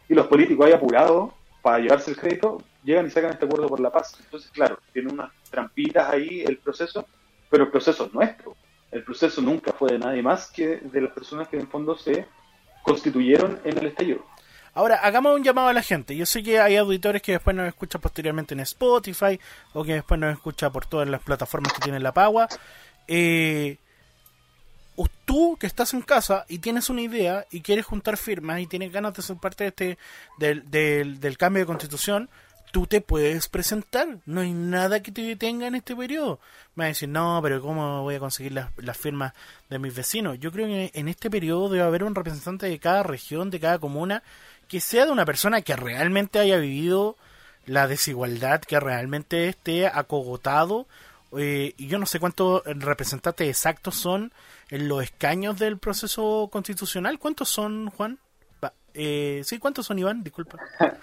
y 0.07 0.13
los 0.13 0.27
políticos 0.27 0.65
ahí 0.65 0.71
apurados 0.71 1.33
para 1.61 1.79
llevarse 1.79 2.11
el 2.11 2.17
crédito 2.17 2.61
llegan 2.83 3.07
y 3.07 3.09
sacan 3.09 3.31
este 3.31 3.45
acuerdo 3.45 3.67
por 3.67 3.81
la 3.81 3.91
paz. 3.91 4.17
Entonces, 4.23 4.49
claro, 4.51 4.79
tiene 4.93 5.11
unas 5.11 5.31
trampitas 5.49 6.09
ahí 6.09 6.41
el 6.41 6.57
proceso, 6.57 7.05
pero 7.49 7.65
el 7.65 7.71
proceso 7.71 8.05
es 8.05 8.13
nuestro. 8.13 8.55
El 8.91 9.03
proceso 9.03 9.41
nunca 9.41 9.73
fue 9.73 9.91
de 9.91 9.99
nadie 9.99 10.21
más 10.21 10.51
que 10.51 10.77
de 10.77 11.01
las 11.01 11.11
personas 11.11 11.47
que 11.47 11.57
en 11.57 11.67
fondo 11.67 11.97
se 11.97 12.27
constituyeron 12.83 13.59
en 13.63 13.77
el 13.77 13.87
estallido. 13.87 14.25
Ahora, 14.73 14.95
hagamos 14.95 15.35
un 15.35 15.43
llamado 15.43 15.67
a 15.67 15.73
la 15.73 15.83
gente. 15.83 16.15
Yo 16.15 16.25
sé 16.25 16.41
que 16.41 16.59
hay 16.59 16.75
auditores 16.77 17.21
que 17.21 17.33
después 17.33 17.55
nos 17.55 17.67
escuchan 17.67 18.01
posteriormente 18.01 18.53
en 18.53 18.61
Spotify 18.61 19.39
o 19.73 19.83
que 19.83 19.93
después 19.93 20.19
nos 20.19 20.33
escuchan 20.33 20.71
por 20.71 20.85
todas 20.85 21.07
las 21.07 21.21
plataformas 21.21 21.73
que 21.73 21.81
tiene 21.81 21.99
la 21.99 22.13
Pagua. 22.13 22.47
Eh, 23.07 23.77
tú 25.25 25.57
que 25.59 25.67
estás 25.67 25.93
en 25.93 26.01
casa 26.01 26.45
y 26.47 26.59
tienes 26.59 26.89
una 26.89 27.01
idea 27.01 27.45
y 27.51 27.61
quieres 27.61 27.85
juntar 27.85 28.17
firmas 28.17 28.59
y 28.59 28.67
tienes 28.67 28.91
ganas 28.91 29.13
de 29.13 29.21
ser 29.21 29.37
parte 29.37 29.63
de 29.63 29.67
este 29.69 29.97
del, 30.37 30.69
del, 30.69 31.19
del 31.19 31.37
cambio 31.37 31.61
de 31.61 31.67
constitución, 31.67 32.29
tú 32.71 32.87
te 32.87 33.01
puedes 33.01 33.47
presentar. 33.49 34.19
No 34.25 34.41
hay 34.41 34.53
nada 34.53 35.01
que 35.01 35.11
te 35.11 35.21
detenga 35.21 35.67
en 35.67 35.75
este 35.75 35.95
periodo. 35.95 36.39
Me 36.75 36.83
va 36.83 36.85
a 36.85 36.87
decir, 36.89 37.09
no, 37.09 37.39
pero 37.41 37.61
¿cómo 37.61 38.01
voy 38.03 38.15
a 38.15 38.19
conseguir 38.19 38.53
las, 38.53 38.71
las, 38.77 38.97
firmas 38.97 39.33
de 39.69 39.79
mis 39.79 39.95
vecinos? 39.95 40.39
Yo 40.39 40.51
creo 40.51 40.67
que 40.67 40.91
en 40.93 41.07
este 41.07 41.29
periodo 41.29 41.69
debe 41.69 41.83
haber 41.83 42.03
un 42.03 42.15
representante 42.15 42.67
de 42.67 42.79
cada 42.79 43.03
región, 43.03 43.49
de 43.49 43.59
cada 43.59 43.79
comuna, 43.79 44.23
que 44.67 44.79
sea 44.79 45.05
de 45.05 45.11
una 45.11 45.25
persona 45.25 45.61
que 45.61 45.75
realmente 45.75 46.39
haya 46.39 46.57
vivido 46.57 47.17
la 47.65 47.87
desigualdad, 47.87 48.61
que 48.61 48.79
realmente 48.79 49.47
esté 49.47 49.87
acogotado. 49.87 50.87
Eh, 51.37 51.73
y 51.77 51.87
yo 51.87 51.97
no 51.97 52.05
sé 52.05 52.19
cuántos 52.19 52.63
representantes 52.65 53.47
exactos 53.47 53.95
son 53.95 54.31
en 54.69 54.87
los 54.87 55.03
escaños 55.03 55.59
del 55.59 55.77
proceso 55.77 56.49
constitucional. 56.51 57.19
¿Cuántos 57.19 57.49
son, 57.49 57.89
Juan? 57.89 58.19
Eh, 58.93 59.41
sí, 59.43 59.59
¿cuántos 59.59 59.85
son, 59.85 59.99
Iván? 59.99 60.23
Disculpa. 60.23 60.59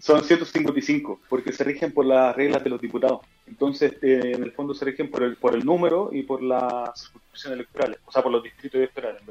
Son 0.00 0.22
155, 0.22 1.22
porque 1.28 1.52
se 1.52 1.64
rigen 1.64 1.92
por 1.92 2.06
las 2.06 2.36
reglas 2.36 2.62
de 2.62 2.70
los 2.70 2.80
diputados. 2.80 3.20
Entonces, 3.48 3.94
eh, 4.00 4.32
en 4.32 4.44
el 4.44 4.52
fondo 4.52 4.72
se 4.72 4.84
rigen 4.84 5.10
por 5.10 5.24
el, 5.24 5.36
por 5.36 5.56
el 5.56 5.64
número 5.64 6.10
y 6.12 6.22
por 6.22 6.40
las 6.40 7.00
circunscripciones 7.00 7.56
electorales, 7.56 7.98
o 8.04 8.12
sea, 8.12 8.22
por 8.22 8.30
los 8.30 8.44
distritos 8.44 8.78
electorales. 8.78 9.22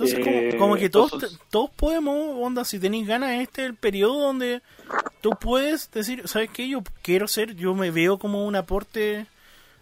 Entonces, 0.00 0.56
como, 0.56 0.76
que 0.76 0.84
eh, 0.84 0.90
todos, 0.90 1.40
todos 1.50 1.70
podemos, 1.70 2.36
onda, 2.36 2.64
si 2.64 2.78
tenéis 2.78 3.08
ganas, 3.08 3.40
este 3.40 3.62
es 3.62 3.68
el 3.68 3.74
periodo 3.74 4.20
donde 4.20 4.62
tú 5.20 5.30
puedes 5.30 5.90
decir, 5.90 6.28
¿sabes 6.28 6.50
qué? 6.50 6.68
Yo 6.68 6.84
quiero 7.02 7.26
ser, 7.26 7.56
yo 7.56 7.74
me 7.74 7.90
veo 7.90 8.16
como 8.18 8.46
un 8.46 8.54
aporte 8.54 9.26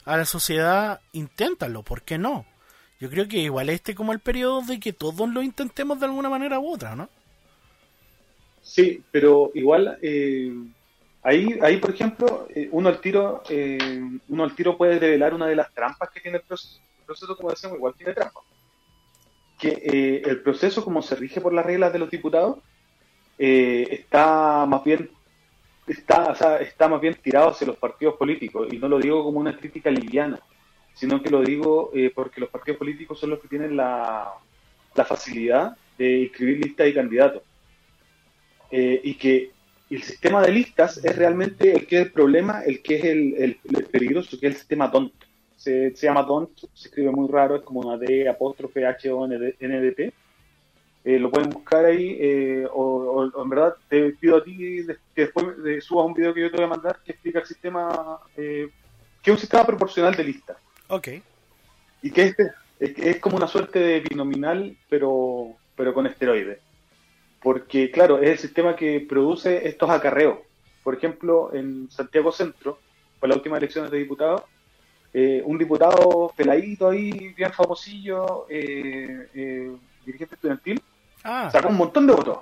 a 0.06 0.16
la 0.16 0.24
sociedad, 0.24 1.00
inténtalo, 1.12 1.82
¿por 1.82 2.00
qué 2.00 2.16
no? 2.16 2.46
Yo 2.98 3.10
creo 3.10 3.28
que 3.28 3.36
igual 3.38 3.68
este 3.68 3.94
como 3.94 4.12
el 4.14 4.20
periodo 4.20 4.62
de 4.62 4.80
que 4.80 4.94
todos 4.94 5.28
lo 5.28 5.42
intentemos 5.42 6.00
de 6.00 6.06
alguna 6.06 6.30
manera 6.30 6.58
u 6.60 6.72
otra, 6.72 6.96
¿no? 6.96 7.10
Sí, 8.62 9.02
pero 9.10 9.50
igual 9.54 9.98
eh, 10.00 10.50
ahí, 11.22 11.58
ahí 11.60 11.76
por 11.76 11.90
ejemplo, 11.90 12.48
eh, 12.54 12.70
uno 12.72 12.88
al 12.88 13.02
tiro, 13.02 13.42
eh, 13.50 13.78
uno 14.28 14.44
al 14.44 14.56
tiro 14.56 14.78
puede 14.78 14.98
revelar 14.98 15.34
una 15.34 15.46
de 15.46 15.56
las 15.56 15.70
trampas 15.74 16.08
que 16.08 16.20
tiene 16.20 16.38
el 16.38 16.44
proceso. 16.44 16.80
El 17.00 17.04
proceso, 17.04 17.36
como 17.36 17.50
decíamos, 17.50 17.76
igual 17.76 17.94
tiene 17.94 18.14
trampas. 18.14 18.44
Que 19.58 20.22
el 20.24 20.42
proceso, 20.42 20.84
como 20.84 21.02
se 21.02 21.16
rige 21.16 21.40
por 21.40 21.52
las 21.52 21.64
reglas 21.64 21.92
de 21.92 21.98
los 21.98 22.10
diputados, 22.10 22.58
está 23.38 24.66
más 24.66 24.84
bien 24.84 25.10
está, 25.86 26.58
está 26.60 26.88
más 26.88 27.00
bien 27.00 27.14
tirado 27.14 27.50
hacia 27.50 27.66
los 27.66 27.76
partidos 27.76 28.16
políticos 28.16 28.68
y 28.72 28.78
no 28.78 28.88
lo 28.88 28.98
digo 28.98 29.22
como 29.22 29.38
una 29.38 29.56
crítica 29.56 29.90
liviana, 29.90 30.40
sino 30.94 31.22
que 31.22 31.30
lo 31.30 31.42
digo 31.42 31.92
porque 32.14 32.40
los 32.40 32.50
partidos 32.50 32.78
políticos 32.78 33.20
son 33.20 33.30
los 33.30 33.40
que 33.40 33.48
tienen 33.48 33.76
la, 33.76 34.32
facilidad 34.94 35.76
de 35.98 36.22
inscribir 36.22 36.64
listas 36.64 36.88
y 36.88 36.94
candidatos. 36.94 37.42
Eh, 38.70 39.00
y 39.04 39.14
que 39.14 39.52
el 39.90 40.02
sistema 40.02 40.42
de 40.42 40.50
listas 40.52 40.98
es 41.04 41.16
realmente 41.16 41.72
el 41.72 41.86
que 41.86 42.00
es 42.00 42.06
el 42.06 42.12
problema, 42.12 42.62
el 42.64 42.82
que 42.82 42.96
es 42.96 43.04
el, 43.04 43.58
peligroso, 43.90 44.38
que 44.40 44.48
es 44.48 44.54
el 44.54 44.58
sistema 44.58 44.88
DONT. 44.88 45.12
Se, 45.56 45.92
llama 45.94 46.22
DONT, 46.22 46.50
se 46.74 46.88
escribe 46.88 47.10
muy 47.10 47.28
raro, 47.28 47.56
es 47.56 47.62
como 47.62 47.80
una 47.80 47.96
D, 47.96 48.28
apóstrofe, 48.28 48.86
H, 48.86 49.10
O, 49.10 49.24
N, 49.24 49.38
D, 49.38 49.92
T. 49.92 50.12
Eh, 51.04 51.18
lo 51.18 51.30
pueden 51.30 51.50
buscar 51.50 51.84
ahí, 51.84 52.16
eh, 52.20 52.66
o, 52.72 53.30
en 53.42 53.48
verdad 53.48 53.74
te 53.88 54.10
pido 54.10 54.36
a 54.36 54.44
ti 54.44 54.56
que 54.56 54.96
después 55.22 55.62
de, 55.62 55.80
subas 55.80 56.06
un 56.06 56.14
video 56.14 56.34
que 56.34 56.40
yo 56.40 56.50
te 56.50 56.56
voy 56.56 56.66
a 56.66 56.68
mandar 56.68 56.98
que 57.04 57.12
explica 57.12 57.38
el 57.38 57.46
sistema, 57.46 58.18
que 58.34 58.70
es 59.22 59.32
un 59.32 59.38
sistema 59.38 59.64
proporcional 59.64 60.14
de 60.14 60.24
listas. 60.24 60.56
Ok. 60.88 61.08
Y 62.02 62.10
que 62.10 62.22
este 62.22 62.50
es, 62.80 62.98
es 62.98 63.20
como 63.20 63.36
una 63.36 63.46
suerte 63.46 63.78
de 63.78 64.00
binominal, 64.00 64.76
pero, 64.88 65.54
pero 65.76 65.94
con 65.94 66.06
esteroides 66.06 66.58
porque 67.46 67.92
claro, 67.92 68.20
es 68.20 68.30
el 68.30 68.38
sistema 68.38 68.74
que 68.74 68.98
produce 69.08 69.68
estos 69.68 69.88
acarreos. 69.88 70.38
Por 70.82 70.96
ejemplo, 70.96 71.54
en 71.54 71.88
Santiago 71.92 72.32
Centro, 72.32 72.80
para 73.20 73.28
las 73.28 73.36
últimas 73.36 73.58
elecciones 73.58 73.92
de 73.92 73.98
diputados, 73.98 74.42
eh, 75.18 75.42
un 75.46 75.56
diputado 75.56 76.30
peladito 76.36 76.90
ahí, 76.90 77.32
bien 77.34 77.50
famosillo, 77.50 78.44
eh, 78.50 79.30
eh, 79.32 79.74
dirigente 80.04 80.34
estudiantil, 80.34 80.82
ah. 81.24 81.48
sacó 81.50 81.70
un 81.70 81.78
montón 81.78 82.06
de 82.06 82.12
votos. 82.12 82.38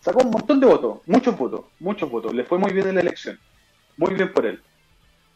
Sacó 0.00 0.22
un 0.22 0.30
montón 0.30 0.58
de 0.60 0.66
votos, 0.66 1.00
muchos 1.04 1.36
votos, 1.36 1.66
muchos 1.78 2.10
votos. 2.10 2.32
Le 2.32 2.44
fue 2.44 2.56
muy 2.56 2.72
bien 2.72 2.88
en 2.88 2.94
la 2.94 3.02
elección. 3.02 3.38
Muy 3.98 4.14
bien 4.14 4.32
por 4.32 4.46
él. 4.46 4.62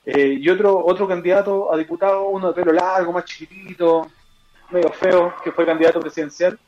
y 0.06 0.48
otro, 0.48 0.86
otro 0.86 1.06
candidato 1.06 1.70
a 1.70 1.76
diputado, 1.76 2.28
uno 2.30 2.48
de 2.48 2.54
pelo 2.54 2.72
largo, 2.72 3.12
más 3.12 3.26
chiquitito, 3.26 4.08
medio 4.70 4.90
feo, 4.92 5.34
que 5.44 5.52
fue 5.52 5.66
candidato 5.66 6.00
presidencial, 6.00 6.58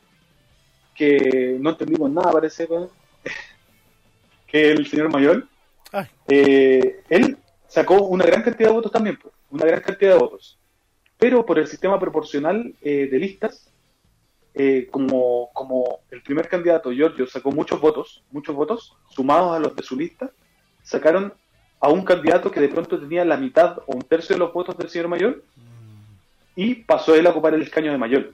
que 0.93 1.57
no 1.59 1.71
entendimos 1.71 2.11
nada, 2.11 2.33
parece, 2.33 2.67
que 4.45 4.71
el 4.73 4.85
señor 4.85 5.11
Mayor, 5.11 5.47
eh, 6.27 7.01
él 7.09 7.35
sacó 7.67 8.03
una 8.03 8.25
gran 8.25 8.43
cantidad 8.43 8.69
de 8.69 8.75
votos 8.75 8.91
también, 8.91 9.17
una 9.49 9.65
gran 9.65 9.81
cantidad 9.81 10.13
de 10.13 10.19
votos. 10.19 10.57
Pero 11.17 11.45
por 11.45 11.59
el 11.59 11.67
sistema 11.67 11.99
proporcional 11.99 12.73
eh, 12.81 13.07
de 13.11 13.19
listas, 13.19 13.71
eh, 14.53 14.87
como, 14.89 15.49
como 15.53 15.99
el 16.11 16.21
primer 16.21 16.47
candidato, 16.47 16.91
Giorgio, 16.91 17.27
sacó 17.27 17.51
muchos 17.51 17.79
votos, 17.79 18.23
muchos 18.31 18.55
votos, 18.55 18.95
sumados 19.09 19.55
a 19.55 19.59
los 19.59 19.75
de 19.75 19.83
su 19.83 19.95
lista, 19.95 20.31
sacaron 20.83 21.33
a 21.79 21.89
un 21.89 22.03
candidato 22.03 22.51
que 22.51 22.59
de 22.59 22.69
pronto 22.69 22.99
tenía 22.99 23.23
la 23.25 23.37
mitad 23.37 23.79
o 23.85 23.95
un 23.95 24.01
tercio 24.01 24.35
de 24.35 24.39
los 24.39 24.53
votos 24.53 24.77
del 24.77 24.89
señor 24.89 25.07
Mayor 25.07 25.43
y 26.55 26.75
pasó 26.75 27.15
él 27.15 27.25
a 27.27 27.29
ocupar 27.29 27.53
el 27.53 27.61
escaño 27.61 27.91
de 27.91 27.97
Mayor. 27.97 28.33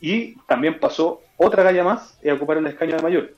y 0.00 0.34
también 0.46 0.78
pasó 0.78 1.22
otra 1.38 1.62
galla 1.62 1.84
más 1.84 2.18
a 2.28 2.34
ocupar 2.34 2.58
el 2.58 2.66
escaño 2.66 2.96
de 2.96 3.02
mayor. 3.02 3.34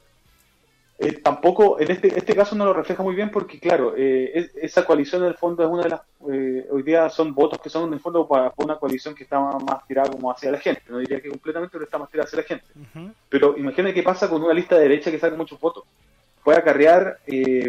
Eh, 1.03 1.13
tampoco, 1.13 1.81
en 1.81 1.91
este, 1.91 2.09
este 2.09 2.37
caso 2.37 2.55
no 2.55 2.67
lo 2.67 2.75
refleja 2.75 3.03
muy 3.03 3.15
bien 3.15 3.31
porque, 3.31 3.59
claro, 3.59 3.95
eh, 3.97 4.51
esa 4.61 4.85
coalición 4.85 5.23
en 5.23 5.29
el 5.29 5.35
fondo 5.35 5.65
es 5.65 5.71
una 5.71 5.83
de 5.85 5.89
las, 5.89 6.03
eh, 6.31 6.67
hoy 6.71 6.83
día 6.83 7.09
son 7.09 7.35
votos 7.35 7.59
que 7.59 7.71
son 7.71 7.89
en 7.89 7.95
el 7.95 8.01
fondo 8.01 8.29
para, 8.29 8.53
una 8.59 8.77
coalición 8.77 9.15
que 9.15 9.25
está 9.25 9.41
más, 9.41 9.87
tirada 9.89 10.11
como 10.11 10.31
hacia 10.31 10.51
la 10.51 10.59
gente, 10.59 10.83
no 10.91 10.99
diría 10.99 11.19
que 11.23 11.31
completamente, 11.31 11.73
pero 11.73 11.85
está 11.85 11.97
más 11.97 12.11
tirada 12.11 12.27
hacia 12.27 12.41
la 12.41 12.45
gente. 12.45 12.67
Pero 13.31 13.57
imagínate 13.57 13.95
qué 13.95 14.03
pasa 14.03 14.29
con 14.29 14.43
una 14.43 14.53
lista 14.53 14.75
de 14.75 14.83
derecha 14.83 15.11
que 15.11 15.19
saca 15.19 15.35
muchos 15.37 15.59
votos. 15.59 15.85
Puede 16.45 16.59
acarrear, 16.59 17.21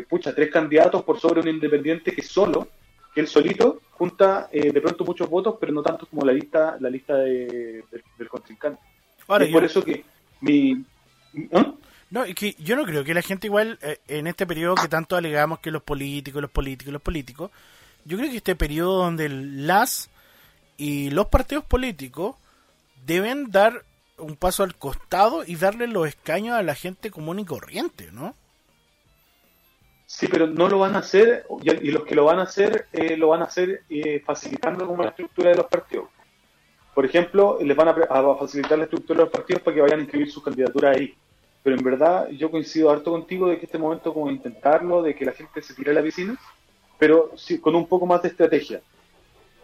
pucha, 0.10 0.36
tres 0.36 0.52
candidatos 0.52 1.02
por 1.04 1.18
sobre 1.18 1.40
un 1.40 1.48
independiente 1.48 2.12
que 2.12 2.24
solo, 2.24 2.68
que 3.16 3.22
él 3.22 3.28
solito, 3.28 3.80
junta 3.92 4.50
de 4.52 4.82
pronto 4.82 5.06
muchos 5.06 5.30
votos, 5.30 5.56
pero 5.58 5.72
no 5.72 5.82
tanto 5.82 6.06
como 6.06 6.26
la 6.26 6.34
lista 6.34 6.76
la 6.82 6.90
lista 6.90 7.16
de, 7.16 7.86
del 8.18 8.28
contrincante. 8.28 8.82
Ahora, 9.26 9.46
por 9.50 9.64
eso 9.64 9.82
que 9.82 10.04
mi... 10.42 10.84
¿ah? 11.54 11.74
No, 12.12 12.26
es 12.26 12.36
que 12.36 12.56
yo 12.60 12.76
no 12.76 12.84
creo 12.84 13.06
que 13.06 13.14
la 13.14 13.22
gente 13.22 13.48
igual, 13.48 13.80
eh, 13.82 14.00
en 14.10 14.28
este 14.28 14.46
periodo 14.46 14.76
que 14.76 14.90
tanto 14.90 15.16
alegamos 15.16 15.60
que 15.60 15.72
los 15.72 15.82
políticos, 15.82 16.42
los 16.42 16.52
políticos, 16.52 16.92
los 16.92 17.02
políticos, 17.02 17.52
yo 18.04 18.18
creo 18.18 18.30
que 18.30 18.38
este 18.38 18.56
periodo 18.56 18.98
donde 18.98 19.30
las 19.30 20.10
y 20.76 21.10
los 21.12 21.28
partidos 21.28 21.64
políticos 21.64 22.36
deben 23.06 23.50
dar 23.50 23.86
un 24.18 24.36
paso 24.36 24.64
al 24.64 24.76
costado 24.76 25.44
y 25.46 25.56
darle 25.56 25.88
los 25.88 26.06
escaños 26.06 26.56
a 26.56 26.64
la 26.64 26.76
gente 26.76 27.12
común 27.12 27.40
y 27.40 27.46
corriente, 27.46 28.10
¿no? 28.12 28.36
Sí, 30.06 30.28
pero 30.28 30.48
no 30.48 30.68
lo 30.68 30.80
van 30.80 30.96
a 30.98 31.00
hacer, 31.00 31.46
y 31.64 31.92
los 31.92 32.04
que 32.04 32.16
lo 32.16 32.26
van 32.26 32.40
a 32.40 32.44
hacer, 32.44 32.88
eh, 32.92 33.16
lo 33.16 33.30
van 33.30 33.42
a 33.42 33.46
hacer 33.46 33.84
eh, 33.90 34.22
facilitando 34.26 34.86
como 34.86 35.02
la 35.02 35.12
estructura 35.12 35.52
de 35.52 35.56
los 35.56 35.68
partidos. 35.68 36.10
Por 36.94 37.06
ejemplo, 37.06 37.58
les 37.62 37.78
van 37.78 37.88
a, 37.88 37.92
a, 37.92 38.38
facilitar 38.38 38.78
la 38.78 38.84
estructura 38.84 39.20
de 39.20 39.24
los 39.24 39.32
partidos 39.32 39.62
para 39.62 39.76
que 39.76 39.82
vayan 39.82 40.00
a 40.00 40.04
inscribir 40.04 40.30
sus 40.30 40.44
candidaturas 40.44 40.98
ahí 40.98 41.16
pero 41.64 41.76
en 41.76 41.84
verdad 41.84 42.30
yo 42.30 42.50
coincido 42.50 42.90
harto 42.90 43.12
contigo 43.12 43.48
de 43.48 43.60
que 43.60 43.66
este 43.66 43.78
momento 43.78 44.14
como 44.14 44.32
intentarlo, 44.32 45.02
de 45.02 45.16
que 45.16 45.26
la 45.26 45.34
gente 45.34 45.62
se 45.62 45.74
tire 45.74 45.92
a 45.92 45.96
la 45.96 46.04
piscina, 46.04 46.38
pero 46.98 47.32
sí, 47.36 47.60
con 47.60 47.76
un 47.76 47.88
poco 47.88 48.06
más 48.06 48.22
de 48.22 48.30
estrategia. 48.30 48.82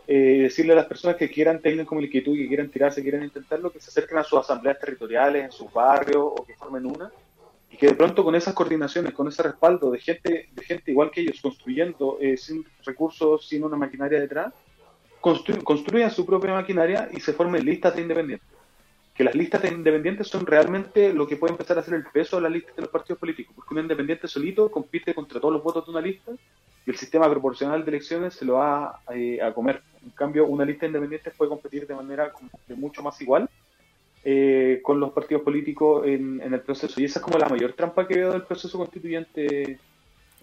Eh, 0.10 0.44
decirle 0.44 0.74
a 0.74 0.78
las 0.78 0.86
personas 0.86 1.18
que 1.18 1.30
quieran, 1.30 1.62
tengan 1.62 1.86
como 1.86 2.02
inquietud, 2.02 2.36
que 2.36 2.48
quieran 2.48 2.70
tirarse, 2.70 3.02
quieran 3.02 3.24
intentarlo, 3.24 3.72
que 3.72 3.80
se 3.80 3.90
acerquen 3.90 4.18
a 4.20 4.24
sus 4.24 4.40
asambleas 4.40 4.80
territoriales, 4.80 5.44
en 5.44 5.52
sus 5.52 5.72
barrios, 5.74 6.24
o 6.24 6.46
que 6.46 6.56
formen 6.56 6.86
una, 6.86 7.12
y 7.70 7.76
que 7.76 7.88
de 7.88 7.94
pronto 7.96 8.24
con 8.24 8.34
esas 8.36 8.54
coordinaciones, 8.54 9.14
con 9.14 9.28
ese 9.28 9.44
respaldo 9.44 9.92
de 9.92 10.00
gente, 10.00 10.50
de 10.54 10.64
gente 10.64 10.92
igual 10.92 11.12
que 11.12 11.22
ellos, 11.22 11.42
construyendo 11.42 12.18
eh, 12.22 12.38
sin 12.38 12.66
recursos, 12.86 13.48
sin 13.48 13.64
una 13.64 13.76
maquinaria 13.76 14.20
detrás, 14.20 14.54
construyan 15.20 16.10
su 16.10 16.26
propia 16.26 16.54
maquinaria 16.54 17.10
y 17.12 17.20
se 17.20 17.34
formen 17.34 17.66
listas 17.66 17.96
de 17.96 18.04
independientes 18.04 18.57
que 19.18 19.24
las 19.24 19.34
listas 19.34 19.64
de 19.64 19.70
independientes 19.70 20.28
son 20.28 20.46
realmente 20.46 21.12
lo 21.12 21.28
que 21.28 21.38
puede 21.38 21.54
empezar 21.54 21.76
a 21.76 21.80
hacer 21.82 21.96
el 21.96 22.06
peso 22.06 22.36
de 22.36 22.44
las 22.44 22.52
listas 22.52 22.76
de 22.76 22.84
los 22.84 22.92
partidos 22.92 23.20
políticos, 23.20 23.56
porque 23.56 23.74
un 23.74 23.82
independiente 23.82 24.28
solito 24.28 24.70
compite 24.70 25.16
contra 25.16 25.40
todos 25.40 25.56
los 25.56 25.64
votos 25.64 25.86
de 25.86 25.92
una 25.92 26.02
lista 26.02 26.34
y 26.86 26.92
el 26.92 26.96
sistema 26.96 27.28
proporcional 27.28 27.84
de 27.84 27.90
elecciones 27.90 28.36
se 28.36 28.46
lo 28.46 28.54
va 28.54 29.02
eh, 29.12 29.42
a 29.42 29.52
comer. 29.56 29.82
En 30.04 30.12
cambio, 30.12 30.46
una 30.46 30.64
lista 30.64 30.82
de 30.82 30.90
independientes 30.90 31.34
puede 31.36 31.50
competir 31.50 31.88
de 31.88 31.96
manera 31.96 32.32
mucho 32.76 33.02
más 33.02 33.20
igual 33.20 33.50
eh, 34.24 34.82
con 34.84 35.00
los 35.00 35.12
partidos 35.12 35.42
políticos 35.42 36.06
en, 36.06 36.40
el 36.40 36.62
proceso. 36.62 37.02
Y 37.02 37.06
esa 37.06 37.18
es 37.18 37.26
como 37.26 37.40
la 37.40 37.50
mayor 37.50 37.74
trampa 37.74 38.08
que 38.08 38.18
veo 38.18 38.32
del 38.32 38.44
proceso 38.44 38.78
constituyente, 38.78 39.80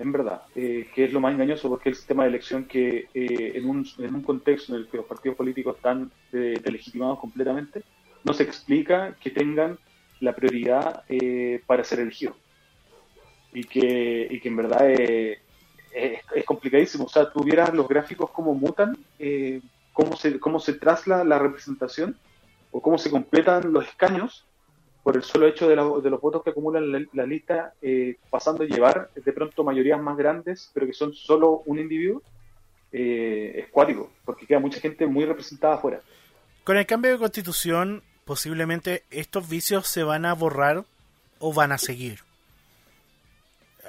en 0.01 0.13
verdad, 0.13 0.43
eh, 0.57 0.89
que 0.93 1.05
es 1.05 1.13
lo 1.13 1.21
más 1.21 1.33
engañoso 1.33 1.69
porque 1.69 1.91
el 1.91 1.95
sistema 1.95 2.25
de 2.25 2.31
elección 2.31 2.65
que 2.65 3.07
en 3.15 3.71
un, 3.71 3.87
en, 3.99 4.17
un, 4.17 4.23
contexto 4.23 4.75
en 4.75 4.81
el 4.81 4.89
que 4.89 4.97
los 4.97 5.07
partidos 5.07 5.37
políticos 5.37 5.77
están 5.77 6.11
delegitimados 6.33 7.21
completamente, 7.21 7.85
no 8.25 8.33
se 8.33 8.43
explica 8.43 9.15
que 9.21 9.31
tengan 9.31 9.79
la 10.21 10.35
prioridad 10.35 11.05
eh, 11.09 11.63
para 11.67 11.85
ser 11.85 12.01
elegidos. 12.01 12.37
Y 13.53 13.65
que, 13.65 14.27
y 14.31 14.41
que 14.41 14.49
en 14.49 14.57
verdad 14.57 14.91
eh, 14.91 15.41
es, 15.93 16.45
complicadísimo. 16.45 17.05
O 17.05 17.09
sea, 17.09 17.31
tuvieras 17.31 17.73
los 17.73 17.87
gráficos 17.87 18.31
cómo 18.31 18.55
mutan, 18.55 18.97
eh, 19.19 19.61
cómo, 19.93 20.17
se, 20.17 20.41
cómo 20.41 20.59
se 20.59 20.73
traslada 20.73 21.23
la 21.23 21.39
representación 21.39 22.17
o 22.73 22.81
cómo 22.81 22.99
se 22.99 23.11
completan 23.11 23.73
los 23.73 23.87
escaños 23.87 24.45
por 25.05 25.17
el 25.17 25.23
solo 25.23 25.47
hecho 25.47 25.69
de, 25.69 25.77
de 25.77 26.11
los 26.11 26.21
votos 26.21 26.43
que 26.43 26.51
acumulan 26.51 26.91
la, 26.91 27.05
la 27.13 27.27
lista, 27.27 27.75
pasando 28.31 28.63
a 28.65 28.67
llevar 28.67 29.11
de 29.15 29.33
pronto 29.35 29.63
mayorías 29.63 30.01
más 30.01 30.17
grandes, 30.17 30.71
pero 30.73 30.87
que 30.87 30.95
son 30.95 31.13
solo 31.13 31.63
un 31.67 31.79
individuo, 31.79 32.23
es 32.91 33.69
cuático, 33.69 34.11
porque 34.25 34.47
queda 34.47 34.61
mucha 34.61 34.81
gente 34.81 35.07
muy 35.07 35.27
representada 35.27 35.75
afuera. 35.75 36.01
Con 36.65 36.79
el 36.79 36.87
cambio 36.87 37.13
de 37.13 37.19
constitución, 37.19 38.03
posiblemente 38.25 39.05
estos 39.11 39.49
vicios 39.49 39.87
se 39.87 40.03
van 40.03 40.27
a 40.27 40.35
borrar 40.35 40.85
o 41.39 41.53
van 41.53 41.73
a 41.73 41.79
seguir. 41.79 42.21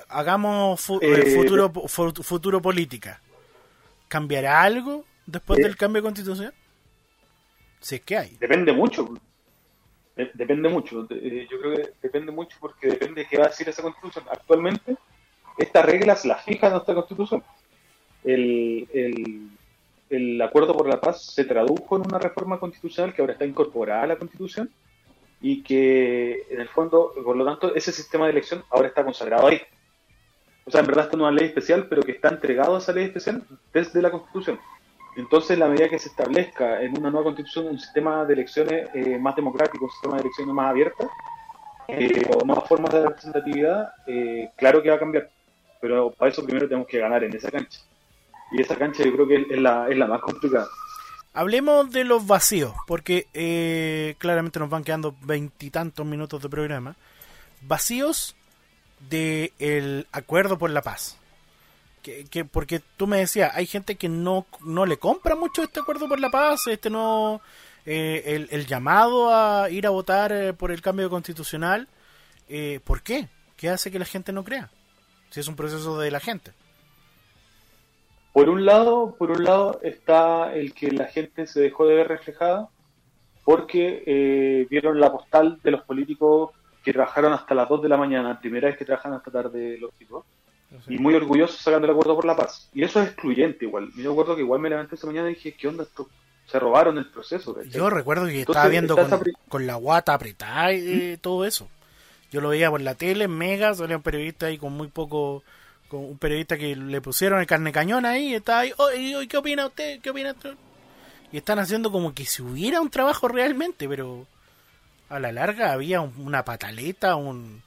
Hagamos 0.09 0.89
eh, 0.89 0.97
eh, 1.01 1.35
futuro, 1.35 1.71
futuro 2.23 2.61
política. 2.61 3.21
¿Cambiará 4.07 4.61
algo 4.61 5.03
después 5.25 5.59
del 5.59 5.75
cambio 5.75 6.01
de 6.01 6.05
constitución? 6.05 6.53
Si 7.79 7.95
es 7.95 8.01
que 8.01 8.17
hay. 8.17 8.37
Depende 8.39 8.71
mucho. 8.71 9.17
depende 10.33 10.69
mucho. 10.69 11.07
Eh, 11.09 11.47
yo 11.49 11.59
creo 11.59 11.75
que 11.75 11.93
depende 12.01 12.31
mucho 12.31 12.57
porque 12.59 12.87
depende 12.87 13.21
de 13.21 13.27
qué 13.27 13.37
va 13.37 13.45
a 13.45 13.49
decir 13.49 13.67
esa 13.67 13.81
constitución. 13.81 14.25
Actualmente, 14.29 14.95
estas 15.57 15.85
reglas 15.85 16.25
las 16.25 16.43
fija 16.43 16.69
nuestra 16.69 16.93
constitución. 16.93 17.43
El, 18.23 18.87
el, 18.93 19.49
el 20.09 20.41
acuerdo 20.41 20.75
por 20.75 20.87
la 20.87 21.01
paz 21.01 21.25
se 21.25 21.45
tradujo 21.45 21.95
en 21.95 22.03
una 22.07 22.19
reforma 22.19 22.59
constitucional 22.59 23.13
que 23.13 23.21
ahora 23.21 23.33
está 23.33 23.45
incorporada 23.45 24.03
a 24.03 24.07
la 24.07 24.17
constitución 24.17 24.69
y 25.41 25.63
que 25.63 26.45
en 26.49 26.61
el 26.61 26.69
fondo, 26.69 27.11
por 27.23 27.35
lo 27.35 27.45
tanto, 27.45 27.75
ese 27.75 27.91
sistema 27.91 28.25
de 28.25 28.31
elección 28.31 28.63
ahora 28.69 28.87
está 28.87 29.03
consagrado 29.03 29.47
ahí. 29.47 29.61
O 30.65 30.71
sea, 30.71 30.81
en 30.81 30.87
verdad 30.87 31.05
está 31.05 31.15
en 31.15 31.21
una 31.21 31.31
ley 31.31 31.47
especial, 31.47 31.87
pero 31.87 32.01
que 32.01 32.13
está 32.13 32.29
entregado 32.29 32.75
a 32.75 32.79
esa 32.79 32.93
ley 32.93 33.05
especial 33.05 33.43
desde 33.71 34.01
la 34.01 34.09
constitución. 34.09 34.59
Entonces, 35.15 35.57
la 35.57 35.67
medida 35.67 35.87
que 35.87 35.99
se 35.99 36.09
establezca 36.09 36.81
en 36.81 36.97
una 36.97 37.09
nueva 37.09 37.25
constitución 37.25 37.67
un 37.67 37.79
sistema 37.79 38.25
de 38.25 38.33
elecciones 38.33 38.89
eh, 38.93 39.17
más 39.17 39.35
democrático, 39.35 39.85
un 39.85 39.91
sistema 39.91 40.15
de 40.15 40.21
elecciones 40.21 40.53
más 40.53 40.71
abierto, 40.71 41.09
eh, 41.87 42.23
o 42.33 42.43
nuevas 42.43 42.67
formas 42.67 42.91
de 42.91 43.03
representatividad, 43.03 43.93
eh, 44.07 44.49
claro 44.57 44.81
que 44.81 44.89
va 44.89 44.95
a 44.95 44.99
cambiar. 44.99 45.29
Pero 45.79 46.11
para 46.11 46.31
eso 46.31 46.43
primero 46.43 46.67
tenemos 46.67 46.87
que 46.87 46.99
ganar 46.99 47.23
en 47.23 47.35
esa 47.35 47.51
cancha. 47.51 47.79
Y 48.55 48.61
esa 48.61 48.77
cancha 48.77 49.03
yo 49.03 49.11
creo 49.13 49.27
que 49.27 49.47
es 49.49 49.59
la, 49.59 49.89
es 49.89 49.97
la 49.97 50.07
más 50.07 50.21
complicada. 50.21 50.67
Hablemos 51.33 51.91
de 51.91 52.05
los 52.05 52.25
vacíos, 52.25 52.73
porque 52.87 53.27
eh, 53.33 54.15
claramente 54.17 54.59
nos 54.59 54.69
van 54.69 54.85
quedando 54.85 55.13
veintitantos 55.23 56.05
minutos 56.05 56.41
de 56.41 56.47
programa. 56.47 56.95
Vacíos 57.61 58.37
del 59.09 59.51
el 59.59 60.07
acuerdo 60.13 60.57
por 60.57 60.69
la 60.69 60.81
paz. 60.81 61.17
Que, 62.01 62.45
porque 62.45 62.81
tú 62.97 63.07
me 63.07 63.17
decías, 63.17 63.51
hay 63.55 63.65
gente 63.65 63.95
que 63.95 64.07
no, 64.07 64.45
no 64.61 64.85
le 64.85 64.97
compra 64.97 65.35
mucho 65.35 65.63
este 65.63 65.79
acuerdo 65.79 66.07
por 66.07 66.19
la 66.19 66.29
paz, 66.29 66.67
este 66.67 66.91
no 66.91 67.41
eh, 67.83 68.21
el, 68.27 68.47
el, 68.51 68.67
llamado 68.67 69.35
a 69.35 69.71
ir 69.71 69.87
a 69.87 69.89
votar 69.89 70.31
eh, 70.31 70.53
por 70.53 70.71
el 70.71 70.83
cambio 70.83 71.09
constitucional. 71.09 71.89
¿Por 72.83 73.01
qué? 73.01 73.27
¿Qué 73.57 73.69
hace 73.69 73.89
que 73.89 73.97
la 73.97 74.05
gente 74.05 74.31
no 74.31 74.43
crea? 74.43 74.69
Si 75.31 75.39
es 75.39 75.47
un 75.47 75.55
proceso 75.55 75.99
de 75.99 76.11
la 76.11 76.19
gente. 76.19 76.53
Por 78.35 78.49
un 78.49 78.65
lado, 78.65 79.15
por 79.17 79.31
un 79.31 79.45
lado 79.45 79.79
está 79.81 80.53
el 80.53 80.73
que 80.73 80.91
la 80.91 81.05
gente 81.05 81.47
se 81.47 81.61
dejó 81.61 81.87
de 81.87 81.95
ver 81.95 82.09
reflejada 82.09 82.67
porque 83.45 84.03
eh, 84.05 84.67
vieron 84.69 84.99
la 84.99 85.09
postal 85.09 85.57
de 85.63 85.71
los 85.71 85.83
políticos 85.83 86.51
que 86.83 86.91
trabajaron 86.91 87.31
hasta 87.31 87.55
las 87.55 87.69
2 87.69 87.83
de 87.83 87.87
la 87.87 87.95
mañana, 87.95 88.37
primera 88.37 88.67
vez 88.67 88.77
que 88.77 88.83
trabajan 88.83 89.13
hasta 89.13 89.31
tarde 89.31 89.77
los 89.77 89.93
tipos, 89.93 90.25
y 90.89 90.97
muy 90.97 91.13
orgullosos 91.13 91.61
sacando 91.61 91.85
el 91.85 91.91
acuerdo 91.91 92.13
por 92.13 92.25
la 92.25 92.35
paz. 92.35 92.69
Y 92.73 92.83
eso 92.83 93.01
es 93.01 93.07
excluyente 93.07 93.63
igual. 93.63 93.89
Yo 93.95 94.09
recuerdo 94.09 94.35
que 94.35 94.41
igual 94.41 94.59
me 94.59 94.69
levanté 94.69 94.95
esa 94.95 95.07
mañana 95.07 95.31
y 95.31 95.35
dije, 95.35 95.53
¿qué 95.53 95.69
onda 95.69 95.83
esto? 95.83 96.09
Se 96.45 96.59
robaron 96.59 96.97
el 96.97 97.05
proceso. 97.05 97.55
Yo 97.63 97.89
recuerdo 97.89 98.25
que 98.25 98.41
estaba 98.41 98.67
viendo 98.67 98.97
con, 99.47 99.65
la 99.65 99.75
guata 99.75 100.13
apretada 100.13 100.73
y 100.73 101.13
¿Mm? 101.13 101.21
todo 101.21 101.45
eso. 101.45 101.69
Yo 102.33 102.41
lo 102.41 102.49
veía 102.49 102.69
por 102.69 102.81
la 102.81 102.95
tele, 102.95 103.29
mega, 103.29 103.73
salía 103.73 103.95
un 103.95 104.03
periodista 104.03 104.47
ahí 104.47 104.57
con 104.57 104.73
muy 104.73 104.89
poco 104.89 105.41
con 105.87 106.03
un 106.03 106.17
periodista 106.17 106.57
que 106.57 106.75
le 106.75 107.01
pusieron 107.01 107.39
el 107.39 107.47
carne 107.47 107.71
cañón 107.71 108.05
ahí, 108.05 108.33
estaba 108.33 108.61
ahí, 108.61 108.73
¿qué 109.27 109.37
opina 109.37 109.67
usted? 109.67 109.99
¿Qué 110.01 110.09
opina 110.09 110.31
usted? 110.31 110.55
Y 111.31 111.37
están 111.37 111.59
haciendo 111.59 111.91
como 111.91 112.13
que 112.13 112.25
si 112.25 112.41
hubiera 112.41 112.81
un 112.81 112.89
trabajo 112.89 113.27
realmente, 113.27 113.87
pero 113.87 114.25
a 115.09 115.19
la 115.19 115.31
larga 115.31 115.73
había 115.73 116.01
una 116.01 116.43
pataleta, 116.43 117.15
un, 117.15 117.61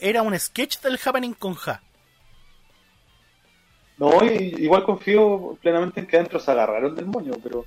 era 0.00 0.22
un 0.22 0.38
sketch 0.38 0.80
del 0.80 0.98
Happening 1.02 1.34
con 1.34 1.54
Ja. 1.54 1.82
No, 3.98 4.24
igual 4.24 4.84
confío 4.84 5.56
plenamente 5.60 6.00
en 6.00 6.06
que 6.06 6.16
adentro 6.16 6.40
se 6.40 6.50
agarraron 6.50 6.94
del 6.94 7.06
moño, 7.06 7.34
pero 7.42 7.64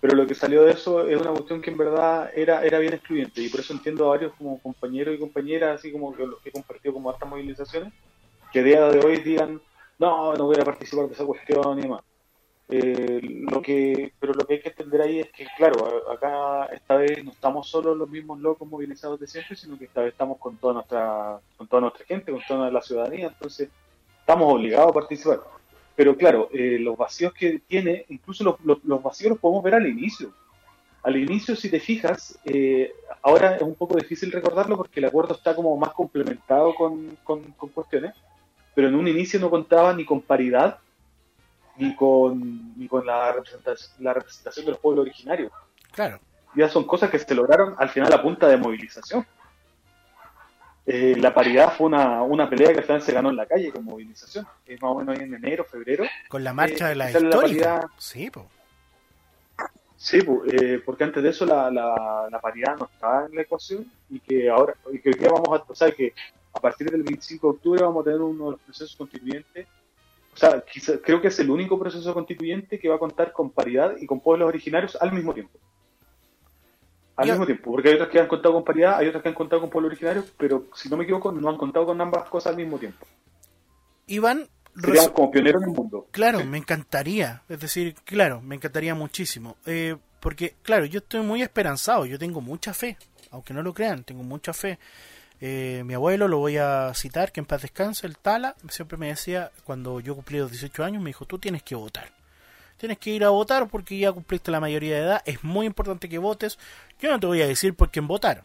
pero 0.00 0.14
lo 0.14 0.26
que 0.26 0.34
salió 0.34 0.62
de 0.62 0.72
eso 0.72 1.08
es 1.08 1.20
una 1.20 1.30
cuestión 1.30 1.60
que 1.60 1.70
en 1.70 1.78
verdad 1.78 2.30
era 2.34 2.64
era 2.64 2.78
bien 2.78 2.94
excluyente 2.94 3.40
y 3.42 3.48
por 3.48 3.60
eso 3.60 3.72
entiendo 3.72 4.06
a 4.06 4.10
varios 4.10 4.32
como 4.34 4.60
compañeros 4.60 5.14
y 5.14 5.18
compañeras, 5.18 5.78
así 5.78 5.90
como 5.90 6.14
que 6.14 6.26
los 6.26 6.40
que 6.40 6.50
he 6.50 6.52
compartido 6.52 6.94
como 6.94 7.10
hartas 7.10 7.28
movilizaciones, 7.28 7.92
que 8.52 8.60
a 8.60 8.62
día 8.62 8.88
de 8.88 9.06
hoy 9.06 9.18
digan, 9.18 9.60
no, 9.98 10.34
no 10.34 10.46
voy 10.46 10.56
a 10.60 10.64
participar 10.64 11.06
de 11.06 11.14
esa 11.14 11.24
cuestión 11.24 11.78
y 11.78 11.82
demás. 11.82 12.02
Eh, 12.70 13.20
lo 13.50 13.62
que, 13.62 14.12
pero 14.20 14.34
lo 14.34 14.46
que 14.46 14.54
hay 14.54 14.60
que 14.60 14.68
entender 14.68 15.00
ahí 15.00 15.20
es 15.20 15.30
que, 15.30 15.46
claro, 15.56 16.10
acá 16.12 16.66
esta 16.66 16.96
vez 16.96 17.24
no 17.24 17.30
estamos 17.30 17.66
solo 17.66 17.94
los 17.94 18.10
mismos 18.10 18.38
locos 18.40 18.68
movilizados 18.68 19.18
de 19.18 19.26
siempre, 19.26 19.56
sino 19.56 19.78
que 19.78 19.86
esta 19.86 20.02
vez 20.02 20.12
estamos 20.12 20.38
con 20.38 20.58
toda 20.58 20.74
nuestra, 20.74 21.40
con 21.56 21.66
toda 21.66 21.80
nuestra 21.82 22.04
gente, 22.04 22.30
con 22.30 22.42
toda 22.46 22.70
la 22.70 22.82
ciudadanía, 22.82 23.28
entonces 23.28 23.70
estamos 24.20 24.52
obligados 24.52 24.90
a 24.90 24.92
participar. 24.92 25.40
Pero 25.96 26.16
claro, 26.16 26.50
eh, 26.52 26.78
los 26.78 26.96
vacíos 26.96 27.32
que 27.32 27.60
tiene, 27.66 28.04
incluso 28.10 28.44
los, 28.44 28.84
los, 28.84 29.02
vacíos 29.02 29.30
los 29.30 29.38
podemos 29.38 29.64
ver 29.64 29.74
al 29.74 29.86
inicio. 29.86 30.32
Al 31.02 31.16
inicio, 31.16 31.56
si 31.56 31.70
te 31.70 31.80
fijas, 31.80 32.38
eh, 32.44 32.92
ahora 33.22 33.56
es 33.56 33.62
un 33.62 33.74
poco 33.74 33.96
difícil 33.96 34.30
recordarlo 34.30 34.76
porque 34.76 35.00
el 35.00 35.06
acuerdo 35.06 35.34
está 35.34 35.56
como 35.56 35.74
más 35.78 35.94
complementado 35.94 36.74
con, 36.74 37.16
con 37.24 37.42
cuestiones, 37.70 38.14
pero 38.78 38.86
en 38.86 38.94
un 38.94 39.08
inicio 39.08 39.40
no 39.40 39.50
contaba 39.50 39.92
ni 39.92 40.04
con 40.04 40.20
paridad 40.20 40.78
ni 41.78 41.96
con, 41.96 42.78
ni 42.78 42.86
con 42.86 43.04
la, 43.04 43.32
representación, 43.32 43.90
la 43.98 44.14
representación 44.14 44.66
del 44.66 44.76
pueblo 44.76 45.02
originario. 45.02 45.50
Claro. 45.90 46.20
Ya 46.54 46.68
son 46.68 46.86
cosas 46.86 47.10
que 47.10 47.18
se 47.18 47.34
lograron 47.34 47.74
al 47.76 47.88
final 47.88 48.12
a 48.12 48.22
punta 48.22 48.46
de 48.46 48.56
movilización. 48.56 49.26
Eh, 50.86 51.16
la 51.18 51.34
paridad 51.34 51.72
fue 51.72 51.88
una, 51.88 52.22
una 52.22 52.48
pelea 52.48 52.70
que 52.70 52.78
al 52.78 52.84
final 52.84 53.02
se 53.02 53.10
ganó 53.10 53.30
en 53.30 53.36
la 53.36 53.46
calle 53.46 53.72
con 53.72 53.84
movilización. 53.84 54.46
Es 54.64 54.80
más 54.80 54.92
o 54.92 54.94
menos 55.00 55.18
en 55.18 55.34
enero, 55.34 55.64
febrero. 55.64 56.04
Con 56.28 56.44
la 56.44 56.52
marcha 56.52 56.86
de 56.86 56.94
la 56.94 57.10
historia. 57.10 57.84
sí, 57.96 58.30
pues. 58.30 58.46
Sí, 59.96 60.20
eh, 60.52 60.80
porque 60.86 61.02
antes 61.02 61.20
de 61.20 61.30
eso 61.30 61.44
la, 61.44 61.68
la, 61.68 62.28
la, 62.30 62.40
paridad 62.40 62.76
no 62.76 62.88
estaba 62.94 63.26
en 63.26 63.34
la 63.34 63.42
ecuación 63.42 63.90
y 64.08 64.20
que 64.20 64.48
ahora, 64.48 64.74
y 64.92 65.00
que 65.00 65.08
hoy 65.08 65.16
día 65.16 65.30
vamos 65.30 65.48
a, 65.48 65.64
o 65.66 65.74
sea, 65.74 65.90
que 65.90 66.14
a 66.58 66.60
partir 66.60 66.90
del 66.90 67.02
25 67.02 67.46
de 67.46 67.56
octubre 67.56 67.82
vamos 67.82 68.02
a 68.02 68.04
tener 68.04 68.20
uno 68.20 68.46
de 68.46 68.50
los 68.52 68.60
procesos 68.60 68.96
constituyentes 68.96 69.66
o 70.38 70.40
sea, 70.40 70.62
creo 71.02 71.20
que 71.20 71.26
es 71.26 71.38
el 71.40 71.50
único 71.50 71.76
proceso 71.76 72.14
constituyente 72.14 72.78
que 72.78 72.88
va 72.88 72.94
a 72.94 72.98
contar 73.00 73.32
con 73.32 73.50
paridad 73.50 73.96
y 74.00 74.06
con 74.06 74.20
pueblos 74.20 74.46
originarios 74.46 74.96
al 75.00 75.12
mismo 75.12 75.34
tiempo. 75.34 75.58
Al 77.16 77.28
mismo 77.28 77.44
tiempo, 77.44 77.72
porque 77.72 77.88
hay 77.88 77.94
otras 77.96 78.08
que 78.08 78.20
han 78.20 78.28
contado 78.28 78.54
con 78.54 78.62
paridad, 78.62 78.98
hay 78.98 79.08
otras 79.08 79.20
que 79.24 79.30
han 79.30 79.34
contado 79.34 79.62
con 79.62 79.70
pueblos 79.70 79.90
originarios, 79.90 80.32
pero 80.38 80.68
si 80.74 80.88
no 80.88 80.96
me 80.96 81.02
equivoco, 81.02 81.32
no 81.32 81.48
han 81.48 81.56
contado 81.56 81.86
con 81.86 82.00
ambas 82.00 82.28
cosas 82.28 82.52
al 82.52 82.56
mismo 82.56 82.78
tiempo. 82.78 83.04
Iván, 84.06 84.48
Seríamos 84.80 85.10
como 85.10 85.28
pioneros 85.32 85.60
en 85.60 85.70
el 85.70 85.74
mundo. 85.74 86.06
Claro, 86.12 86.44
me 86.44 86.58
encantaría, 86.58 87.42
es 87.48 87.58
decir, 87.58 87.96
claro, 88.04 88.40
me 88.40 88.54
encantaría 88.54 88.94
muchísimo. 88.94 89.56
Eh, 89.66 89.96
porque, 90.20 90.54
claro, 90.62 90.84
yo 90.84 90.98
estoy 90.98 91.22
muy 91.22 91.42
esperanzado, 91.42 92.06
yo 92.06 92.16
tengo 92.16 92.40
mucha 92.40 92.72
fe, 92.72 92.96
aunque 93.32 93.52
no 93.52 93.64
lo 93.64 93.74
crean, 93.74 94.04
tengo 94.04 94.22
mucha 94.22 94.52
fe. 94.52 94.78
Eh, 95.40 95.82
mi 95.86 95.94
abuelo, 95.94 96.28
lo 96.28 96.38
voy 96.38 96.56
a 96.56 96.92
citar, 96.94 97.32
que 97.32 97.40
en 97.40 97.46
paz 97.46 97.62
descanse, 97.62 98.06
el 98.06 98.18
Tala, 98.18 98.56
siempre 98.68 98.98
me 98.98 99.08
decía, 99.08 99.52
cuando 99.64 100.00
yo 100.00 100.14
cumplí 100.14 100.38
los 100.38 100.50
18 100.50 100.84
años, 100.84 101.02
me 101.02 101.10
dijo, 101.10 101.26
tú 101.26 101.38
tienes 101.38 101.62
que 101.62 101.74
votar. 101.74 102.10
Tienes 102.76 102.98
que 102.98 103.10
ir 103.10 103.24
a 103.24 103.30
votar 103.30 103.68
porque 103.68 103.98
ya 103.98 104.12
cumpliste 104.12 104.50
la 104.50 104.60
mayoría 104.60 104.96
de 104.96 105.02
edad, 105.02 105.22
es 105.24 105.42
muy 105.44 105.66
importante 105.66 106.08
que 106.08 106.18
votes. 106.18 106.58
Yo 107.00 107.10
no 107.10 107.18
te 107.20 107.26
voy 107.26 107.42
a 107.42 107.46
decir 107.46 107.74
por 107.74 107.90
quién 107.90 108.06
votar. 108.06 108.44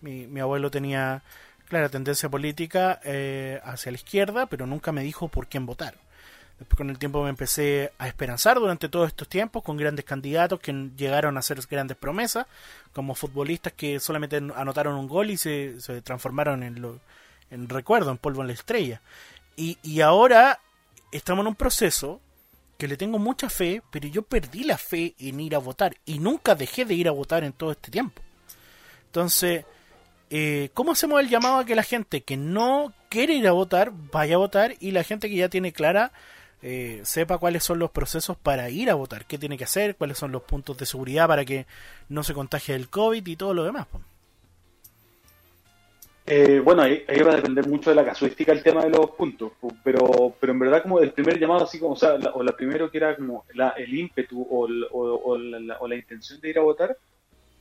Mi, 0.00 0.26
mi 0.26 0.40
abuelo 0.40 0.70
tenía 0.70 1.22
clara 1.68 1.88
tendencia 1.88 2.28
política 2.28 3.00
eh, 3.02 3.60
hacia 3.64 3.92
la 3.92 3.96
izquierda, 3.96 4.44
pero 4.46 4.66
nunca 4.66 4.92
me 4.92 5.02
dijo 5.02 5.28
por 5.28 5.46
quién 5.46 5.64
votar. 5.64 5.94
Después 6.62 6.76
con 6.76 6.90
el 6.90 6.98
tiempo 6.98 7.24
me 7.24 7.28
empecé 7.28 7.90
a 7.98 8.06
esperanzar 8.06 8.60
durante 8.60 8.88
todos 8.88 9.08
estos 9.08 9.26
tiempos 9.26 9.64
con 9.64 9.76
grandes 9.76 10.04
candidatos 10.04 10.60
que 10.60 10.72
llegaron 10.96 11.36
a 11.36 11.40
hacer 11.40 11.58
grandes 11.68 11.96
promesas, 11.96 12.46
como 12.92 13.16
futbolistas 13.16 13.72
que 13.72 13.98
solamente 13.98 14.36
anotaron 14.36 14.94
un 14.94 15.08
gol 15.08 15.30
y 15.30 15.36
se, 15.36 15.74
transformaron 16.04 16.62
en, 16.62 16.80
lo, 16.80 17.00
en 17.50 17.68
recuerdo, 17.68 18.12
en 18.12 18.18
polvo 18.18 18.42
en 18.42 18.46
la 18.46 18.52
estrella. 18.52 19.00
Y, 19.56 19.76
y 19.82 20.02
ahora 20.02 20.60
estamos 21.10 21.42
en 21.42 21.48
un 21.48 21.56
proceso 21.56 22.20
que 22.78 22.86
le 22.86 22.96
tengo 22.96 23.18
mucha 23.18 23.50
fe, 23.50 23.82
pero 23.90 24.06
yo 24.06 24.22
perdí 24.22 24.62
la 24.62 24.78
fe 24.78 25.16
en 25.18 25.40
ir 25.40 25.56
a 25.56 25.58
votar 25.58 25.96
y 26.06 26.20
nunca 26.20 26.54
dejé 26.54 26.84
de 26.84 26.94
ir 26.94 27.08
a 27.08 27.12
votar 27.12 27.42
en 27.42 27.52
todo 27.52 27.72
este 27.72 27.90
tiempo. 27.90 28.22
Entonces, 29.06 29.64
eh, 30.30 30.70
¿cómo 30.74 30.92
hacemos 30.92 31.18
el 31.20 31.28
llamado 31.28 31.56
a 31.56 31.64
que 31.64 31.74
la 31.74 31.82
gente 31.82 32.20
que 32.20 32.36
no 32.36 32.92
quiere 33.08 33.34
ir 33.34 33.48
a 33.48 33.52
votar 33.52 33.90
vaya 34.12 34.36
a 34.36 34.38
votar 34.38 34.76
y 34.78 34.92
la 34.92 35.02
gente 35.02 35.28
que 35.28 35.34
ya 35.34 35.48
tiene 35.48 35.72
clara 35.72 36.12
eh, 36.62 37.00
sepa 37.04 37.38
cuáles 37.38 37.64
son 37.64 37.78
los 37.80 37.90
procesos 37.90 38.36
para 38.36 38.70
ir 38.70 38.88
a 38.88 38.94
votar, 38.94 39.26
qué 39.26 39.36
tiene 39.36 39.58
que 39.58 39.64
hacer, 39.64 39.96
cuáles 39.96 40.16
son 40.16 40.30
los 40.30 40.42
puntos 40.42 40.78
de 40.78 40.86
seguridad 40.86 41.26
para 41.26 41.44
que 41.44 41.66
no 42.08 42.22
se 42.22 42.34
contagie 42.34 42.74
el 42.74 42.88
COVID 42.88 43.26
y 43.26 43.36
todo 43.36 43.52
lo 43.52 43.64
demás. 43.64 43.88
Eh, 46.24 46.60
bueno, 46.60 46.82
ahí, 46.82 47.04
va 47.26 47.32
a 47.32 47.36
depender 47.36 47.66
mucho 47.66 47.90
de 47.90 47.96
la 47.96 48.04
casuística 48.04 48.52
el 48.52 48.62
tema 48.62 48.84
de 48.84 48.90
los 48.90 49.10
puntos, 49.10 49.52
pero 49.82 50.36
pero 50.38 50.52
en 50.52 50.58
verdad 50.60 50.82
como 50.82 51.00
el 51.00 51.10
primer 51.10 51.38
llamado, 51.38 51.64
así 51.64 51.80
como, 51.80 51.94
o 51.94 51.96
sea, 51.96 52.16
la, 52.16 52.30
o 52.30 52.44
la 52.44 52.52
primero 52.52 52.88
que 52.90 52.98
era 52.98 53.16
como 53.16 53.44
el 53.76 53.94
ímpetu 53.98 54.46
o, 54.48 54.68
la, 54.68 55.96
intención 55.96 56.40
de 56.40 56.50
ir 56.50 56.58
a 56.58 56.62
votar, 56.62 56.96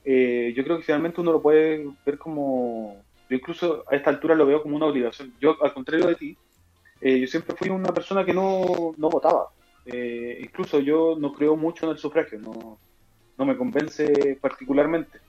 eh, 0.05 0.53
yo 0.55 0.63
creo 0.63 0.77
que 0.77 0.83
finalmente 0.83 1.21
uno 1.21 1.31
lo 1.31 1.41
puede 1.41 1.87
ver 2.05 2.19
como, 2.19 3.03
yo 3.27 3.35
incluso 3.35 3.83
a 3.89 3.95
esta 3.95 4.11
altura 4.11 4.35
lo 4.35 4.45
veo 4.45 4.61
como 4.61 4.75
una 4.75 4.85
obligación. 4.85 5.33
Yo, 5.41 5.57
al 5.63 5.73
contrario 5.73 6.05
de 6.05 6.15
ti, 6.15 6.37
eh, 7.01 7.19
yo 7.19 7.27
siempre 7.27 7.55
fui 7.55 7.69
una 7.69 7.91
persona 7.91 8.23
que 8.23 8.33
no, 8.33 8.93
no 8.95 9.09
votaba. 9.09 9.49
Eh, 9.85 10.39
incluso 10.43 10.79
yo 10.79 11.15
no 11.19 11.33
creo 11.33 11.55
mucho 11.55 11.85
en 11.85 11.93
el 11.93 11.97
sufragio, 11.97 12.39
no, 12.39 12.77
no 13.37 13.45
me 13.45 13.57
convence 13.57 14.37
particularmente. 14.39 15.19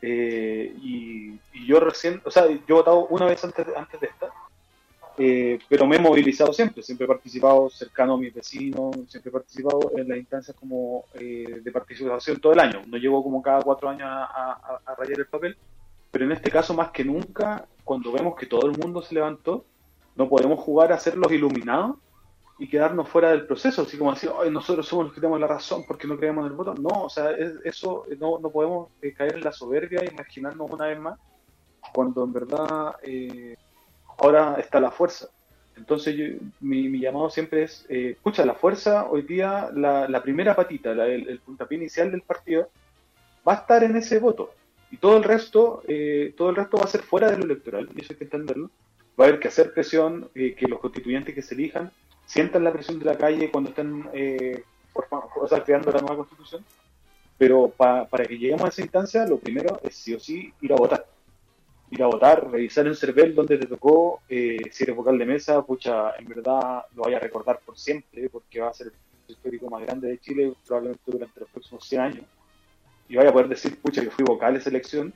Eh, 0.00 0.72
y, 0.80 1.40
yo 1.66 1.80
recién, 1.80 2.22
o 2.24 2.30
sea, 2.30 2.46
yo 2.46 2.60
he 2.68 2.72
votado 2.72 3.06
una 3.08 3.26
vez 3.26 3.42
antes 3.42 3.66
antes 3.76 4.00
de 4.00 4.06
esta, 4.06 4.30
pero 5.68 5.86
me 5.86 5.96
he 5.96 5.98
movilizado 5.98 6.52
siempre, 6.52 6.80
siempre 6.82 7.06
he 7.06 7.08
participado 7.08 7.68
cercano 7.70 8.14
a 8.14 8.18
mis 8.18 8.32
vecinos, 8.32 8.94
siempre 9.08 9.30
he 9.30 9.32
participado 9.32 9.90
en 9.96 10.08
las 10.08 10.18
instancias 10.18 10.56
como 10.56 11.06
de 11.14 11.70
participación 11.72 12.38
todo 12.38 12.52
el 12.52 12.60
año. 12.60 12.82
No 12.86 12.98
llevo 12.98 13.24
como 13.24 13.42
cada 13.42 13.62
cuatro 13.62 13.88
años 13.88 14.06
a, 14.08 14.78
a 14.84 14.94
rayar 14.94 15.18
el 15.18 15.26
papel, 15.26 15.56
pero 16.12 16.24
en 16.24 16.32
este 16.32 16.52
caso 16.52 16.72
más 16.72 16.90
que 16.90 17.04
nunca, 17.04 17.66
cuando 17.82 18.12
vemos 18.12 18.36
que 18.36 18.46
todo 18.46 18.70
el 18.70 18.78
mundo 18.78 19.02
se 19.02 19.14
levantó, 19.14 19.64
no 20.16 20.28
podemos 20.28 20.60
jugar 20.60 20.92
a 20.92 20.98
ser 20.98 21.16
los 21.16 21.30
iluminados 21.30 21.96
y 22.58 22.68
quedarnos 22.68 23.08
fuera 23.08 23.30
del 23.30 23.46
proceso, 23.46 23.82
así 23.82 23.98
como 23.98 24.14
decir, 24.14 24.30
nosotros 24.50 24.88
somos 24.88 25.06
los 25.06 25.14
que 25.14 25.20
tenemos 25.20 25.38
la 25.40 25.46
razón 25.46 25.84
porque 25.86 26.06
no 26.06 26.16
creemos 26.16 26.46
en 26.46 26.52
el 26.52 26.56
voto. 26.56 26.74
No, 26.74 27.04
o 27.04 27.10
sea, 27.10 27.30
eso 27.64 28.04
no, 28.18 28.38
no 28.38 28.50
podemos 28.50 28.88
eh, 29.02 29.12
caer 29.12 29.34
en 29.34 29.44
la 29.44 29.52
soberbia 29.52 30.00
e 30.00 30.12
imaginarnos 30.12 30.70
una 30.70 30.86
vez 30.86 30.98
más 30.98 31.18
cuando 31.92 32.24
en 32.24 32.32
verdad 32.32 32.96
eh, 33.02 33.56
ahora 34.18 34.56
está 34.58 34.80
la 34.80 34.90
fuerza. 34.90 35.28
Entonces 35.76 36.16
mi, 36.60 36.98
llamado 36.98 37.28
siempre 37.28 37.64
es, 37.64 37.84
eh, 37.90 38.12
escucha, 38.12 38.46
la 38.46 38.54
fuerza 38.54 39.06
hoy 39.10 39.22
día, 39.22 39.68
la, 39.74 40.08
la 40.08 40.22
primera 40.22 40.56
patita, 40.56 40.92
el, 40.92 41.28
el, 41.28 41.40
puntapié 41.40 41.76
inicial 41.76 42.10
del 42.10 42.22
partido, 42.22 42.70
va 43.46 43.52
a 43.52 43.56
estar 43.56 43.84
en 43.84 43.96
ese 43.96 44.18
voto. 44.18 44.52
Y 44.90 44.96
todo 44.96 45.18
el 45.18 45.24
resto, 45.24 45.82
todo 46.36 46.50
el 46.50 46.56
resto 46.56 46.78
va 46.78 46.84
a 46.84 46.88
ser 46.88 47.02
fuera 47.02 47.30
de 47.30 47.36
lo 47.36 47.44
electoral, 47.44 47.90
y 47.94 48.00
eso 48.00 48.12
hay 48.12 48.18
que 48.18 48.24
entenderlo 48.24 48.70
va 49.18 49.24
a 49.24 49.28
haber 49.28 49.40
que 49.40 49.48
hacer 49.48 49.72
presión, 49.72 50.30
eh, 50.34 50.54
que 50.54 50.66
los 50.66 50.80
constituyentes 50.80 51.34
que 51.34 51.42
se 51.42 51.54
elijan 51.54 51.90
sientan 52.26 52.64
la 52.64 52.72
presión 52.72 52.98
de 52.98 53.04
la 53.04 53.16
calle 53.16 53.50
cuando 53.50 53.70
estén 53.70 54.08
eh, 54.12 54.62
o 55.36 55.48
sea, 55.48 55.62
creando 55.62 55.90
la 55.92 56.00
nueva 56.00 56.16
constitución, 56.16 56.64
pero 57.38 57.68
para 57.68 58.24
que 58.26 58.38
lleguemos 58.38 58.64
a 58.64 58.68
esa 58.68 58.82
instancia, 58.82 59.26
lo 59.26 59.38
primero 59.38 59.78
es 59.82 59.94
sí 59.94 60.14
o 60.14 60.20
sí 60.20 60.52
ir 60.60 60.72
a 60.72 60.76
votar. 60.76 61.06
Ir 61.90 62.02
a 62.02 62.06
votar, 62.06 62.50
revisar 62.50 62.86
el 62.86 62.96
CERVEL 62.96 63.34
donde 63.34 63.58
te 63.58 63.66
tocó, 63.66 64.22
eh, 64.28 64.58
si 64.70 64.84
eres 64.84 64.96
vocal 64.96 65.18
de 65.18 65.26
mesa, 65.26 65.62
pucha, 65.62 66.16
en 66.18 66.26
verdad 66.26 66.84
lo 66.94 67.02
vaya 67.02 67.18
a 67.18 67.20
recordar 67.20 67.60
por 67.64 67.78
siempre, 67.78 68.28
porque 68.28 68.60
va 68.60 68.70
a 68.70 68.74
ser 68.74 68.88
el 68.88 68.92
histórico 69.34 69.68
más 69.70 69.82
grande 69.82 70.08
de 70.08 70.18
Chile, 70.18 70.52
probablemente 70.66 71.02
durante 71.06 71.40
los 71.40 71.48
próximos 71.50 71.86
100 71.86 72.00
años. 72.00 72.24
Y 73.08 73.16
vaya 73.16 73.30
a 73.30 73.32
poder 73.32 73.48
decir, 73.48 73.78
pucha, 73.80 74.02
que 74.02 74.10
fui 74.10 74.24
vocal 74.24 74.54
de 74.54 74.60
esa 74.60 74.70
elección, 74.70 75.12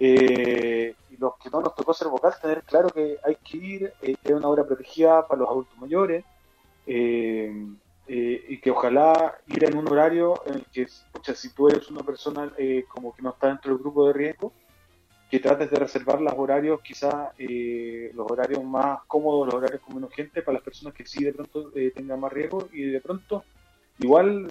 eh, 0.00 0.94
y 1.10 1.16
los 1.16 1.36
que 1.38 1.50
no 1.50 1.60
nos 1.60 1.74
tocó 1.74 1.92
ser 1.92 2.08
vocal, 2.08 2.32
tener 2.40 2.62
claro 2.62 2.88
que 2.88 3.18
hay 3.24 3.34
que 3.36 3.56
ir, 3.56 3.92
eh, 4.00 4.14
es 4.22 4.30
una 4.30 4.48
obra 4.48 4.64
protegida 4.64 5.26
para 5.26 5.40
los 5.40 5.50
adultos 5.50 5.76
mayores, 5.78 6.24
eh, 6.86 7.52
y 8.06 8.58
que 8.58 8.70
ojalá 8.70 9.38
ir 9.48 9.64
en 9.64 9.76
un 9.76 9.86
horario 9.88 10.40
en 10.46 10.54
el 10.54 10.64
que, 10.66 10.86
pucha, 11.12 11.34
si 11.34 11.52
tú 11.52 11.68
eres 11.68 11.90
una 11.90 12.02
persona 12.02 12.50
como 12.88 13.14
que 13.14 13.20
no 13.20 13.30
está 13.30 13.48
dentro 13.48 13.70
del 13.70 13.82
grupo 13.82 14.06
de 14.06 14.14
riesgo, 14.14 14.50
que 15.30 15.40
trates 15.40 15.70
de 15.70 15.76
reservar 15.76 16.18
los 16.18 16.32
horarios, 16.34 16.80
quizás 16.80 17.34
los 17.38 18.30
horarios 18.30 18.64
más 18.64 19.00
cómodos, 19.06 19.48
los 19.48 19.54
horarios 19.56 19.82
con 19.82 19.96
menos 19.96 20.10
gente, 20.14 20.40
para 20.40 20.54
las 20.54 20.62
personas 20.62 20.94
que 20.94 21.04
sí 21.04 21.22
de 21.22 21.34
pronto 21.34 21.70
tengan 21.94 22.18
más 22.18 22.32
riesgo 22.32 22.70
y 22.72 22.84
de 22.84 23.00
pronto 23.02 23.44
igual 23.98 24.48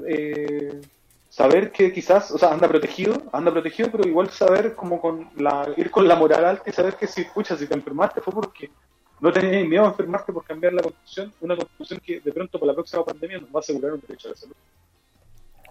saber 1.37 1.71
que 1.71 1.93
quizás, 1.93 2.31
o 2.31 2.37
sea, 2.39 2.51
anda 2.51 2.67
protegido, 2.67 3.21
anda 3.31 3.51
protegido, 3.51 3.91
pero 3.91 4.09
igual 4.09 4.31
saber 4.31 4.73
como 4.73 4.99
con 4.99 5.29
la, 5.35 5.71
ir 5.77 5.91
con 5.91 6.07
la 6.07 6.15
moral 6.15 6.43
alta 6.43 6.67
y 6.67 6.73
saber 6.73 6.95
que 6.95 7.05
si, 7.05 7.21
escuchas 7.21 7.59
si 7.59 7.67
te 7.67 7.75
enfermaste 7.75 8.21
fue 8.21 8.33
porque 8.33 8.71
no 9.19 9.31
tenías 9.31 9.67
miedo 9.67 9.85
a 9.85 9.89
enfermarte 9.89 10.33
por 10.33 10.43
cambiar 10.43 10.73
la 10.73 10.81
constitución, 10.81 11.31
una 11.41 11.55
constitución 11.55 11.99
que 12.03 12.21
de 12.21 12.31
pronto 12.31 12.57
por 12.57 12.67
la 12.67 12.73
próxima 12.73 13.05
pandemia 13.05 13.37
nos 13.37 13.49
va 13.49 13.57
a 13.57 13.59
asegurar 13.59 13.93
un 13.93 14.01
derecho 14.01 14.29
a 14.29 14.31
la 14.31 14.37
salud. 14.37 14.55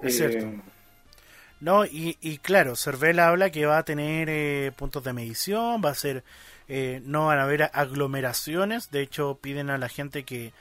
Es 0.03 0.17
cierto. 0.17 0.47
Eh, 0.47 0.61
no, 1.59 1.85
y, 1.85 2.17
y 2.21 2.39
claro, 2.39 2.77
Cervela 2.77 3.27
habla 3.27 3.51
que 3.51 3.67
va 3.67 3.79
a 3.79 3.85
tener 3.85 4.29
eh, 4.31 4.71
puntos 4.77 5.03
de 5.03 5.15
medición, 5.15 5.83
va 5.85 5.91
a 5.91 5.95
ser, 5.95 6.23
eh, 6.69 7.03
no 7.05 7.27
van 7.27 7.41
a 7.41 7.43
haber 7.43 7.71
aglomeraciones, 7.73 8.93
de 8.93 9.03
hecho 9.03 9.37
piden 9.43 9.71
a 9.71 9.79
la 9.79 9.89
gente 9.89 10.23
que 10.23 10.53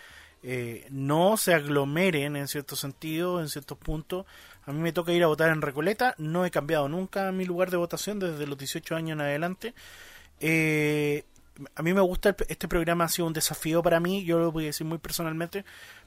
eh, 0.48 0.86
no 0.92 1.38
se 1.38 1.56
aglomeren 1.56 2.36
en 2.36 2.48
cierto 2.48 2.76
sentido, 2.76 3.42
en 3.42 3.50
ciertos 3.50 3.80
puntos. 3.80 4.28
A 4.66 4.72
mí 4.72 4.80
me 4.80 4.94
toca 4.94 5.12
ir 5.12 5.24
a 5.24 5.28
votar 5.28 5.52
en 5.52 5.62
Recoleta, 5.62 6.16
no 6.18 6.46
he 6.46 6.52
cambiado 6.52 6.90
nunca 6.90 7.32
mi 7.32 7.46
lugar 7.46 7.70
de 7.72 7.78
votación 7.78 8.20
desde 8.20 8.48
los 8.48 8.58
18 8.58 8.96
años 8.96 9.16
en 9.16 9.22
adelante. 9.22 9.74
Eh, 10.40 11.24
a 11.76 11.84
mí 11.84 11.94
me 11.94 12.02
gusta 12.02 12.36
este 12.48 12.68
programa, 12.68 13.06
ha 13.06 13.10
sido 13.10 13.28
un 13.28 13.34
desafío 13.34 13.82
para 13.84 14.00
mí, 14.00 14.26
yo 14.26 14.40
lo 14.40 14.52
voy 14.52 14.66
a 14.66 14.68
decir 14.68 14.86
muy 14.86 14.98
personalmente, 14.98 15.66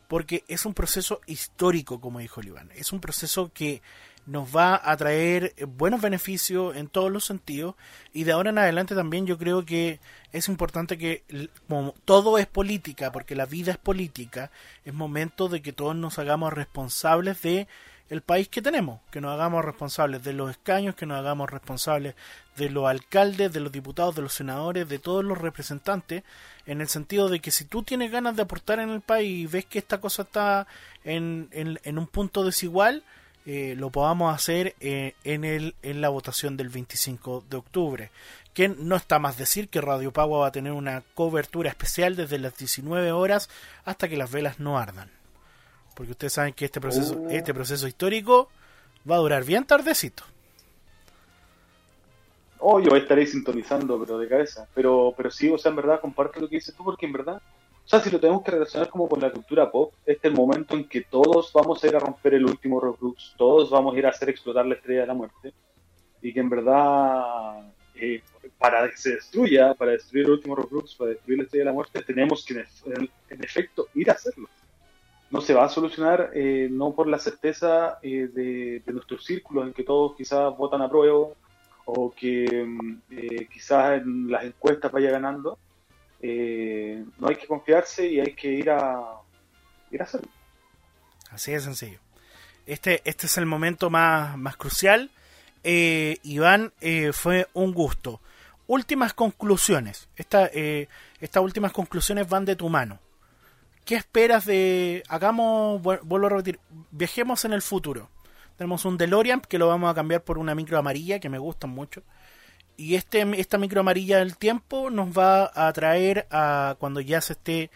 porque 0.09 0.45
es 0.49 0.67
un 0.67 0.75
proceso 0.75 1.21
histórico, 1.27 2.01
como 2.01 2.19
dijo 2.19 2.41
Iván. 2.43 2.71
Es 2.75 2.93
un 2.93 3.01
proceso 3.01 3.51
que 3.53 3.83
nos 4.29 4.55
va 4.55 4.81
a 4.83 4.95
traer 4.97 5.55
buenos 5.67 6.03
beneficios 6.03 6.77
en 6.77 6.89
todos 6.89 7.11
los 7.11 7.25
sentidos 7.25 7.77
y 8.13 8.25
de 8.25 8.33
ahora 8.33 8.51
en 8.51 8.59
adelante 8.59 8.95
también 8.95 9.27
yo 9.27 9.39
creo 9.39 9.65
que 9.65 10.01
es 10.33 10.49
importante 10.49 10.99
que 10.99 11.49
como 11.67 11.95
todo 12.05 12.37
es 12.37 12.47
política 12.47 13.11
porque 13.11 13.35
la 13.35 13.47
vida 13.47 13.73
es 13.73 13.79
política 13.79 14.51
es 14.85 14.93
momento 14.93 15.49
de 15.49 15.63
que 15.63 15.73
todos 15.73 15.97
nos 15.97 16.19
hagamos 16.19 16.53
responsables 16.53 17.41
de 17.41 17.69
el 18.11 18.23
país 18.23 18.49
que 18.49 18.63
tenemos 18.63 19.01
que 19.11 19.21
nos 19.21 19.33
hagamos 19.33 19.65
responsables 19.65 20.23
de 20.23 20.33
los 20.33 20.51
escaños 20.51 20.95
que 20.95 21.07
nos 21.07 21.19
hagamos 21.19 21.51
responsables 21.51 22.15
de 22.57 22.71
los 22.71 22.87
alcaldes 22.87 23.53
de 23.53 23.61
los 23.61 23.73
diputados 23.73 24.15
de 24.15 24.23
los 24.23 24.33
senadores 24.33 24.89
de 24.89 24.99
todos 24.99 25.25
los 25.25 25.39
representantes 25.39 26.23
en 26.67 26.81
el 26.81 26.89
sentido 26.89 27.29
de 27.29 27.41
que 27.41 27.51
si 27.51 27.65
tú 27.65 27.83
tienes 27.83 28.11
ganas 28.11 28.37
de 28.37 28.43
aportar 28.43 28.79
en 28.81 28.91
el 28.91 29.01
país 29.01 29.39
y 29.39 29.47
ves 29.47 29.65
que 29.65 29.79
esta 29.79 30.01
cosa 30.01 30.23
está 30.23 30.67
en, 31.05 31.49
en, 31.53 31.99
un 31.99 32.07
punto 32.07 32.45
desigual 32.45 33.03
eh, 33.47 33.75
lo 33.79 33.89
podamos 33.89 34.35
hacer 34.35 34.77
eh, 34.79 35.15
en, 35.25 35.43
el, 35.43 35.75
en 35.83 36.03
la 36.03 36.11
votación 36.11 36.59
del 36.59 36.69
25 36.69 37.45
de 37.49 37.57
octubre. 37.57 38.11
Que 38.53 38.69
no 38.69 38.95
está 38.95 39.19
más 39.19 39.39
decir 39.39 39.71
que 39.71 39.81
Radio 39.81 40.13
Pagua 40.13 40.41
va 40.41 40.49
a 40.49 40.53
tener 40.53 40.73
una 40.73 41.03
cobertura 41.15 41.71
especial 41.71 42.15
desde 42.15 42.39
las 42.39 42.59
19 42.59 43.11
horas 43.13 43.49
hasta 43.87 44.07
que 44.07 44.19
las 44.19 44.31
velas 44.31 44.61
no 44.61 44.79
ardan. 44.79 45.18
Porque 45.99 46.13
ustedes 46.13 46.33
saben 46.33 46.55
que 46.55 46.65
este 46.65 46.81
proceso, 46.81 47.21
oh. 47.21 47.29
este 47.29 47.53
proceso 47.53 47.89
histórico 47.89 48.49
va 49.09 49.17
a 49.17 49.19
durar 49.19 49.45
bien 49.45 49.65
tardecito. 49.65 50.23
Oh, 52.61 52.79
yo 52.79 52.95
estaré 52.95 53.27
sintonizando, 53.27 53.99
pero 53.99 54.17
de 54.17 54.29
cabeza. 54.29 54.69
Pero, 54.75 55.13
pero 55.17 55.29
sí, 55.29 55.51
o 55.51 55.59
sea, 55.59 55.71
en 55.71 55.77
verdad, 55.77 56.01
comparte 56.01 56.41
lo 56.41 56.49
que 56.49 56.55
dices 56.55 56.73
tú, 56.73 56.85
porque 56.85 57.07
en 57.07 57.15
verdad 57.15 57.43
o 57.89 57.91
sea, 57.91 58.01
si 58.01 58.11
lo 58.11 58.21
tenemos 58.21 58.43
que 58.43 58.51
relacionar 58.51 58.91
como 58.91 59.09
con 59.09 59.19
la 59.19 59.33
cultura 59.33 59.71
pop, 59.71 59.95
este 60.05 60.29
es 60.29 60.33
el 60.35 60.39
momento 60.39 60.75
en 60.77 60.87
que 60.87 61.01
todos 61.01 61.51
vamos 61.55 61.83
a 61.83 61.87
ir 61.87 61.97
a 61.97 61.99
romper 61.99 62.35
el 62.35 62.45
último 62.45 62.79
Roblox, 62.79 63.33
todos 63.39 63.71
vamos 63.71 63.95
a 63.95 63.99
ir 63.99 64.05
a 64.05 64.11
hacer 64.11 64.29
explotar 64.29 64.67
la 64.67 64.75
estrella 64.75 65.01
de 65.01 65.07
la 65.07 65.15
muerte, 65.15 65.55
y 66.21 66.31
que 66.35 66.41
en 66.41 66.51
verdad, 66.51 67.73
eh, 67.95 68.21
para 68.59 68.91
que 68.91 68.97
se 68.99 69.15
destruya, 69.15 69.73
para 69.73 69.93
destruir 69.93 70.27
el 70.27 70.33
último 70.33 70.55
Roblox, 70.55 70.97
para 70.97 71.13
destruir 71.13 71.39
la 71.39 71.45
estrella 71.45 71.63
de 71.63 71.71
la 71.71 71.73
muerte, 71.73 72.03
tenemos 72.03 72.45
que, 72.45 72.63
en, 72.91 73.43
efecto, 73.43 73.87
ir 73.95 74.11
a 74.11 74.13
hacerlo. 74.13 74.51
No 75.31 75.41
se 75.41 75.55
va 75.55 75.65
a 75.65 75.69
solucionar 75.69 76.31
eh, 76.35 76.69
no 76.71 76.95
por 76.95 77.07
la 77.07 77.19
certeza 77.19 77.99
eh, 78.03 78.29
de, 78.33 78.83
de, 78.85 78.93
nuestros 78.93 79.25
círculos 79.25 79.67
en 79.67 79.75
que 79.75 79.85
todos 79.85 80.17
quizás 80.17 80.57
votan 80.57 80.81
a 80.81 80.89
prueba 80.89 81.29
o 81.85 82.11
que 82.15 82.65
mm, 82.67 83.01
quizás 83.53 84.03
en 84.03 84.31
las 84.31 84.45
encuestas 84.45 84.93
vaya 84.93 85.11
ganando, 85.11 85.59
eh, 86.21 87.05
no 87.19 87.29
hay 87.29 87.37
que 87.37 87.47
confiarse 87.47 88.07
y 88.07 88.21
hay 88.21 88.35
que 88.35 88.49
ir 88.49 88.71
a, 88.71 89.21
ir 89.91 90.01
a 90.01 90.05
hacerlo. 90.05 90.29
Así 91.31 91.53
de 91.53 91.61
sencillo. 91.61 91.99
Este, 92.67 93.03
este 93.05 93.27
es 93.27 93.39
el 93.39 93.47
momento 93.47 93.89
más, 93.91 94.37
más 94.37 94.57
crucial. 94.57 95.11
Eh, 95.65 96.19
Iván, 96.23 96.73
eh, 96.81 97.13
fue 97.13 97.47
un 97.55 97.73
gusto. 97.73 98.21
Últimas 98.67 99.15
conclusiones. 99.15 100.09
Esta, 100.17 100.47
estas 100.47 101.43
últimas 101.43 101.73
conclusiones 101.73 102.29
van 102.29 102.45
de 102.45 102.57
tu 102.57 102.69
mano. 102.69 102.99
¿Qué 103.89 103.95
esperas 103.95 104.45
de... 104.45 105.03
Hagamos, 105.09 105.81
vuelvo 105.81 106.27
a 106.27 106.29
repetir, 106.29 106.61
viajemos 106.91 107.47
en 107.47 107.55
el 107.55 107.63
futuro. 107.63 108.11
Tenemos 108.59 108.85
un 108.85 108.99
DeLorean 108.99 109.41
que 109.41 109.57
lo 109.57 109.67
vamos 109.67 109.91
a 109.91 109.95
cambiar 109.95 110.25
por 110.25 110.37
una 110.37 110.55
micro 110.55 110.77
amarilla 110.77 111.21
que 111.21 111.31
me 111.31 111.39
gustan 111.39 111.71
mucho. 111.71 112.03
Y 112.77 112.97
este, 112.97 113.27
esta 113.41 113.57
micro 113.57 113.81
amarilla 113.81 114.19
del 114.19 114.37
tiempo 114.37 114.91
nos 114.91 115.17
va 115.17 115.51
a 115.55 115.73
traer 115.73 116.27
a 116.31 116.77
cuando 116.79 117.01
ya 117.01 117.23
se 117.23 117.33
esté 117.33 117.71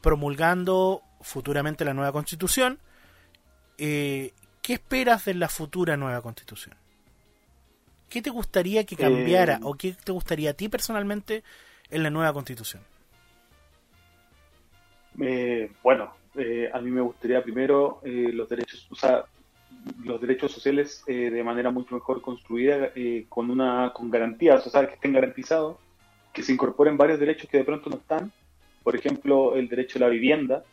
promulgando 0.00 1.02
futuramente 1.22 1.84
la 1.84 1.92
nueva 1.92 2.12
constitución. 2.12 2.78
Eh, 3.78 4.34
¿Qué 4.62 4.74
esperas 4.74 5.24
de 5.24 5.34
la 5.34 5.48
futura 5.48 5.96
nueva 5.96 6.22
constitución? 6.22 6.76
¿Qué 8.08 8.22
te 8.22 8.30
gustaría 8.30 8.86
que 8.86 8.94
cambiara 8.94 9.54
eh, 9.54 9.64
o 9.64 9.74
qué 9.74 9.92
te 10.04 10.12
gustaría 10.12 10.50
a 10.50 10.54
ti 10.54 10.68
personalmente 10.68 11.42
en 11.90 12.04
la 12.04 12.10
nueva 12.10 12.32
constitución? 12.32 12.84
Eh, 15.20 15.70
bueno, 15.82 16.12
a 16.72 16.80
mí 16.80 16.90
me 16.90 17.00
gustaría 17.00 17.42
primero 17.42 18.00
los 18.04 18.48
derechos, 18.48 18.86
o 18.90 18.94
sea, 18.94 19.24
los 20.04 20.20
derechos 20.20 20.52
sociales 20.52 21.02
eh, 21.06 21.30
de 21.30 21.44
manera 21.44 21.70
mucho 21.70 21.94
mejor 21.94 22.20
construida, 22.20 22.90
eh, 22.94 23.26
con 23.28 23.50
una 23.50 23.92
con 23.94 24.10
garantías, 24.10 24.66
o 24.66 24.70
sea, 24.70 24.86
que 24.86 24.94
estén 24.94 25.12
garantizados, 25.12 25.76
que 26.32 26.42
se 26.42 26.52
incorporen 26.52 26.96
varios 26.96 27.20
derechos 27.20 27.48
que 27.48 27.58
de 27.58 27.64
pronto 27.64 27.90
no 27.90 27.96
están, 27.96 28.32
por 28.82 28.96
ejemplo, 28.96 29.54
el 29.56 29.68
derecho 29.68 29.98
a 29.98 30.02
la 30.02 30.08
vivienda, 30.08 30.64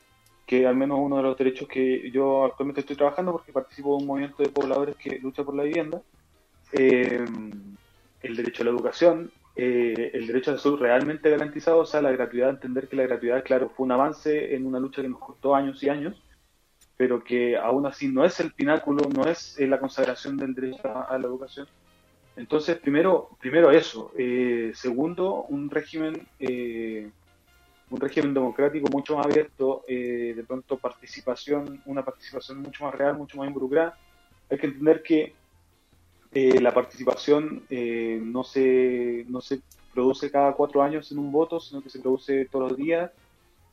que 0.46 0.68
al 0.68 0.76
menos 0.76 1.00
uno 1.02 1.18
de 1.18 1.24
los 1.24 1.38
derechos 1.38 1.68
que 1.68 2.10
yo 2.12 2.46
actualmente 2.46 2.82
estoy 2.82 2.96
trabajando 2.96 3.32
porque 3.32 3.52
participo 3.52 3.96
de 3.96 4.04
un 4.04 4.08
movimiento 4.08 4.44
de 4.44 4.50
pobladores 4.50 4.96
que 4.96 5.20
lucha 5.20 5.44
por 5.44 5.56
la 5.56 5.64
vivienda, 5.64 6.02
eh, 6.72 7.26
el 8.22 8.36
derecho 8.36 8.64
a 8.64 8.66
la 8.66 8.72
educación, 8.72 9.32
el 9.56 10.28
derecho 10.28 10.52
a 10.52 10.56
la 10.56 10.60
salud 10.60 10.80
realmente 10.80 11.30
garantizado, 11.30 11.80
o 11.80 11.86
sea, 11.86 12.02
la 12.02 12.12
gratuidad, 12.12 12.50
entender 12.50 12.88
que 12.88 12.96
la 12.96 13.04
gratuidad, 13.04 13.44
claro, 13.44 13.70
fue 13.70 13.86
un 13.86 13.94
avance 13.94 14.54
en 14.54 14.66
una 14.66 14.80
lucha 14.80 15.02
que 15.02 15.10
nos 15.10 15.20
costó 15.20 15.56
años 15.56 15.82
y 15.82 15.90
años, 15.90 16.22
pero 16.98 17.24
que 17.24 17.58
aún 17.58 17.86
así 17.86 18.08
no 18.08 18.24
es 18.26 18.40
el 18.40 18.52
pináculo, 18.54 19.08
no 19.14 19.26
es 19.30 19.60
eh, 19.60 19.68
la 19.68 19.80
consagración 19.80 20.38
del 20.38 20.54
derecho 20.54 20.88
a, 20.88 21.18
la 21.18 21.28
educación. 21.28 21.68
Entonces, 22.36 22.78
primero, 22.78 23.30
primero 23.40 23.72
eso. 23.72 24.12
Eh, 24.18 24.72
segundo, 24.76 25.46
un 25.50 25.70
régimen, 25.70 26.28
eh, 26.40 27.10
un 27.90 28.00
régimen 28.00 28.34
democrático 28.34 28.88
mucho 28.92 29.16
más 29.18 29.26
abierto, 29.26 29.84
de 29.88 30.44
pronto 30.48 30.78
participación, 30.78 31.82
una 31.86 32.04
participación 32.04 32.62
mucho 32.62 32.86
más 32.86 32.96
real, 32.96 33.18
mucho 33.18 33.38
más 33.38 33.48
involucrada. 33.48 33.98
Hay 34.50 34.58
que 34.58 34.68
entender 34.68 35.02
que 35.02 35.34
la 36.36 36.74
participación 36.74 37.64
no, 37.70 38.44
se, 38.44 39.26
no 39.30 39.40
se 39.42 39.62
produce 39.96 40.30
cada 40.30 40.54
cuatro 40.54 40.84
años 40.84 41.12
en 41.12 41.18
un 41.18 41.32
voto, 41.32 41.60
sino 41.60 41.82
que 41.82 41.90
se 41.90 42.00
produce 42.00 42.46
todos 42.46 42.70
los 42.70 42.78
días. 42.78 43.10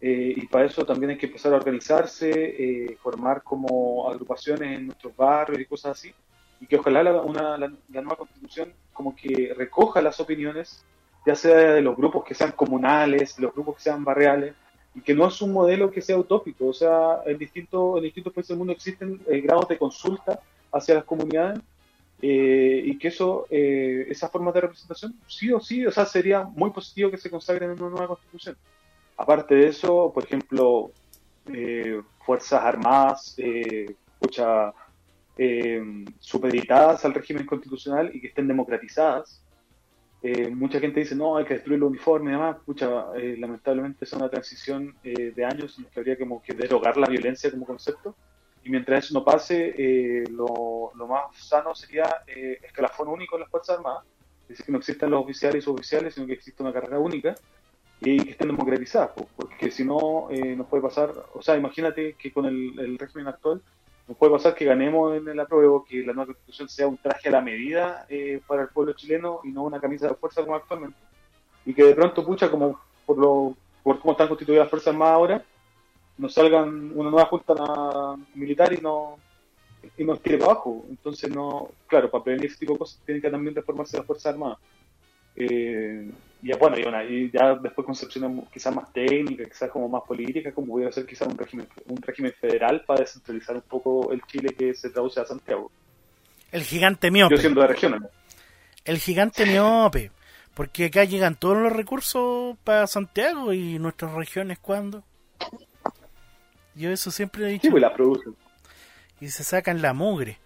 Eh, 0.05 0.35
y 0.37 0.47
para 0.49 0.65
eso 0.65 0.85
también 0.85 1.11
hay 1.11 1.19
que 1.19 1.27
empezar 1.27 1.53
a 1.53 1.57
organizarse, 1.57 2.31
eh, 2.31 2.97
formar 3.01 3.45
como 3.45 4.11
agrupaciones 4.11 4.79
en 4.79 4.87
nuestros 4.87 5.15
barrios 5.15 5.61
y 5.61 5.65
cosas 5.65 5.93
así, 5.93 6.13
y 6.61 6.67
que 6.67 6.77
ojalá 6.77 7.05
la, 7.05 7.21
una, 7.21 7.57
la, 7.57 7.69
nueva 7.89 8.17
constitución 8.17 8.73
como 8.93 9.15
que 9.15 9.55
recoja 9.57 10.03
las 10.03 10.19
opiniones, 10.19 10.85
ya 11.25 11.37
sea 11.37 11.75
de 11.75 11.83
los 11.83 11.97
grupos 11.97 12.25
que 12.25 12.35
sean 12.35 12.51
comunales, 12.51 13.39
los 13.39 13.55
grupos 13.55 13.77
que 13.77 13.83
sean 13.83 14.03
barriales, 14.03 14.55
y 14.93 15.03
que 15.03 15.15
no 15.15 15.29
es 15.29 15.41
un 15.41 15.53
modelo 15.53 15.93
que 15.93 16.03
sea 16.03 16.19
utópico, 16.19 16.67
o 16.67 16.75
sea, 16.75 17.21
en 17.25 17.39
distintos, 17.39 17.99
en 17.99 18.03
distintos 18.03 18.33
países 18.33 18.49
del 18.49 18.59
mundo 18.59 18.73
existen 18.73 19.21
eh, 19.29 19.41
grados 19.41 19.69
de 19.69 19.79
consulta 19.79 20.41
hacia 20.73 20.97
las 20.97 21.05
comunidades, 21.05 21.61
y 22.25 22.97
que 22.99 23.09
eso, 23.09 23.47
esa 23.51 24.29
forma 24.29 24.53
de 24.53 24.61
representación, 24.61 25.15
sí 25.27 25.53
o 25.53 25.59
sí, 25.59 25.85
o 25.85 25.91
sea, 25.91 26.07
sería 26.07 26.45
muy 26.45 26.71
positivo 26.71 27.11
que 27.11 27.19
se 27.19 27.29
consagren 27.29 27.73
en 27.73 27.83
una 27.83 27.91
nueva 27.91 28.07
constitución. 28.09 28.57
Aparte 29.17 29.55
de 29.57 29.69
eso, 29.69 30.13
por 30.15 30.25
ejemplo, 30.25 30.93
eh, 31.53 32.01
Fuerzas 32.25 32.63
Armadas, 32.63 33.35
eh, 33.39 33.95
eh, 35.39 36.05
supeditadas 36.21 37.05
al 37.05 37.15
régimen 37.15 37.47
constitucional 37.47 38.11
y 38.15 38.21
que 38.21 38.29
estén 38.29 38.47
democratizadas. 38.47 39.43
Eh, 40.23 40.49
mucha 40.51 40.79
gente 40.79 41.01
dice, 41.01 41.17
no, 41.17 41.37
hay 41.37 41.45
que 41.45 41.55
destruir 41.55 41.79
el 41.79 41.85
uniforme 41.85 42.31
y 42.31 42.35
demás. 42.35 42.59
Pucha, 42.65 43.07
lamentablemente 43.39 44.05
es 44.05 44.13
una 44.13 44.29
transición 44.29 44.95
de 45.03 45.45
años 45.45 45.77
en 45.79 45.87
que 45.87 45.99
habría 45.99 46.17
como 46.17 46.41
que 46.43 46.55
derogar 46.55 46.97
la 46.97 47.09
violencia 47.09 47.51
como 47.51 47.67
concepto. 47.67 48.15
Y 48.65 48.71
mientras 48.71 49.05
eso 49.05 49.15
no 49.15 49.25
pase, 49.25 50.25
lo, 50.31 50.93
lo, 50.95 51.07
más 51.07 51.37
sano 51.37 51.75
sería 51.75 52.23
escalafón 52.27 53.09
único 53.09 53.37
en 53.37 53.41
las 53.41 53.51
Fuerzas 53.51 53.79
Armadas. 53.79 54.05
Es 54.43 54.49
decir, 54.49 54.67
que 54.67 54.73
no 54.73 54.79
existan 54.79 55.11
los 55.11 55.25
oficiales 55.25 55.63
y 55.63 55.65
suboficiales, 55.65 56.15
sino 56.15 56.27
que 56.27 56.35
exista 56.35 56.63
una 56.63 56.73
carrera 56.73 56.99
única 56.99 57.35
y 58.05 58.19
que 58.25 58.31
estén 58.33 58.49
democratizadas, 58.49 59.11
porque 59.37 59.71
si 59.71 59.85
no 59.85 60.29
eh, 60.31 60.57
nos 60.57 60.67
puede 60.67 60.83
pasar, 60.83 61.13
o 61.35 61.41
sea, 61.41 61.57
imagínate 61.57 62.15
que 62.15 62.33
con 62.33 62.47
el, 62.47 62.99
régimen 62.99 63.29
actual 63.29 63.63
nos 64.09 64.17
puede 64.17 64.33
pasar 64.33 64.57
que 64.57 64.65
ganemos 64.65 65.17
en 65.17 65.29
el 65.29 65.39
apruebo, 65.39 65.85
que 65.85 66.01
la 66.01 66.13
nueva 66.13 66.27
constitución 66.27 66.69
sea 66.69 66.89
un 66.89 66.99
traje 66.99 67.29
a 67.29 67.33
la 67.33 67.41
medida 67.41 68.05
eh, 68.09 68.41
para 68.45 68.63
el 68.63 68.69
pueblo 68.69 68.95
chileno 68.95 69.41
y 69.45 69.53
no 69.53 69.63
una 69.63 69.81
camisa 69.81 70.09
de 70.09 70.15
fuerza 70.15 70.43
como 70.43 70.57
actualmente, 70.57 70.99
y 71.65 71.73
que 71.73 71.85
de 71.85 71.95
pronto, 71.95 72.27
pucha, 72.27 72.51
como 72.51 72.81
por 73.07 73.19
lo 73.19 73.57
por 73.85 73.99
cómo 74.01 74.13
están 74.13 74.29
constituidas 74.29 74.65
las 74.65 74.71
Fuerzas 74.71 74.93
Armadas 74.93 75.15
ahora, 75.15 75.45
nos 76.19 76.35
salgan 76.35 76.93
una 76.95 77.11
nueva 77.11 77.27
junta 77.27 77.55
militar 78.35 78.73
y 78.73 78.81
no 78.81 79.19
y 79.97 80.05
nos 80.05 80.21
tire 80.23 80.39
para 80.39 80.53
abajo. 80.53 80.85
Entonces, 80.89 81.31
no, 81.31 81.71
claro, 81.87 82.11
para 82.11 82.25
prevenir 82.25 82.47
este 82.47 82.61
tipo 82.61 82.75
de 82.75 82.79
cosas 82.81 83.01
tienen 83.05 83.23
que 83.23 83.31
también 83.31 83.55
reformarse 83.55 83.97
las 83.97 84.07
Fuerzas 84.07 84.33
Armadas. 84.33 84.59
Eh, 85.35 86.11
y 86.43 86.53
bueno, 86.57 86.77
y, 87.05 87.31
ya 87.31 87.55
después 87.55 87.87
concepciones 87.87 88.45
quizás 88.53 88.75
más 88.75 88.93
técnicas, 88.93 89.49
quizás 89.49 89.71
como 89.71 89.89
más 89.89 90.03
políticas, 90.03 90.53
como 90.53 90.73
pudiera 90.73 90.93
ser 90.93 91.07
quizás 91.07 91.29
un 91.29 91.39
régimen, 91.39 91.69
un 91.87 92.03
régimen 92.03 92.33
federal 92.33 92.83
para 92.85 93.01
descentralizar 93.01 93.57
un 93.57 93.63
poco 93.63 94.13
el 94.13 94.23
Chile 94.23 94.55
que 94.57 94.75
se 94.75 94.91
traduce 94.91 95.21
a 95.21 95.25
Santiago. 95.25 95.71
El 96.51 96.63
gigante 96.63 97.11
miope. 97.11 97.37
Yo 97.37 97.41
siendo 97.41 97.63
de 97.63 97.69
región, 97.69 98.09
El 98.85 98.99
gigante 98.99 99.47
miope. 99.47 100.11
Porque 100.55 100.87
acá 100.87 101.05
llegan 101.05 101.37
todos 101.37 101.57
los 101.57 101.73
recursos 101.73 102.59
para 102.63 102.87
Santiago 102.87 103.55
y 103.55 103.79
nuestras 103.79 104.13
regiones 104.13 104.59
cuando. 104.59 105.03
Yo 106.75 106.91
eso 106.91 107.11
siempre 107.11 107.45
he 107.45 107.49
dicho. 107.53 107.63
Sí, 107.63 107.71
pues 107.71 107.83
la 107.83 107.95
producen. 107.95 108.35
Y 109.21 109.29
se 109.29 109.45
sacan 109.45 109.83
la 109.83 109.93
mugre. 109.93 110.39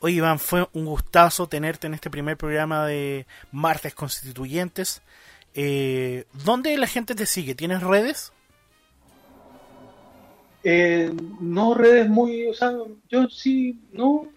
Oye, 0.00 0.16
Iván, 0.16 0.38
fue 0.38 0.68
un 0.74 0.84
gustazo 0.84 1.48
tenerte 1.48 1.86
en 1.86 1.94
este 1.94 2.10
primer 2.10 2.36
programa 2.36 2.86
de 2.86 3.26
Martes 3.50 3.94
Constituyentes. 3.94 5.02
Eh, 5.54 6.24
¿Dónde 6.44 6.76
la 6.76 6.86
gente 6.86 7.14
te 7.14 7.26
sigue? 7.26 7.54
¿Tienes 7.54 7.82
redes? 7.82 8.32
Eh, 10.62 11.10
no 11.40 11.74
redes 11.74 12.08
muy, 12.08 12.46
o 12.46 12.54
sea, 12.54 12.72
yo 13.08 13.28
sí, 13.28 13.78
no, 13.92 14.28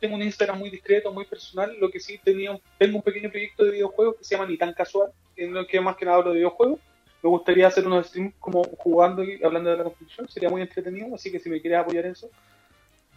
tengo 0.00 0.16
un 0.16 0.22
Instagram 0.22 0.58
muy 0.58 0.70
discreto, 0.70 1.12
muy 1.12 1.24
personal, 1.24 1.74
lo 1.80 1.90
que 1.90 2.00
sí 2.00 2.20
tenía, 2.22 2.58
tengo 2.78 2.98
un 2.98 3.02
pequeño 3.02 3.30
proyecto 3.30 3.64
de 3.64 3.72
videojuegos 3.72 4.16
que 4.16 4.24
se 4.24 4.34
llama 4.34 4.48
Ni 4.48 4.58
tan 4.58 4.74
casual, 4.74 5.10
en 5.36 5.56
el 5.56 5.66
que 5.66 5.80
más 5.80 5.96
que 5.96 6.04
nada 6.04 6.18
hablo 6.18 6.30
de 6.30 6.36
videojuegos. 6.36 6.80
Me 7.26 7.30
gustaría 7.30 7.66
hacer 7.66 7.84
unos 7.84 8.06
streams 8.06 8.34
como 8.38 8.62
jugando 8.62 9.24
y 9.24 9.42
hablando 9.42 9.68
de 9.68 9.78
la 9.78 9.82
construcción, 9.82 10.28
sería 10.28 10.48
muy 10.48 10.62
entretenido, 10.62 11.12
así 11.12 11.32
que 11.32 11.40
si 11.40 11.50
me 11.50 11.60
quieres 11.60 11.80
apoyar 11.80 12.06
en 12.06 12.12
eso, 12.12 12.30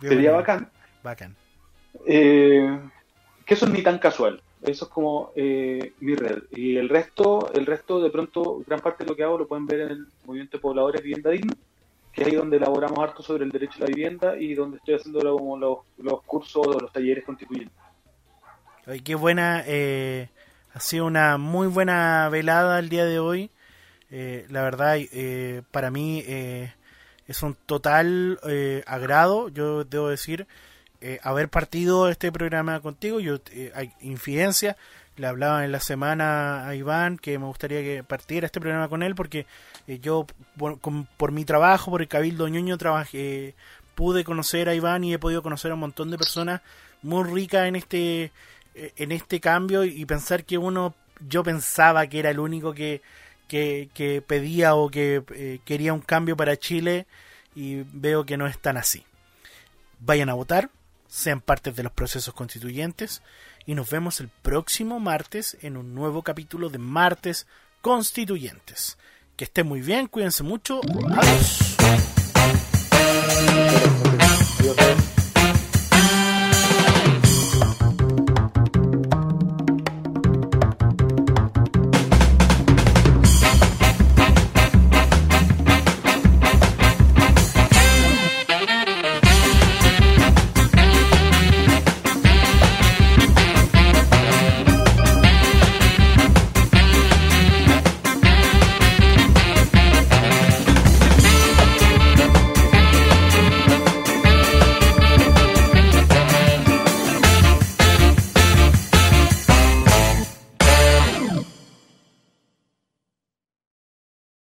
sería 0.01 0.31
bacán. 0.31 0.67
Bacán. 1.03 1.35
Eh, 2.07 2.79
que 3.45 3.53
eso 3.53 3.67
es 3.67 3.71
ni 3.71 3.83
tan 3.83 3.99
casual. 3.99 4.41
Eso 4.63 4.85
es 4.85 4.91
como 4.91 5.31
eh, 5.35 5.93
mi 5.99 6.15
red. 6.15 6.41
Y 6.49 6.77
el 6.77 6.89
resto, 6.89 7.53
el 7.53 7.67
resto, 7.67 8.01
de 8.01 8.09
pronto, 8.09 8.63
gran 8.65 8.79
parte 8.79 9.03
de 9.03 9.11
lo 9.11 9.15
que 9.15 9.21
hago 9.21 9.37
lo 9.37 9.47
pueden 9.47 9.67
ver 9.67 9.81
en 9.81 9.89
el 9.91 10.07
Movimiento 10.25 10.57
de 10.57 10.61
Pobladores 10.61 11.03
Vivienda 11.03 11.29
Digna, 11.29 11.53
que 12.11 12.23
es 12.23 12.27
ahí 12.29 12.33
donde 12.33 12.57
elaboramos 12.57 12.97
harto 12.97 13.21
sobre 13.21 13.43
el 13.43 13.51
derecho 13.51 13.77
a 13.77 13.81
la 13.81 13.93
vivienda 13.93 14.35
y 14.39 14.55
donde 14.55 14.77
estoy 14.77 14.95
haciendo 14.95 15.19
como 15.37 15.55
los, 15.55 15.77
los 15.99 16.23
cursos 16.23 16.65
o 16.65 16.79
los 16.79 16.91
talleres 16.91 17.23
constituyentes. 17.25 17.77
Ay, 18.87 19.01
qué 19.01 19.13
buena, 19.13 19.63
eh, 19.67 20.29
ha 20.73 20.79
sido 20.79 21.05
una 21.05 21.37
muy 21.37 21.67
buena 21.67 22.27
velada 22.29 22.79
el 22.79 22.89
día 22.89 23.05
de 23.05 23.19
hoy. 23.19 23.51
Eh, 24.11 24.45
la 24.49 24.63
verdad, 24.63 24.97
eh, 24.97 25.61
para 25.71 25.91
mí 25.91 26.23
eh, 26.25 26.73
es 27.29 27.43
un 27.43 27.53
total 27.53 28.39
eh, 28.47 28.83
agrado, 28.87 29.49
yo 29.49 29.83
debo 29.83 30.09
decir, 30.09 30.47
eh, 30.99 31.19
haber 31.21 31.47
partido 31.47 32.09
este 32.09 32.31
programa 32.31 32.79
contigo. 32.81 33.19
Yo 33.19 33.37
eh, 33.51 33.71
hay 33.75 33.93
infidencia. 34.01 34.75
Le 35.15 35.27
hablaba 35.27 35.63
en 35.63 35.71
la 35.71 35.79
semana 35.79 36.67
a 36.67 36.73
Iván 36.75 37.17
que 37.19 37.37
me 37.37 37.45
gustaría 37.45 37.81
que 37.81 38.03
partiera 38.03 38.47
este 38.47 38.59
programa 38.59 38.89
con 38.89 39.03
él 39.03 39.13
porque 39.15 39.45
yo 40.01 40.25
por, 40.57 40.79
por, 40.79 41.31
mi 41.31 41.45
trabajo, 41.45 41.91
por 41.91 42.01
el 42.01 42.07
Cabildo 42.07 42.47
Ñoño, 42.47 42.77
trabajé, 42.77 43.53
pude 43.95 44.23
conocer 44.23 44.67
a 44.67 44.73
Iván 44.73 45.03
y 45.03 45.13
he 45.13 45.19
podido 45.19 45.43
conocer 45.43 45.71
a 45.71 45.73
un 45.75 45.81
montón 45.81 46.09
de 46.09 46.17
personas 46.17 46.61
muy 47.01 47.25
ricas 47.25 47.67
en 47.67 47.75
este 47.75 48.31
en 48.73 49.11
este 49.11 49.41
cambio 49.41 49.83
y 49.83 50.05
pensar 50.05 50.45
que 50.45 50.57
uno 50.57 50.95
yo 51.27 51.43
pensaba 51.43 52.07
que 52.07 52.19
era 52.19 52.29
el 52.29 52.39
único 52.39 52.73
que, 52.73 53.01
que, 53.49 54.23
pedía 54.25 54.75
o 54.75 54.89
que 54.89 55.23
eh, 55.35 55.59
quería 55.65 55.93
un 55.93 56.01
cambio 56.01 56.37
para 56.37 56.57
Chile 56.57 57.07
y 57.55 57.83
veo 57.91 58.25
que 58.25 58.37
no 58.37 58.47
es 58.47 58.57
tan 58.57 58.77
así. 58.77 59.03
Vayan 59.99 60.29
a 60.29 60.35
votar, 60.35 60.69
sean 61.07 61.41
parte 61.41 61.73
de 61.73 61.83
los 61.83 61.91
procesos 61.91 62.33
constituyentes 62.33 63.21
y 63.65 63.75
nos 63.75 63.89
vemos 63.89 64.21
el 64.21 64.29
próximo 64.29 64.99
martes 64.99 65.57
en 65.61 65.75
un 65.75 65.93
nuevo 65.93 66.23
capítulo 66.23 66.69
de 66.69 66.77
Martes 66.77 67.47
Constituyentes. 67.81 68.97
Que 69.35 69.45
estén 69.45 69.67
muy 69.67 69.81
bien, 69.81 70.07
cuídense 70.07 70.43
mucho. 70.43 70.79
Adiós. 71.17 71.75